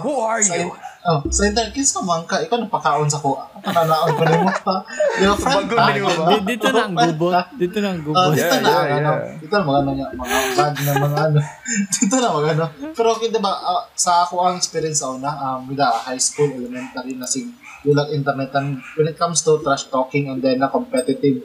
Who 0.04 0.12
are 0.20 0.38
you? 0.38 0.70
Oh, 1.02 1.18
sa 1.34 1.50
internet, 1.50 1.74
kinsa 1.74 1.98
man 2.06 2.22
ka, 2.30 2.38
ikaw 2.46 2.62
napakaon 2.62 3.10
sa 3.10 3.18
ko. 3.18 3.34
Pananaon 3.58 4.14
ko 4.14 4.22
nimo 4.22 4.54
pa. 4.62 4.86
Di 5.18 5.26
ba, 5.26 5.34
friend 5.34 5.66
Bago 5.66 5.90
di 5.90 5.98
ba? 5.98 6.14
ba? 6.14 6.26
Di- 6.30 6.46
Dito 6.46 6.68
na 6.70 6.80
ang 6.86 6.94
gubot. 6.94 7.34
Dito 7.58 7.78
na 7.82 7.88
ang 7.90 8.02
gubot. 8.06 8.30
dito 8.30 8.38
Yeah, 8.38 8.62
na, 8.62 8.70
yeah, 8.70 8.98
ano, 9.02 9.10
yeah. 9.10 9.34
dito 9.42 9.54
na 9.58 9.66
mga 9.66 9.80
ano, 9.82 9.90
niya, 9.98 10.06
mga 10.14 10.38
bad 10.54 10.74
na 10.78 10.92
mga 11.02 11.18
ano. 11.26 11.38
dito 11.98 12.14
na 12.22 12.28
mga 12.30 12.48
ano. 12.54 12.64
Pero 12.94 13.06
okay, 13.18 13.28
di 13.34 13.40
ba, 13.42 13.50
ah, 13.50 13.82
sa 13.98 14.12
ako 14.22 14.34
ang 14.46 14.54
experience 14.54 15.02
sa 15.02 15.10
una, 15.10 15.30
um, 15.34 15.66
with 15.66 15.82
the 15.82 15.88
high 15.90 16.22
school, 16.22 16.46
elementary 16.54 17.18
na 17.18 17.26
sig 17.26 17.50
gulag 17.82 18.14
internet, 18.14 18.54
and 18.54 18.78
when 18.94 19.10
it 19.10 19.18
comes 19.18 19.42
to 19.42 19.58
trash 19.58 19.90
talking 19.90 20.30
and 20.30 20.38
then 20.38 20.62
na 20.62 20.70
competitive, 20.70 21.42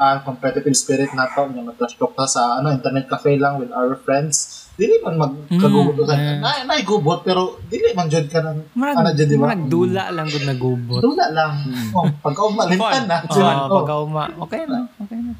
ah 0.00 0.16
competitive 0.24 0.72
spirit 0.72 1.12
na 1.12 1.28
to, 1.28 1.44
yung 1.52 1.68
trash 1.76 2.00
talk 2.00 2.16
ta 2.16 2.24
sa 2.24 2.56
ano, 2.56 2.72
internet 2.72 3.04
cafe 3.04 3.36
lang 3.36 3.60
with 3.60 3.68
our 3.68 4.00
friends, 4.00 4.53
dili 4.74 4.98
man 4.98 5.14
magkagubot 5.14 5.94
Mm, 6.04 6.18
yeah. 6.18 6.38
Na, 6.42 6.66
naigubot, 6.66 7.22
pero 7.22 7.62
dili 7.70 7.94
man 7.94 8.10
jud 8.10 8.26
ka 8.26 8.42
ng, 8.42 8.74
Marag, 8.74 8.96
ano 8.98 9.10
dyan, 9.14 9.28
di 9.30 9.36
ba? 9.38 9.42
marag 9.46 9.64
dula 9.70 10.04
lang 10.10 10.26
gud 10.26 10.44
nagubot. 10.46 11.00
Dula 11.00 11.26
lang. 11.30 11.52
Oh, 11.94 12.06
pagka 12.18 12.42
umalimtan 12.42 13.06
Fun. 13.06 13.06
na. 13.06 13.18
Oh, 13.22 13.70
Oh, 13.70 13.78
pagkaugma, 13.80 14.24
okay 14.42 14.62
na. 14.66 14.90
Okay 14.98 15.18
na. 15.22 15.32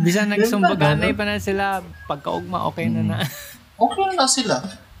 Bisan 0.00 0.32
nagsumbaganay 0.32 1.12
pa 1.12 1.24
na 1.28 1.36
sila, 1.36 1.84
pagkaugma, 2.08 2.64
okay 2.72 2.88
na 2.88 3.02
na. 3.04 3.16
okay 3.76 4.08
na 4.16 4.24
sila. 4.24 4.56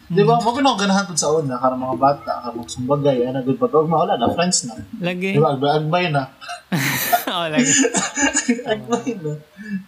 Di 0.08 0.24
ba? 0.24 0.40
Mo 0.40 0.56
na 0.56 0.72
ganahan 0.72 1.04
sa 1.12 1.28
una, 1.36 1.60
karang 1.60 1.84
mga 1.84 1.96
bata, 2.00 2.32
karang 2.40 2.64
magsumbagay, 2.64 3.28
ano, 3.28 3.44
good 3.44 3.60
pag 3.60 3.76
wala 3.76 4.16
na, 4.16 4.32
friends 4.32 4.64
na. 4.64 4.80
Lagi. 5.04 5.36
Di 5.36 5.40
ba? 5.40 5.52
Agbay 5.56 6.08
na. 6.08 6.32
oh, 7.36 7.44
lagi. 7.52 7.68
Agbay 8.72 9.08
na. 9.20 9.32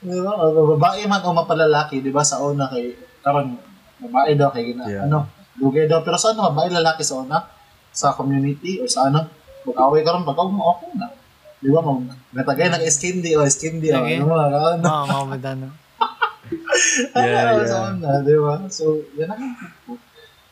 Di 0.05 0.21
ba? 0.21 0.33
Babae 0.77 1.09
man 1.09 1.25
o 1.25 1.33
mapalalaki, 1.33 2.05
di 2.05 2.13
ba? 2.13 2.21
Sa 2.21 2.45
una 2.45 2.69
kay, 2.69 2.93
karang 3.21 3.57
babae 3.99 4.33
daw 4.35 4.49
kay 4.49 4.65
gina, 4.67 4.85
Yeah. 4.85 5.05
ano, 5.05 5.29
dugay 5.55 5.85
daw. 5.85 6.01
Pero 6.01 6.17
sa 6.17 6.33
ano, 6.33 6.49
babae 6.49 6.69
lalaki 6.71 7.03
sa 7.03 7.19
una, 7.19 7.39
sa 7.91 8.13
community 8.13 8.79
or 8.79 8.87
sa 8.87 9.07
ano, 9.07 9.29
mag-away 9.63 10.01
karon 10.01 10.23
pag 10.23 10.41
mo 10.43 10.73
okay 10.73 10.91
na. 10.95 11.09
Di 11.57 11.69
ba? 11.69 11.81
Mag, 11.81 12.01
natagay 12.33 12.69
ng 12.69 12.83
skindi 12.87 13.37
o 13.37 13.45
skindi 13.45 13.89
o 13.91 14.01
Lagi. 14.01 14.17
ano 14.17 14.25
mo, 14.25 14.37
ano. 14.37 14.81
Oo, 14.81 15.05
mga 15.07 15.27
madano. 15.29 15.67
Yeah, 17.13 17.15
Ano, 17.47 17.61
yeah. 17.61 17.69
Sa 17.69 17.77
una, 17.93 18.11
di 18.21 18.35
ba? 18.35 18.55
So, 18.69 18.85
yan 19.15 19.29
ang 19.29 19.55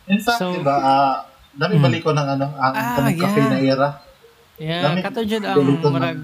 In 0.07 0.21
fact, 0.21 0.39
So- 0.39 0.53
di 0.53 0.61
ba, 0.61 0.77
ah, 0.79 1.15
dami 1.53 1.75
Hmm. 1.75 1.85
balik 1.85 2.03
ko 2.03 2.13
ng 2.13 2.29
ano, 2.29 2.47
ang 2.55 2.73
Ah, 2.73 3.09
cafe 3.09 3.41
yeah. 3.41 3.51
na 3.51 3.59
era. 3.59 3.89
Yeah, 4.59 4.83
Dami- 4.85 5.03
kato 5.03 5.23
dyan 5.23 5.43
ang 5.43 5.65
marag 5.83 6.21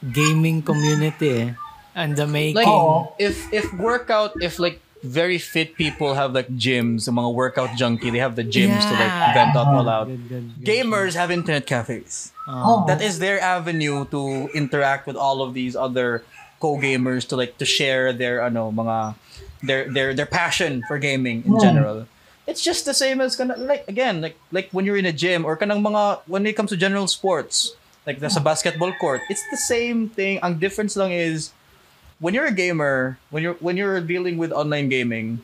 gaming 0.00 0.60
community 0.60 1.28
eh. 1.28 1.48
And 1.92 2.14
the 2.14 2.24
making. 2.24 2.56
Like 2.56 2.70
Oo. 2.70 3.12
if 3.16 3.50
if 3.50 3.66
workout 3.74 4.38
if 4.38 4.56
like 4.56 4.78
very 5.02 5.38
fit 5.38 5.76
people 5.76 6.14
have 6.14 6.32
like 6.34 6.48
gyms, 6.58 7.06
yung 7.06 7.16
mga 7.16 7.32
workout 7.34 7.70
junkie, 7.78 8.10
they 8.10 8.18
have 8.18 8.34
the 8.36 8.44
gyms 8.44 8.82
to 8.82 8.92
like 8.94 9.06
Yeah. 9.12 9.34
vent 9.34 9.54
out 9.56 9.66
all 9.70 9.88
out. 9.88 10.06
Good, 10.08 10.28
good, 10.28 10.46
good. 10.58 10.64
Gamers 10.66 11.14
have 11.14 11.30
internet 11.30 11.66
cafes. 11.66 12.32
Oh. 12.48 12.84
That 12.86 13.00
is 13.02 13.18
their 13.18 13.38
avenue 13.40 14.04
to 14.10 14.48
interact 14.54 15.06
with 15.06 15.16
all 15.16 15.42
of 15.42 15.54
these 15.54 15.76
other 15.76 16.24
co-gamers 16.60 17.28
to 17.28 17.36
like 17.36 17.58
to 17.58 17.64
share 17.64 18.10
their 18.12 18.42
ano 18.42 18.72
mga 18.74 19.14
their 19.62 19.86
their 19.92 20.10
their 20.14 20.26
passion 20.26 20.82
for 20.90 20.98
gaming 20.98 21.46
in 21.46 21.54
Hmm. 21.54 21.62
general. 21.62 21.98
It's 22.48 22.64
just 22.64 22.82
the 22.88 22.94
same 22.96 23.20
as 23.20 23.36
kana 23.36 23.54
like 23.60 23.84
again 23.86 24.18
like 24.24 24.34
like 24.50 24.66
when 24.74 24.82
you're 24.88 24.96
in 24.98 25.06
a 25.06 25.12
gym 25.14 25.44
or 25.44 25.54
kanang 25.54 25.84
mga 25.84 26.24
when 26.26 26.42
it 26.48 26.56
comes 26.56 26.70
to 26.74 26.78
general 26.80 27.06
sports 27.06 27.76
like 28.08 28.18
there's 28.18 28.34
a 28.34 28.42
basketball 28.42 28.90
court. 28.96 29.20
It's 29.28 29.44
the 29.52 29.60
same 29.60 30.08
thing. 30.08 30.40
Ang 30.42 30.56
difference 30.58 30.96
lang 30.96 31.12
is 31.12 31.52
when 32.20 32.34
you're 32.34 32.46
a 32.46 32.54
gamer, 32.54 33.18
when 33.30 33.42
you're 33.42 33.58
when 33.60 33.76
you're 33.76 34.00
dealing 34.00 34.38
with 34.38 34.52
online 34.52 34.88
gaming, 34.88 35.40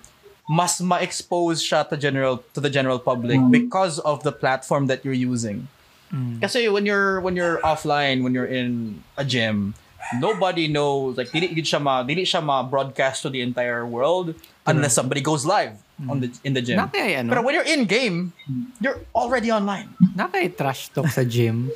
mas 0.49 0.81
ma-expose 0.81 1.63
siya 1.63 1.89
to 1.89 1.97
general 1.97 2.43
to 2.53 2.61
the 2.61 2.71
general 2.71 2.99
public 2.99 3.41
because 3.51 3.99
of 4.03 4.23
the 4.23 4.33
platform 4.33 4.87
that 4.87 5.05
you're 5.05 5.17
using. 5.17 5.69
Kasi 6.15 6.71
when 6.71 6.87
you're 6.87 7.19
when 7.21 7.35
you're 7.35 7.59
offline, 7.67 8.23
when 8.23 8.35
you're 8.35 8.47
in 8.47 9.03
a 9.19 9.25
gym, 9.27 9.75
nobody 10.23 10.71
knows 10.71 11.19
like 11.19 11.35
dili 11.35 11.51
gid 11.51 11.67
siya 11.67 11.83
ma 11.83 12.07
dili 12.07 12.23
siya 12.23 12.39
ma 12.39 12.63
broadcast 12.63 13.27
to 13.27 13.31
the 13.31 13.43
entire 13.43 13.83
world 13.83 14.35
unless 14.63 14.95
somebody 14.95 15.19
goes 15.19 15.43
live 15.43 15.75
on 16.07 16.23
the 16.23 16.31
in 16.47 16.55
the 16.55 16.63
gym. 16.63 16.79
Nakay 16.79 17.19
ano? 17.19 17.35
Pero 17.35 17.43
when 17.43 17.59
you're 17.59 17.67
in 17.67 17.91
game, 17.91 18.31
you're 18.79 19.03
already 19.11 19.51
online. 19.51 19.91
Nakay 20.15 20.55
trash 20.55 20.95
talk 20.95 21.11
sa 21.11 21.27
gym. 21.27 21.71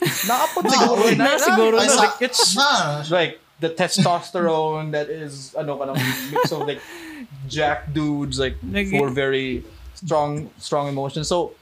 Naapot 0.00 0.64
Ah, 0.64 0.72
siguro 0.72 1.00
uy, 1.04 1.12
na, 1.12 1.36
na 1.36 1.36
siguro 1.36 1.76
Ay, 1.76 1.84
no, 1.84 1.92
sa, 1.92 2.00
like, 2.08 2.16
it's 2.24 2.56
ah, 2.56 3.04
like 3.12 3.36
the 3.60 3.70
testosterone 3.70 4.92
that 4.92 5.08
is 5.08 5.54
ano 5.54 5.76
ka 5.76 5.92
mix 6.32 6.52
of 6.52 6.66
like 6.66 6.80
jack 7.46 7.92
dudes 7.92 8.40
like 8.40 8.56
for 8.88 9.08
very 9.12 9.62
strong 9.94 10.50
strong 10.56 10.88
emotions. 10.88 11.28
So 11.28 11.52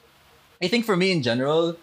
I 0.63 0.69
think 0.69 0.87
for 0.87 0.97
me 0.97 1.11
in 1.11 1.23
general, 1.23 1.77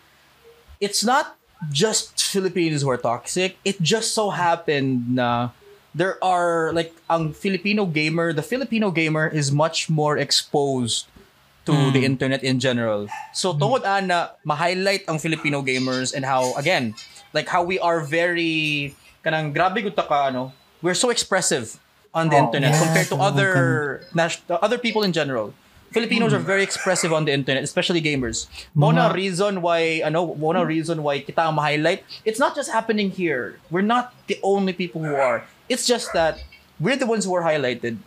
it's 0.80 1.04
not 1.04 1.36
just 1.72 2.20
Filipinos 2.24 2.82
who 2.82 2.90
are 2.90 3.00
toxic. 3.00 3.58
It 3.64 3.82
just 3.82 4.16
so 4.16 4.32
happened 4.32 5.16
na 5.16 5.52
there 5.96 6.20
are 6.24 6.72
like 6.74 6.96
ang 7.10 7.32
Filipino 7.32 7.86
gamer, 7.86 8.34
the 8.34 8.44
Filipino 8.44 8.92
gamer 8.92 9.28
is 9.28 9.52
much 9.52 9.90
more 9.90 10.18
exposed 10.18 11.08
to 11.66 11.74
hmm. 11.74 11.92
the 11.92 12.06
internet 12.06 12.44
in 12.44 12.60
general. 12.60 13.08
So 13.34 13.52
hmm. 13.52 13.60
tungod 13.60 13.84
ana 13.88 14.36
ma-highlight 14.44 15.08
ang 15.08 15.20
Filipino 15.20 15.64
gamers 15.64 16.12
and 16.12 16.24
how 16.24 16.56
again, 16.56 16.96
like 17.34 17.48
how 17.48 17.64
we 17.64 17.80
are 17.80 18.04
very 18.04 18.96
kanang 19.26 19.50
grabe 19.50 19.82
gud 19.82 19.98
ka 19.98 20.30
ano, 20.30 20.54
we're 20.86 20.94
so 20.94 21.10
expressive 21.10 21.82
on 22.14 22.30
the 22.30 22.38
Oh, 22.38 22.46
internet 22.46 22.78
yeah, 22.78 22.82
compared 22.86 23.10
to 23.10 23.18
other 23.18 23.52
nas- 24.14 24.46
uh, 24.46 24.62
other 24.62 24.78
people 24.78 25.02
in 25.02 25.12
general. 25.12 25.52
Filipinos 25.90 26.36
are 26.36 26.44
very 26.44 26.62
expressive 26.62 27.14
on 27.14 27.24
the 27.24 27.32
internet, 27.32 27.64
especially 27.64 28.04
gamers. 28.04 28.52
Mo 28.76 28.92
na 28.92 29.16
reason 29.16 29.64
why 29.64 30.04
ano, 30.04 30.36
mo 30.36 30.52
na 30.52 30.62
reason 30.62 31.00
why 31.02 31.24
kita 31.24 31.48
ma-highlight. 31.56 32.04
It's 32.28 32.40
not 32.40 32.52
just 32.52 32.68
happening 32.68 33.16
here. 33.16 33.64
We're 33.72 33.86
not 33.86 34.12
the 34.28 34.36
only 34.44 34.76
people 34.76 35.00
who 35.00 35.16
are. 35.16 35.48
It's 35.72 35.88
just 35.88 36.12
that 36.12 36.44
we're 36.84 37.00
the 37.00 37.08
ones 37.08 37.24
who 37.24 37.32
are 37.34 37.48
highlighted. 37.48 38.04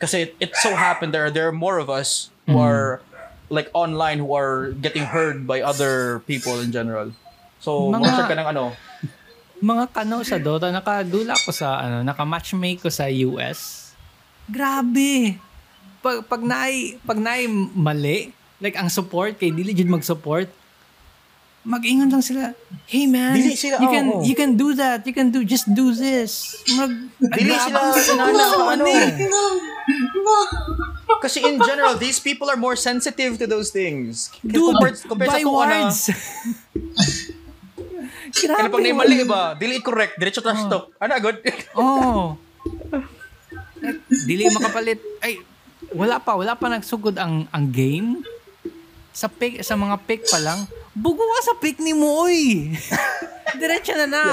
Kasi 0.00 0.32
it, 0.32 0.36
it 0.40 0.50
so 0.56 0.72
happened 0.72 1.12
there 1.12 1.28
are 1.28 1.32
there 1.32 1.44
are 1.44 1.52
more 1.52 1.76
of 1.76 1.92
us 1.92 2.32
who 2.48 2.56
mm. 2.56 2.64
are 2.64 3.04
like 3.52 3.68
online 3.76 4.24
who 4.24 4.32
are 4.32 4.72
getting 4.80 5.04
heard 5.04 5.44
by 5.44 5.60
other 5.60 6.24
people 6.24 6.56
in 6.56 6.72
general. 6.72 7.12
So, 7.60 7.92
Mga- 7.92 8.32
ka 8.32 8.32
ng 8.32 8.48
ano, 8.56 8.72
Mga 9.60 9.84
kano 9.92 10.24
sa 10.24 10.40
Dota, 10.40 10.72
nakadula 10.72 11.36
ko 11.44 11.52
sa, 11.52 11.84
ano, 11.84 12.00
naka-matchmake 12.00 12.80
ko 12.80 12.88
sa 12.88 13.08
US. 13.08 13.92
Grabe! 14.48 15.36
Pag, 16.00 16.24
pag 16.24 16.40
naay, 16.40 16.96
pag 17.04 17.20
naay 17.20 17.44
mali, 17.76 18.32
like 18.56 18.72
ang 18.80 18.88
support, 18.88 19.36
kay 19.36 19.52
dili 19.52 19.76
jud 19.76 19.92
mag-support, 19.92 20.48
mag-ingon 21.60 22.08
lang 22.08 22.24
sila, 22.24 22.56
hey 22.88 23.04
man, 23.04 23.36
Dili 23.36 23.52
sila, 23.52 23.76
you 23.84 23.88
can 23.92 24.06
oo. 24.08 24.24
you 24.24 24.32
can 24.32 24.56
do 24.56 24.72
that, 24.72 25.04
you 25.04 25.12
can 25.12 25.28
do, 25.28 25.44
just 25.44 25.68
do 25.68 25.92
this. 25.92 26.56
Mag, 26.72 26.88
Dili 27.20 27.52
sila 27.52 27.92
sinana, 28.00 28.44
sama 28.48 28.80
ano. 28.80 28.88
ni. 28.88 28.96
Kasi 31.20 31.44
in 31.44 31.60
general, 31.60 32.00
these 32.00 32.16
people 32.16 32.48
are 32.48 32.56
more 32.56 32.80
sensitive 32.80 33.36
to 33.36 33.44
those 33.44 33.68
things. 33.68 34.32
Dude, 34.40 34.72
compared, 34.72 34.96
compared 35.04 35.30
by 35.36 35.44
sa 35.44 35.44
na, 35.44 35.52
words. 35.52 35.98
Grabe. 38.32 38.56
kaya 38.56 38.70
pag 38.70 38.82
naimali 38.82 39.24
ba, 39.24 39.54
dili 39.54 39.78
correct, 39.78 40.14
diretso 40.16 40.40
trash 40.40 40.66
talk. 40.66 40.94
Ano, 40.96 41.12
good? 41.18 41.38
Oh. 41.74 42.36
Like, 43.76 44.00
dili 44.22 44.44
makapalit. 44.46 45.00
Ay, 45.18 45.40
wala 45.90 46.18
pa, 46.18 46.34
wala 46.34 46.52
pa 46.52 46.68
nagsugod 46.68 47.16
ang 47.16 47.48
ang 47.48 47.66
game. 47.66 48.20
Sa 49.10 49.26
pick, 49.26 49.58
sa 49.60 49.74
mga 49.74 49.96
pick 50.00 50.22
pa 50.24 50.38
lang, 50.38 50.64
bugo 50.92 51.20
ka 51.20 51.40
sa 51.42 51.54
pick 51.56 51.80
ni 51.80 51.90
mo, 51.90 52.24
oy. 52.24 52.70
Diretso 53.60 53.96
na 53.96 54.06
na. 54.06 54.24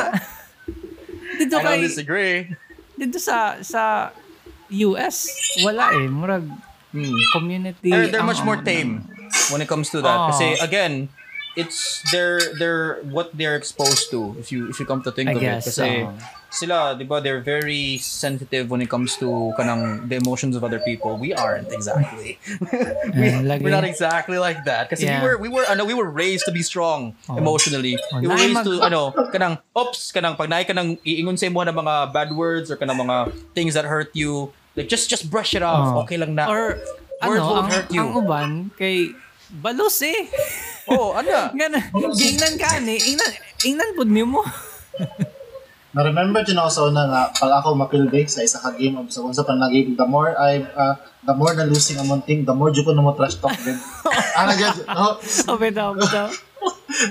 Dito 1.34 1.56
I 1.56 1.60
don't 1.60 1.66
kay, 1.74 1.82
disagree. 1.82 2.36
dito 2.94 3.18
sa 3.18 3.58
sa 3.60 4.12
US, 4.70 5.32
wala 5.62 5.94
eh. 5.94 6.08
Murag 6.08 6.46
Hmm. 6.88 7.04
community. 7.32 7.92
They're, 7.92 8.08
they're 8.08 8.24
much 8.24 8.40
more 8.42 8.56
ang- 8.56 8.64
tame 8.64 8.92
when 9.52 9.60
it 9.60 9.68
comes 9.68 9.92
to 9.92 10.00
that. 10.00 10.18
Oh. 10.18 10.28
Kasi 10.32 10.56
again, 10.58 11.12
it's 11.58 12.06
they're 12.14 12.40
they're 12.56 13.02
what 13.10 13.34
they're 13.34 13.58
exposed 13.58 14.14
to 14.14 14.38
if 14.38 14.54
you 14.54 14.70
if 14.70 14.78
you 14.78 14.86
come 14.86 15.02
to 15.02 15.10
think 15.10 15.28
I 15.28 15.34
of 15.34 15.42
guess, 15.42 15.66
it 15.66 15.74
kasi 15.74 16.06
oo. 16.06 16.14
sila 16.48 16.96
'di 16.96 17.04
ba 17.04 17.20
they're 17.20 17.44
very 17.44 17.98
sensitive 17.98 18.70
when 18.70 18.80
it 18.80 18.88
comes 18.88 19.18
to 19.18 19.52
kanang 19.58 20.06
the 20.06 20.16
emotions 20.16 20.56
of 20.56 20.64
other 20.64 20.80
people 20.80 21.18
we 21.18 21.36
aren't 21.36 21.68
exactly 21.70 22.38
Eh, 23.18 23.42
lagi. 23.44 23.60
we're 23.60 23.74
not 23.74 23.84
exactly 23.84 24.38
like 24.38 24.64
that 24.64 24.88
kasi 24.88 25.04
Yeah. 25.04 25.20
we 25.20 25.26
were 25.26 25.38
we 25.44 25.50
were 25.52 25.66
ano 25.68 25.84
we 25.84 25.92
were 25.92 26.08
raised 26.08 26.48
to 26.48 26.54
be 26.54 26.64
strong 26.64 27.18
Oo. 27.28 27.36
emotionally 27.36 28.00
Oh, 28.14 28.22
we 28.22 28.30
were 28.30 28.38
raised 28.38 28.56
mag- 28.56 28.70
to 28.70 28.80
ano 28.80 29.12
kanang 29.34 29.60
oops 29.76 30.14
kanang 30.14 30.38
pag 30.38 30.48
naay 30.48 30.64
kanang 30.64 30.96
iingon 31.04 31.36
sa 31.36 31.50
imo 31.50 31.66
ng 31.66 31.74
mga 31.74 31.96
bad 32.14 32.30
words 32.32 32.72
or 32.72 32.78
kanang 32.78 32.96
mga 32.96 33.34
things 33.52 33.76
that 33.76 33.84
hurt 33.84 34.14
you 34.16 34.54
like 34.78 34.88
just 34.88 35.10
just 35.10 35.28
brush 35.28 35.52
it 35.52 35.66
off 35.66 35.92
Oo. 35.92 36.06
okay 36.06 36.16
lang 36.16 36.32
na 36.38 36.46
Or, 36.48 36.78
Words 37.18 37.42
ano, 37.42 37.58
ang, 37.58 37.68
hurt 37.74 37.90
you. 37.90 38.02
ang 38.06 38.10
uban, 38.14 38.50
kay, 38.78 39.10
balos 39.50 40.06
eh. 40.06 40.30
oh 40.90 41.14
ano 41.14 41.30
na, 41.54 41.80
gingnan 42.14 42.56
ka 42.56 42.80
ni, 42.80 42.96
ingnan, 42.98 43.32
ingnan 43.64 43.90
pud 43.94 44.08
nimo. 44.08 44.42
Na-remember 45.96 46.46
din 46.46 46.54
ako 46.54 46.70
sa 46.70 46.82
una 46.86 47.02
nga, 47.06 47.22
pag 47.34 47.52
ako 47.58 47.74
mapildi 47.74 48.28
sa 48.28 48.46
isa 48.46 48.62
ka 48.62 48.70
game, 48.72 49.02
sa 49.08 49.18
kung 49.18 49.34
sa 49.34 49.42
panagig, 49.42 49.98
the 49.98 50.06
more 50.06 50.30
I, 50.32 50.62
uh, 50.62 50.94
the 51.24 51.34
more 51.34 51.52
na 51.52 51.66
losing 51.66 51.98
among 51.98 52.22
thing, 52.22 52.46
the 52.46 52.54
more 52.54 52.70
jud 52.70 52.86
ko 52.86 52.94
na 52.94 53.02
mo 53.02 53.12
trash 53.12 53.42
talk 53.42 53.56
din. 53.58 53.74
ano 54.36 54.52
dyan, 54.54 54.78
oh, 54.88 55.18
Open 55.50 55.74
up, 55.74 55.98
bitaw. 55.98 56.30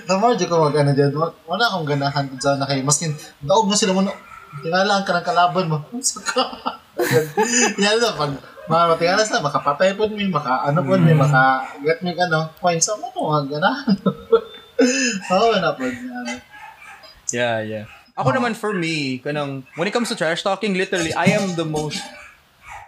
the 0.07 0.15
more 0.15 0.39
jud 0.39 0.47
ko 0.47 0.63
mag 0.63 0.77
ano 0.77 0.95
dyan, 0.95 1.11
wa- 1.13 1.35
wala 1.45 1.67
akong 1.67 1.89
ganahan 1.89 2.31
dyan 2.31 2.57
na 2.57 2.69
kay, 2.69 2.79
maskin, 2.81 3.11
daog 3.43 3.67
na 3.67 3.75
sila 3.75 3.91
mo, 3.91 4.07
tingalaan 4.63 5.03
ka 5.03 5.13
ng 5.15 5.27
kalaban 5.27 5.67
mo. 5.73 5.83
Unsa 5.91 6.23
ka? 6.23 6.43
Yan 7.77 7.99
na, 7.99 8.15
pag 8.15 8.39
mga 8.67 8.85
matingala 8.95 9.23
sa, 9.23 9.39
makapatay 9.43 9.95
po 9.95 10.11
mi, 10.11 10.27
maka, 10.27 10.67
ano 10.67 10.83
po 10.83 10.99
mi, 10.99 11.15
maka, 11.15 11.71
get 11.83 12.03
me, 12.03 12.13
ano, 12.27 12.51
points, 12.59 12.91
ano 12.91 13.11
po, 13.15 13.31
mga 13.31 13.59
ganahan. 13.59 13.97
Oo, 15.33 15.55
na 15.57 15.71
po. 15.73 15.87
Yeah, 17.31 17.63
yeah. 17.63 17.85
Ako 18.17 18.33
naman 18.33 18.57
for 18.57 18.73
me, 18.73 19.21
kanang 19.21 19.69
when 19.77 19.85
it 19.85 19.93
comes 19.93 20.09
to 20.09 20.17
trash 20.17 20.41
talking, 20.41 20.73
literally 20.73 21.13
I 21.13 21.37
am 21.37 21.53
the 21.53 21.69
most 21.69 22.01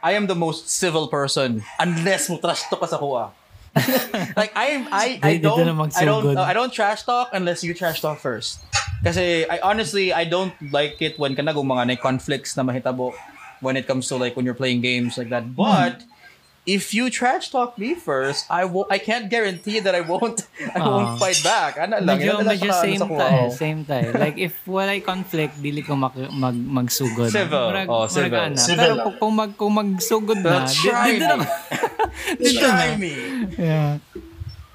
I 0.01 0.17
am 0.17 0.25
the 0.25 0.39
most 0.39 0.73
civil 0.73 1.13
person 1.13 1.61
unless 1.77 2.33
mo 2.33 2.41
trash 2.41 2.65
talk 2.73 2.81
ka 2.81 2.89
sa 2.89 2.97
kuha. 2.97 3.29
like 4.41 4.57
I 4.57 4.73
am 4.73 4.89
I 4.89 5.21
I 5.21 5.37
na 5.37 5.53
don't 5.53 5.93
I 5.93 6.05
don't 6.09 6.33
uh, 6.33 6.49
I 6.49 6.57
don't 6.57 6.73
trash 6.73 7.05
talk 7.05 7.37
unless 7.37 7.61
you 7.61 7.77
trash 7.77 8.01
talk 8.01 8.25
first. 8.25 8.65
Kasi 9.05 9.45
I 9.45 9.61
honestly 9.61 10.17
I 10.17 10.25
don't 10.25 10.57
like 10.73 10.97
it 11.05 11.21
when 11.21 11.37
kanang 11.37 11.61
mga 11.61 11.93
na 11.93 11.97
conflicts 12.01 12.57
na 12.57 12.65
mahitabo 12.65 13.13
when 13.61 13.77
it 13.77 13.87
comes 13.87 14.09
to 14.09 14.17
like 14.17 14.35
when 14.35 14.45
you're 14.45 14.57
playing 14.57 14.81
games 14.81 15.17
like 15.17 15.29
that. 15.29 15.55
But 15.55 16.05
if 16.69 16.93
you 16.93 17.09
trash 17.09 17.49
talk 17.49 17.81
me 17.81 17.97
first, 17.97 18.45
I 18.49 18.65
will 18.65 18.85
I 18.89 19.01
can't 19.01 19.27
guarantee 19.27 19.81
that 19.81 19.95
I 19.95 20.03
won't 20.03 20.45
I 20.77 20.81
won't 20.81 21.17
fight 21.17 21.41
back. 21.41 21.81
Ano 21.81 21.97
lang, 21.99 22.21
Medyo, 22.21 22.29
yun 22.29 22.45
lang 22.45 22.53
medyo 22.53 22.71
sa- 22.71 22.85
ano 22.85 22.85
same 22.85 23.09
tayo, 23.17 23.41
same 23.51 23.81
tayo. 23.83 24.09
Like, 24.15 24.37
if 24.37 24.53
walay 24.65 25.01
conflict, 25.01 25.57
dili 25.59 25.81
ko 25.81 25.97
mag, 25.97 26.13
mag, 26.31 26.53
magsugod. 26.53 27.33
Civil. 27.33 27.73
Murag- 27.73 27.89
Oh, 27.89 28.05
murag 28.05 28.13
civil. 28.13 28.37
ana. 28.39 28.57
Civil 28.59 28.77
Pero 28.77 28.95
kung, 29.01 29.17
kung, 29.17 29.35
mag, 29.35 29.51
kung 29.57 29.73
magsugod 29.75 30.39
na, 30.39 30.65
di- 30.65 30.77
try 30.77 31.09
dito 31.15 31.35
me. 31.35 31.41
na. 31.41 31.47
Try 32.61 32.89
me. 32.97 33.13
Yeah. 33.57 33.91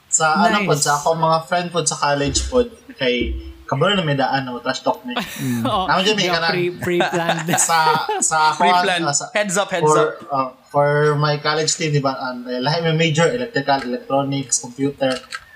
Sa 0.10 0.26
ano 0.40 0.62
Nice. 0.62 0.68
po, 0.68 0.74
sa 0.76 0.92
ako 0.96 1.08
mga 1.16 1.40
friend 1.46 1.68
po 1.70 1.82
sa 1.84 1.98
college 1.98 2.40
po, 2.48 2.66
kay 2.96 3.34
kabalo 3.74 3.98
na 3.98 4.06
may 4.06 4.14
daan 4.14 4.46
na 4.46 4.54
trash 4.62 4.86
talk 4.86 5.02
me. 5.04 5.18
Oh, 5.66 5.90
Ako 5.90 6.00
dyan, 6.06 6.16
may 6.16 6.28
yeah, 6.30 6.36
kanang- 6.38 6.54
pre- 6.54 6.78
pre-planned. 7.02 7.50
sa 7.70 8.06
sa 8.22 8.54
ako, 8.54 8.62
Pre-plan. 8.62 9.02
ah, 9.04 9.16
sa, 9.16 9.34
Heads 9.34 9.58
up, 9.58 9.74
heads 9.74 9.82
for, 9.84 9.98
up. 9.98 10.14
uh, 10.30 10.50
for 10.70 10.90
my 11.18 11.42
college 11.42 11.74
team, 11.74 11.90
di 11.90 12.00
ba, 12.00 12.14
uh, 12.14 12.38
lahat 12.62 12.86
may 12.86 13.10
major, 13.10 13.26
electrical, 13.34 13.82
electronics, 13.84 14.62
computer, 14.62 15.12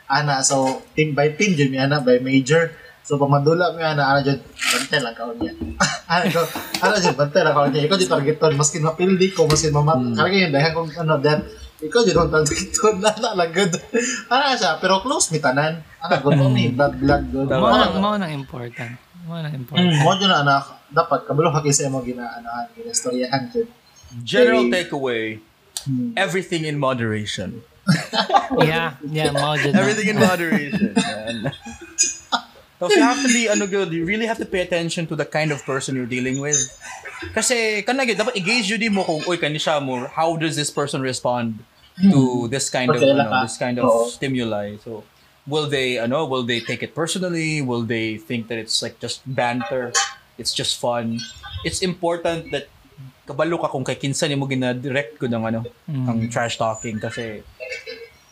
ana, 0.10 0.42
so, 0.42 0.82
team 0.98 1.14
by 1.14 1.30
team, 1.38 1.54
dyan 1.54 1.70
may 1.70 1.80
ana, 1.80 2.02
by 2.02 2.18
major, 2.18 2.74
so, 3.06 3.16
pag 3.16 3.30
mandula 3.30 3.72
mo 3.72 3.80
ana, 3.80 4.04
ana 4.16 4.20
dyan, 4.26 4.40
bante 4.42 4.98
lang 4.98 5.16
kaon 5.16 5.38
niya. 5.38 5.54
ana 6.12 6.26
ko, 6.28 6.42
ana 6.82 6.98
dyan, 6.98 7.16
bante 7.16 7.40
lang 7.44 7.54
kaon 7.54 7.70
niya. 7.70 7.82
Ikaw 7.86 7.98
dyan 8.02 8.12
targeton, 8.12 8.54
maskin 8.58 8.84
mapildi 8.84 9.28
ko, 9.32 9.46
maskin 9.46 9.72
mamat, 9.72 10.00
hmm. 10.02 10.16
karga 10.18 10.38
yun, 10.38 10.52
dahil 10.52 10.72
kung 10.74 10.90
ano, 10.96 11.14
that, 11.22 11.42
ikaw 11.78 12.02
dyan 12.02 12.18
ang 12.18 12.32
targeton, 12.34 12.96
ana 13.06 13.30
lang, 13.38 13.52
good. 13.54 13.74
Ana 14.34 14.58
siya, 14.58 14.82
pero 14.82 14.98
close 15.06 15.30
mi 15.30 15.38
tanan. 15.38 15.78
Ana, 16.02 16.16
good 16.26 16.34
mo 16.34 16.50
blood, 16.50 16.94
blood, 16.98 17.24
good. 17.30 17.48
Mao 17.54 17.74
nang 17.78 18.02
mao 18.02 18.18
important. 18.34 18.98
Mao 19.30 19.38
nang 19.46 19.54
important. 19.54 19.94
Mm, 19.94 20.02
mo 20.02 20.12
dyan 20.18 20.30
na, 20.34 20.38
anak, 20.42 20.64
dapat, 20.90 21.30
kabalo 21.30 21.54
ka 21.54 21.62
kasi 21.62 21.86
mo 21.86 22.02
ginaanahan, 22.02 22.74
ginastoryahan 22.74 23.54
dyan. 23.54 23.68
General 24.26 24.64
takeaway: 24.74 25.38
Hmm. 25.88 26.12
everything 26.18 26.66
in 26.66 26.82
moderation. 26.82 27.62
Yeah, 28.58 29.00
yeah, 29.08 29.32
mao 29.32 29.56
na. 29.56 29.72
Everything 29.72 30.12
in 30.12 30.18
moderation. 30.20 30.92
So 32.78 32.94
you 32.94 33.02
have 33.02 33.18
to 33.26 33.30
be 33.34 33.50
ano 33.50 33.66
good, 33.66 33.90
you 33.90 34.06
really 34.06 34.30
have 34.30 34.38
to 34.38 34.46
pay 34.46 34.62
attention 34.62 35.10
to 35.10 35.18
the 35.18 35.26
kind 35.26 35.50
of 35.50 35.66
person 35.66 35.98
you're 35.98 36.06
dealing 36.06 36.38
with. 36.38 36.62
Kasi 37.34 37.82
kanang 37.82 38.14
dapat 38.14 38.38
i-gauge 38.38 38.78
yun 38.78 38.94
mo 38.94 39.02
kung 39.02 39.22
oy 39.26 39.38
kani 39.42 39.58
siya 39.58 39.82
mo, 39.82 40.06
how 40.06 40.38
does 40.38 40.54
this 40.54 40.70
person 40.70 41.02
respond 41.02 41.58
to 41.98 42.46
this 42.48 42.70
kind 42.70 42.94
of 42.94 43.02
ano, 43.02 43.42
this 43.42 43.58
kind 43.58 43.82
of 43.82 43.90
Oo. 43.90 44.06
stimuli. 44.06 44.78
So 44.82 45.02
will 45.50 45.66
they 45.66 45.98
ano, 45.98 46.26
will 46.30 46.46
they 46.46 46.62
take 46.62 46.86
it 46.86 46.94
personally? 46.94 47.62
Will 47.62 47.82
they 47.82 48.22
think 48.22 48.48
that 48.54 48.62
it's 48.62 48.82
like 48.86 49.02
just 49.02 49.26
banter? 49.26 49.94
It's 50.38 50.54
just 50.54 50.78
fun. 50.78 51.18
It's 51.66 51.82
important 51.82 52.54
that 52.54 52.70
kabalo 53.26 53.58
ka 53.60 53.74
kung 53.74 53.84
kay 53.84 53.98
kinsa 53.98 54.30
nimo 54.30 54.46
gina-direct 54.46 55.18
ko 55.18 55.26
ng 55.26 55.44
ano, 55.44 55.66
ang 55.90 56.30
trash 56.30 56.62
talking 56.62 57.02
kasi 57.02 57.42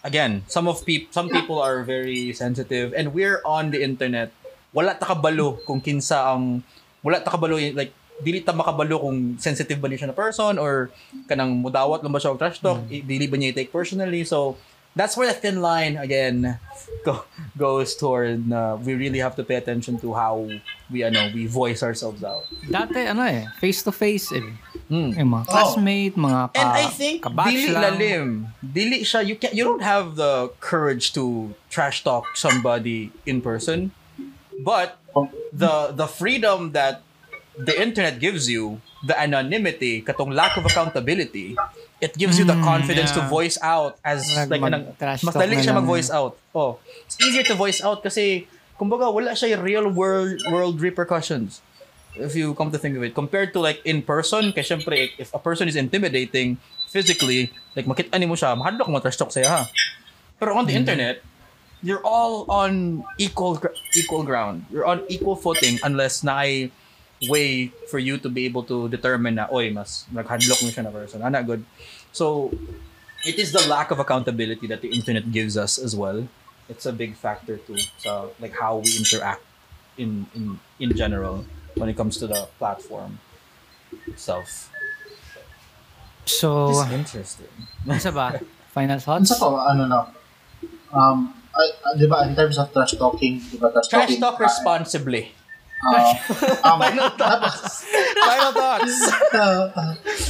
again, 0.05 0.45
some 0.45 0.69
of 0.69 0.85
peop 0.85 1.09
some 1.09 1.27
people 1.33 1.57
are 1.57 1.81
very 1.81 2.31
sensitive 2.37 2.93
and 2.93 3.17
we're 3.17 3.41
on 3.41 3.73
the 3.73 3.81
internet. 3.81 4.29
Wala 4.69 4.93
ta 4.93 5.17
kabalo 5.17 5.57
kung 5.65 5.81
kinsa 5.81 6.37
ang 6.37 6.61
wala 7.01 7.17
ta 7.17 7.33
kabalo 7.33 7.57
like 7.73 7.91
dili 8.17 8.39
ta 8.39 8.51
makabalo 8.51 9.01
kung 9.01 9.35
sensitive 9.37 9.77
ba 9.77 9.87
niya 9.87 10.05
siya 10.05 10.09
na 10.11 10.17
person 10.17 10.55
or 10.55 10.87
kanang 11.25 11.51
mudawat 11.51 11.99
lang 11.99 12.11
ba 12.11 12.19
siya 12.19 12.31
og 12.31 12.39
trash 12.39 12.59
talk, 12.59 12.79
i- 12.87 13.03
dili 13.03 13.25
ba 13.25 13.35
niya 13.35 13.51
i-take 13.51 13.69
personally. 13.69 14.23
So 14.23 14.55
that's 14.95 15.19
where 15.19 15.27
the 15.27 15.35
thin 15.35 15.59
line 15.59 15.99
again 15.99 16.55
go, 17.07 17.27
goes 17.59 17.91
toward 17.93 18.47
na 18.47 18.79
we 18.79 18.95
really 18.95 19.19
have 19.19 19.35
to 19.35 19.43
pay 19.43 19.59
attention 19.59 19.99
to 19.99 20.15
how 20.15 20.47
we 20.87 21.03
ano 21.03 21.27
we 21.35 21.43
voice 21.43 21.83
ourselves 21.83 22.23
out. 22.23 22.47
Dati 22.63 23.03
ano 23.03 23.27
eh, 23.27 23.51
face 23.59 23.83
to 23.83 23.91
face 23.91 24.31
eh. 24.31 24.47
Hmm. 24.87 25.11
Yung 25.11 25.31
mga 25.33 25.45
classmate, 25.49 26.15
mga 26.15 26.53
ka, 26.53 26.61
And 26.61 26.69
I 26.71 26.85
think 26.87 27.25
dili 27.27 27.67
lang. 27.67 27.83
lalim. 27.99 28.27
Dili 28.61 29.03
siya 29.03 29.19
you 29.19 29.35
can 29.35 29.51
you 29.51 29.65
don't 29.65 29.83
have 29.83 30.15
the 30.15 30.55
courage 30.63 31.11
to 31.17 31.51
trash 31.67 31.99
talk 31.99 32.31
somebody 32.37 33.11
in 33.27 33.43
person. 33.43 33.91
But 34.55 34.95
the 35.51 35.91
the 35.91 36.07
freedom 36.07 36.71
that 36.71 37.03
the 37.57 37.75
internet 37.75 38.19
gives 38.19 38.49
you, 38.49 38.81
the 39.05 39.15
anonymity, 39.15 40.01
katong 40.01 40.33
lack 40.33 40.57
of 40.57 40.65
accountability, 40.65 41.55
it 42.01 42.11
gives 42.17 42.35
you 42.35 42.43
the 42.43 42.57
Mm, 42.57 42.63
confidence 42.65 43.11
to 43.15 43.21
yeah. 43.23 43.29
voice 43.31 43.57
out 43.61 43.95
as 44.03 44.25
Mag- 44.35 44.51
like 44.51 44.61
anang, 44.67 44.83
mag-trash 44.91 45.21
mas 45.23 45.33
dali 45.35 45.55
siya 45.61 45.73
mag-voice 45.77 46.09
out. 46.11 46.35
Oh, 46.51 46.79
it's 47.07 47.15
easier 47.21 47.43
to 47.47 47.55
voice 47.55 47.79
out 47.79 48.03
kasi 48.03 48.47
kumbaga 48.75 49.07
wala 49.07 49.31
siya 49.31 49.55
real 49.61 49.87
world 49.87 50.35
world 50.51 50.83
repercussions 50.83 51.63
if 52.19 52.35
you 52.35 52.51
come 52.55 52.71
to 52.71 52.79
think 52.79 52.95
of 52.95 53.03
it. 53.03 53.15
Compared 53.15 53.55
to 53.55 53.59
like 53.63 53.79
in 53.87 54.03
person 54.03 54.51
kasi 54.51 54.75
syempre 54.75 55.11
if 55.15 55.31
a 55.31 55.39
person 55.39 55.67
is 55.71 55.75
intimidating 55.79 56.59
physically 56.91 57.51
like 57.75 57.87
makita 57.87 58.15
mo 58.27 58.35
siya 58.35 58.55
mahadlok 58.55 58.87
mo 58.91 58.99
trash 58.99 59.15
talk 59.15 59.31
saya 59.31 59.47
ha? 59.47 59.61
Pero 60.39 60.55
on 60.59 60.67
the 60.67 60.75
internet 60.75 61.23
you're 61.85 62.03
all 62.03 62.43
on 62.51 63.03
equal 63.19 63.59
equal 63.95 64.23
ground. 64.27 64.65
You're 64.73 64.87
on 64.87 65.03
equal 65.07 65.35
footing 65.39 65.79
unless 65.85 66.23
na 66.23 66.43
ay 66.43 66.71
way 67.31 67.71
for 67.87 67.97
you 67.99 68.17
to 68.19 68.27
be 68.29 68.45
able 68.45 68.63
to 68.63 68.87
determine 68.91 69.35
na 69.39 69.47
oy 69.51 69.71
mas 69.71 70.03
naghadlok 70.11 70.59
mo 70.63 70.69
siya 70.69 70.83
na 70.83 70.91
person 70.91 71.23
ana 71.23 71.39
good 71.41 71.63
so 72.11 72.51
it 73.23 73.39
is 73.39 73.55
the 73.55 73.63
lack 73.71 73.89
of 73.89 73.97
accountability 74.03 74.67
that 74.67 74.83
the 74.83 74.91
internet 74.91 75.31
gives 75.31 75.55
us 75.55 75.79
as 75.79 75.95
well 75.95 76.27
it's 76.67 76.85
a 76.85 76.91
big 76.93 77.15
factor 77.15 77.55
too 77.63 77.79
so 77.97 78.35
like 78.43 78.51
how 78.59 78.77
we 78.83 78.89
interact 78.99 79.41
in 79.97 80.27
in 80.35 80.59
in 80.79 80.91
general 80.95 81.47
when 81.75 81.87
it 81.89 81.95
comes 81.95 82.17
to 82.17 82.27
the 82.27 82.47
platform 82.59 83.19
itself. 84.07 84.71
So, 86.25 86.71
It's 86.71 86.91
interesting. 86.91 87.51
isa 87.85 88.11
ba? 88.11 88.39
Final 88.75 88.97
Ano 88.97 89.03
thoughts? 89.03 89.29
sa 89.31 89.39
to, 89.39 89.55
ano 89.55 89.83
no, 89.87 89.99
um, 90.91 91.31
ay, 91.55 91.67
ah, 91.85 91.93
di 91.95 92.07
ba, 92.09 92.27
in 92.27 92.35
terms 92.35 92.57
of 92.59 92.67
trash 92.73 92.97
talking, 92.99 93.39
di 93.39 93.55
ba, 93.55 93.71
trash, 93.71 93.87
Trash 93.87 94.09
talking, 94.09 94.19
talk 94.19 94.39
responsibly. 94.41 95.31
Uh, 95.83 96.13
um, 96.63 96.79
Final 96.79 97.09
thoughts. 97.19 97.83
Final 98.15 98.51
thoughts. 98.55 98.95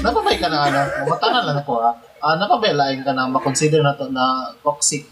napabay 0.01 0.35
ka 0.41 0.47
na, 0.49 0.69
ano, 0.69 0.79
matanan 1.05 1.43
lang 1.45 1.57
ako, 1.61 1.73
ha, 1.81 1.91
uh, 2.23 2.35
napabalain 2.39 3.05
ka 3.05 3.13
na, 3.13 3.29
makonsider 3.29 3.85
na 3.85 3.93
to 3.93 4.09
na 4.09 4.53
toxic 4.65 5.05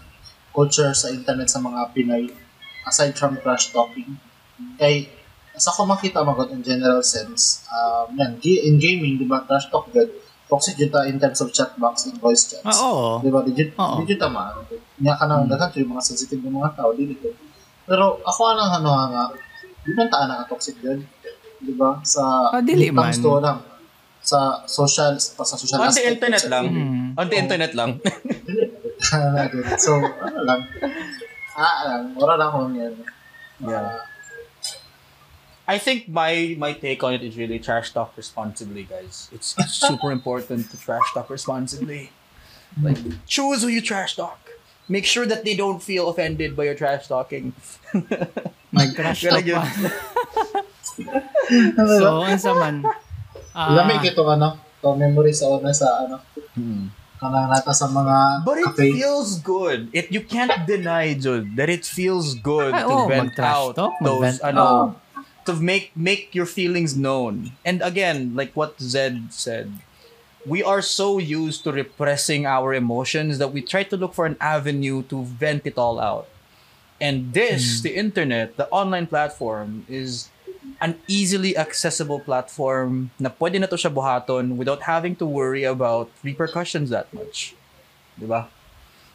culture 0.53 0.93
sa 0.93 1.09
internet 1.09 1.49
sa 1.49 1.61
mga 1.61 1.93
Pinoy, 1.93 2.29
aside 2.86 3.13
from 3.17 3.38
trash 3.41 3.73
talking. 3.73 4.17
Kay, 4.77 5.09
sa 5.53 5.69
ko 5.73 5.86
makita 5.86 6.25
magod 6.25 6.49
in 6.49 6.65
general 6.65 7.01
sense, 7.05 7.65
um, 7.69 8.09
yan, 8.17 8.38
in 8.41 8.81
gaming, 8.81 9.21
di 9.21 9.25
ba, 9.25 9.45
trash 9.45 9.69
talk 9.69 9.89
good, 9.93 10.09
toxic 10.49 10.77
yun 10.77 10.91
ta 10.93 11.05
in 11.09 11.17
terms 11.17 11.41
of 11.41 11.49
chat 11.49 11.73
box 11.81 12.05
and 12.05 12.17
voice 12.21 12.53
chats. 12.53 12.77
Ah, 12.77 12.86
oo. 12.86 13.25
Di 13.25 13.29
ba? 13.34 13.41
Digit, 13.41 13.73
Oo. 13.73 14.05
digit 14.05 14.21
tama. 14.21 14.53
Nga 15.01 15.13
ka 15.17 15.25
nang 15.25 15.49
daghan 15.49 15.73
yung 15.81 15.97
mga 15.97 16.03
sensitive 16.05 16.41
ng 16.45 16.53
mga 16.61 16.77
tao, 16.77 16.93
dili 16.93 17.17
ko. 17.17 17.34
Pero 17.89 18.21
ako 18.21 18.39
anang 18.53 18.71
ano 18.77 18.89
nga, 18.93 19.25
di 19.84 19.91
man 19.93 20.07
taan 20.09 20.27
nga 20.31 20.45
toxic 20.47 20.79
yun. 20.81 21.03
Di 21.59 21.73
ba? 21.75 21.99
Sa 22.03 22.51
Ah, 22.55 22.61
dili 22.63 22.91
man. 22.91 23.11
to 23.13 23.39
lang. 23.39 23.59
Sa 24.23 24.63
social, 24.63 25.19
sa 25.19 25.43
social 25.43 25.84
On 25.84 25.91
the 25.91 25.99
aspect. 25.99 26.13
internet 26.15 26.43
lang. 26.47 26.65
Mm. 26.71 27.07
On 27.19 27.27
the 27.27 27.38
internet 27.38 27.71
lang. 27.75 27.99
Dili. 28.47 28.63
so, 29.84 29.99
ano 29.99 30.39
lang. 30.47 30.61
Ah, 31.59 31.75
lang. 31.88 32.01
Wala 32.15 32.34
lang 32.39 32.47
akong 32.47 32.75
yan. 32.79 32.93
Yeah. 33.63 33.99
I 35.63 35.77
think 35.79 36.11
my 36.11 36.55
my 36.59 36.73
take 36.75 36.99
on 37.03 37.13
it 37.15 37.23
is 37.23 37.39
really 37.39 37.55
trash 37.59 37.91
talk 37.95 38.11
responsibly, 38.19 38.84
guys. 38.84 39.31
It's, 39.31 39.55
it's 39.59 39.79
super 39.79 40.11
important 40.11 40.67
to 40.71 40.75
trash 40.75 41.07
talk 41.15 41.29
responsibly. 41.31 42.11
Like 42.81 42.99
choose 43.27 43.63
who 43.63 43.69
you 43.71 43.79
trash 43.79 44.15
talk. 44.19 44.39
Make 44.88 45.05
sure 45.05 45.25
that 45.25 45.45
they 45.45 45.55
don't 45.55 45.79
feel 45.81 46.09
offended 46.09 46.55
by 46.55 46.65
your 46.65 46.75
trash 46.75 47.07
talking. 47.07 47.53
Nag-crash 48.73 49.23
Gonna 49.23 49.39
talk 49.39 49.45
give- 49.45 49.55
pa. 49.55 49.65
so, 51.99 52.21
unsa 52.25 52.51
man. 52.57 52.84
Ah, 53.53 53.69
Lami 53.73 54.01
kito 54.01 54.25
ano, 54.25 54.57
to 54.81 54.95
memory 54.97 55.31
sa 55.31 55.45
una 55.49 55.69
sa 55.71 56.05
ano, 56.05 56.17
kanang 57.21 57.47
nata 57.47 57.71
sa 57.71 57.88
mga 57.88 58.43
But 58.43 58.57
it 58.59 58.65
cafe. 58.73 58.91
feels 58.91 59.39
good. 59.39 59.88
It 59.93 60.11
you 60.11 60.21
can't 60.25 60.65
deny, 60.65 61.13
Jude, 61.13 61.55
that 61.55 61.69
it 61.69 61.86
feels 61.86 62.34
good 62.36 62.73
Ay, 62.73 62.84
to 62.84 62.89
oo, 62.91 63.07
vent 63.07 63.38
out 63.39 63.77
talk, 63.77 63.93
those 64.01 64.19
mag-vent 64.19 64.39
ano, 64.43 64.61
out. 64.61 64.89
to 65.45 65.53
make 65.55 65.93
make 65.95 66.34
your 66.34 66.49
feelings 66.49 66.97
known. 66.97 67.53
And 67.63 67.79
again, 67.86 68.34
like 68.36 68.51
what 68.57 68.75
Zed 68.81 69.29
said, 69.31 69.69
we 70.45 70.63
are 70.63 70.81
so 70.81 71.17
used 71.17 71.63
to 71.63 71.71
repressing 71.71 72.45
our 72.45 72.73
emotions 72.73 73.37
that 73.37 73.53
we 73.53 73.61
try 73.61 73.83
to 73.83 73.97
look 73.97 74.13
for 74.13 74.25
an 74.25 74.37
avenue 74.39 75.03
to 75.03 75.23
vent 75.23 75.65
it 75.65 75.77
all 75.77 75.99
out. 75.99 76.27
And 76.99 77.33
this, 77.33 77.79
hmm. 77.79 77.83
the 77.83 77.95
internet, 77.95 78.57
the 78.57 78.67
online 78.69 79.07
platform 79.07 79.85
is 79.89 80.29
an 80.79 80.99
easily 81.07 81.57
accessible 81.57 82.19
platform 82.19 83.11
na 83.19 83.29
pwede 83.29 83.59
na 83.59 83.67
to 83.67 83.75
siya 83.75 83.91
buhaton 83.91 84.55
without 84.55 84.83
having 84.83 85.15
to 85.15 85.25
worry 85.25 85.63
about 85.63 86.11
repercussions 86.23 86.89
that 86.89 87.11
much. 87.13 87.55
Di 88.19 88.27
ba? 88.27 88.47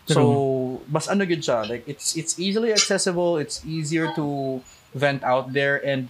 So, 0.08 0.80
mas 0.88 1.08
ano 1.08 1.28
good 1.28 1.44
siya. 1.44 1.68
Like, 1.68 1.84
it's, 1.84 2.16
it's 2.16 2.40
easily 2.40 2.72
accessible, 2.72 3.36
it's 3.36 3.60
easier 3.68 4.08
to 4.16 4.60
vent 4.94 5.22
out 5.22 5.52
there, 5.52 5.76
and 5.84 6.08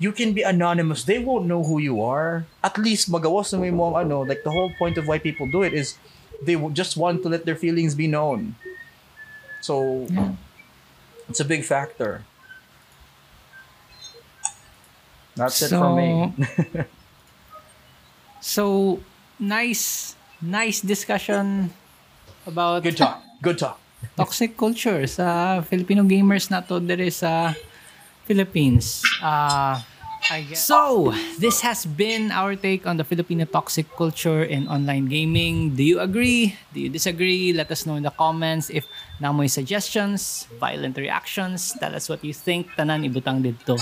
you 0.00 0.10
can 0.10 0.32
be 0.32 0.40
anonymous. 0.40 1.04
They 1.04 1.20
won't 1.20 1.44
know 1.44 1.62
who 1.62 1.78
you 1.78 2.00
are. 2.00 2.48
At 2.64 2.80
least, 2.80 3.12
magawas 3.12 3.52
na 3.52 3.60
may 3.60 3.70
mo 3.70 3.92
ano, 3.94 4.24
like, 4.24 4.42
the 4.42 4.50
whole 4.50 4.72
point 4.80 4.96
of 4.96 5.06
why 5.06 5.20
people 5.20 5.44
do 5.46 5.62
it 5.62 5.76
is 5.76 6.00
they 6.40 6.56
just 6.72 6.96
want 6.96 7.22
to 7.22 7.28
let 7.28 7.44
their 7.44 7.54
feelings 7.54 7.94
be 7.94 8.08
known. 8.08 8.56
So, 9.60 10.08
Yeah. 10.08 10.40
it's 11.28 11.38
a 11.38 11.44
big 11.44 11.68
factor. 11.68 12.24
That's 15.36 15.60
it 15.62 15.70
for 15.70 15.94
me. 15.94 16.32
So, 18.40 18.98
nice, 19.38 20.16
nice 20.40 20.80
discussion 20.80 21.76
about 22.48 22.82
Good 22.82 22.96
talk. 22.96 23.20
Good 23.44 23.60
talk. 23.60 23.76
toxic 24.16 24.56
culture 24.56 25.04
sa 25.04 25.60
Filipino 25.60 26.00
gamers 26.08 26.48
na 26.48 26.64
to 26.64 26.80
there 26.80 27.04
sa 27.12 27.52
Philippines. 28.24 29.04
Uh. 29.20 29.76
So, 30.54 31.10
this 31.42 31.60
has 31.66 31.82
been 31.84 32.30
our 32.30 32.54
take 32.54 32.86
on 32.86 32.96
the 32.96 33.04
Filipino 33.04 33.44
toxic 33.50 33.90
culture 33.98 34.44
in 34.46 34.68
online 34.70 35.06
gaming. 35.10 35.74
Do 35.74 35.82
you 35.82 35.98
agree? 35.98 36.54
Do 36.72 36.78
you 36.78 36.88
disagree? 36.88 37.52
Let 37.52 37.70
us 37.74 37.82
know 37.84 37.96
in 37.98 38.04
the 38.06 38.14
comments. 38.14 38.70
If 38.70 38.86
namoy 39.20 39.50
suggestions, 39.50 40.46
violent 40.62 40.96
reactions, 40.96 41.74
tell 41.82 41.94
us 41.98 42.08
what 42.08 42.22
you 42.22 42.32
think. 42.32 42.70
Tanan 42.78 43.02
ibutang 43.02 43.42
dito. 43.42 43.74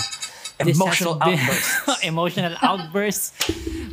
This 0.59 0.75
Emotional 0.75 1.15
been- 1.21 1.37
outbursts. 1.39 2.03
emotional 2.03 2.53
outbursts. 2.65 3.27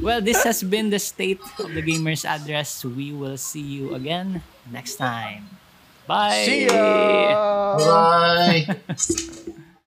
Well, 0.03 0.21
this 0.25 0.43
has 0.43 0.65
been 0.65 0.89
the 0.91 0.99
state 0.99 1.39
of 1.61 1.71
the 1.77 1.83
gamers 1.85 2.25
address. 2.25 2.83
We 2.85 3.13
will 3.13 3.37
see 3.37 3.63
you 3.63 3.95
again 3.95 4.41
next 4.73 4.97
time. 4.97 5.47
Bye. 6.09 6.43
See 6.47 6.67
ya! 6.67 7.77
Bye! 7.77 8.65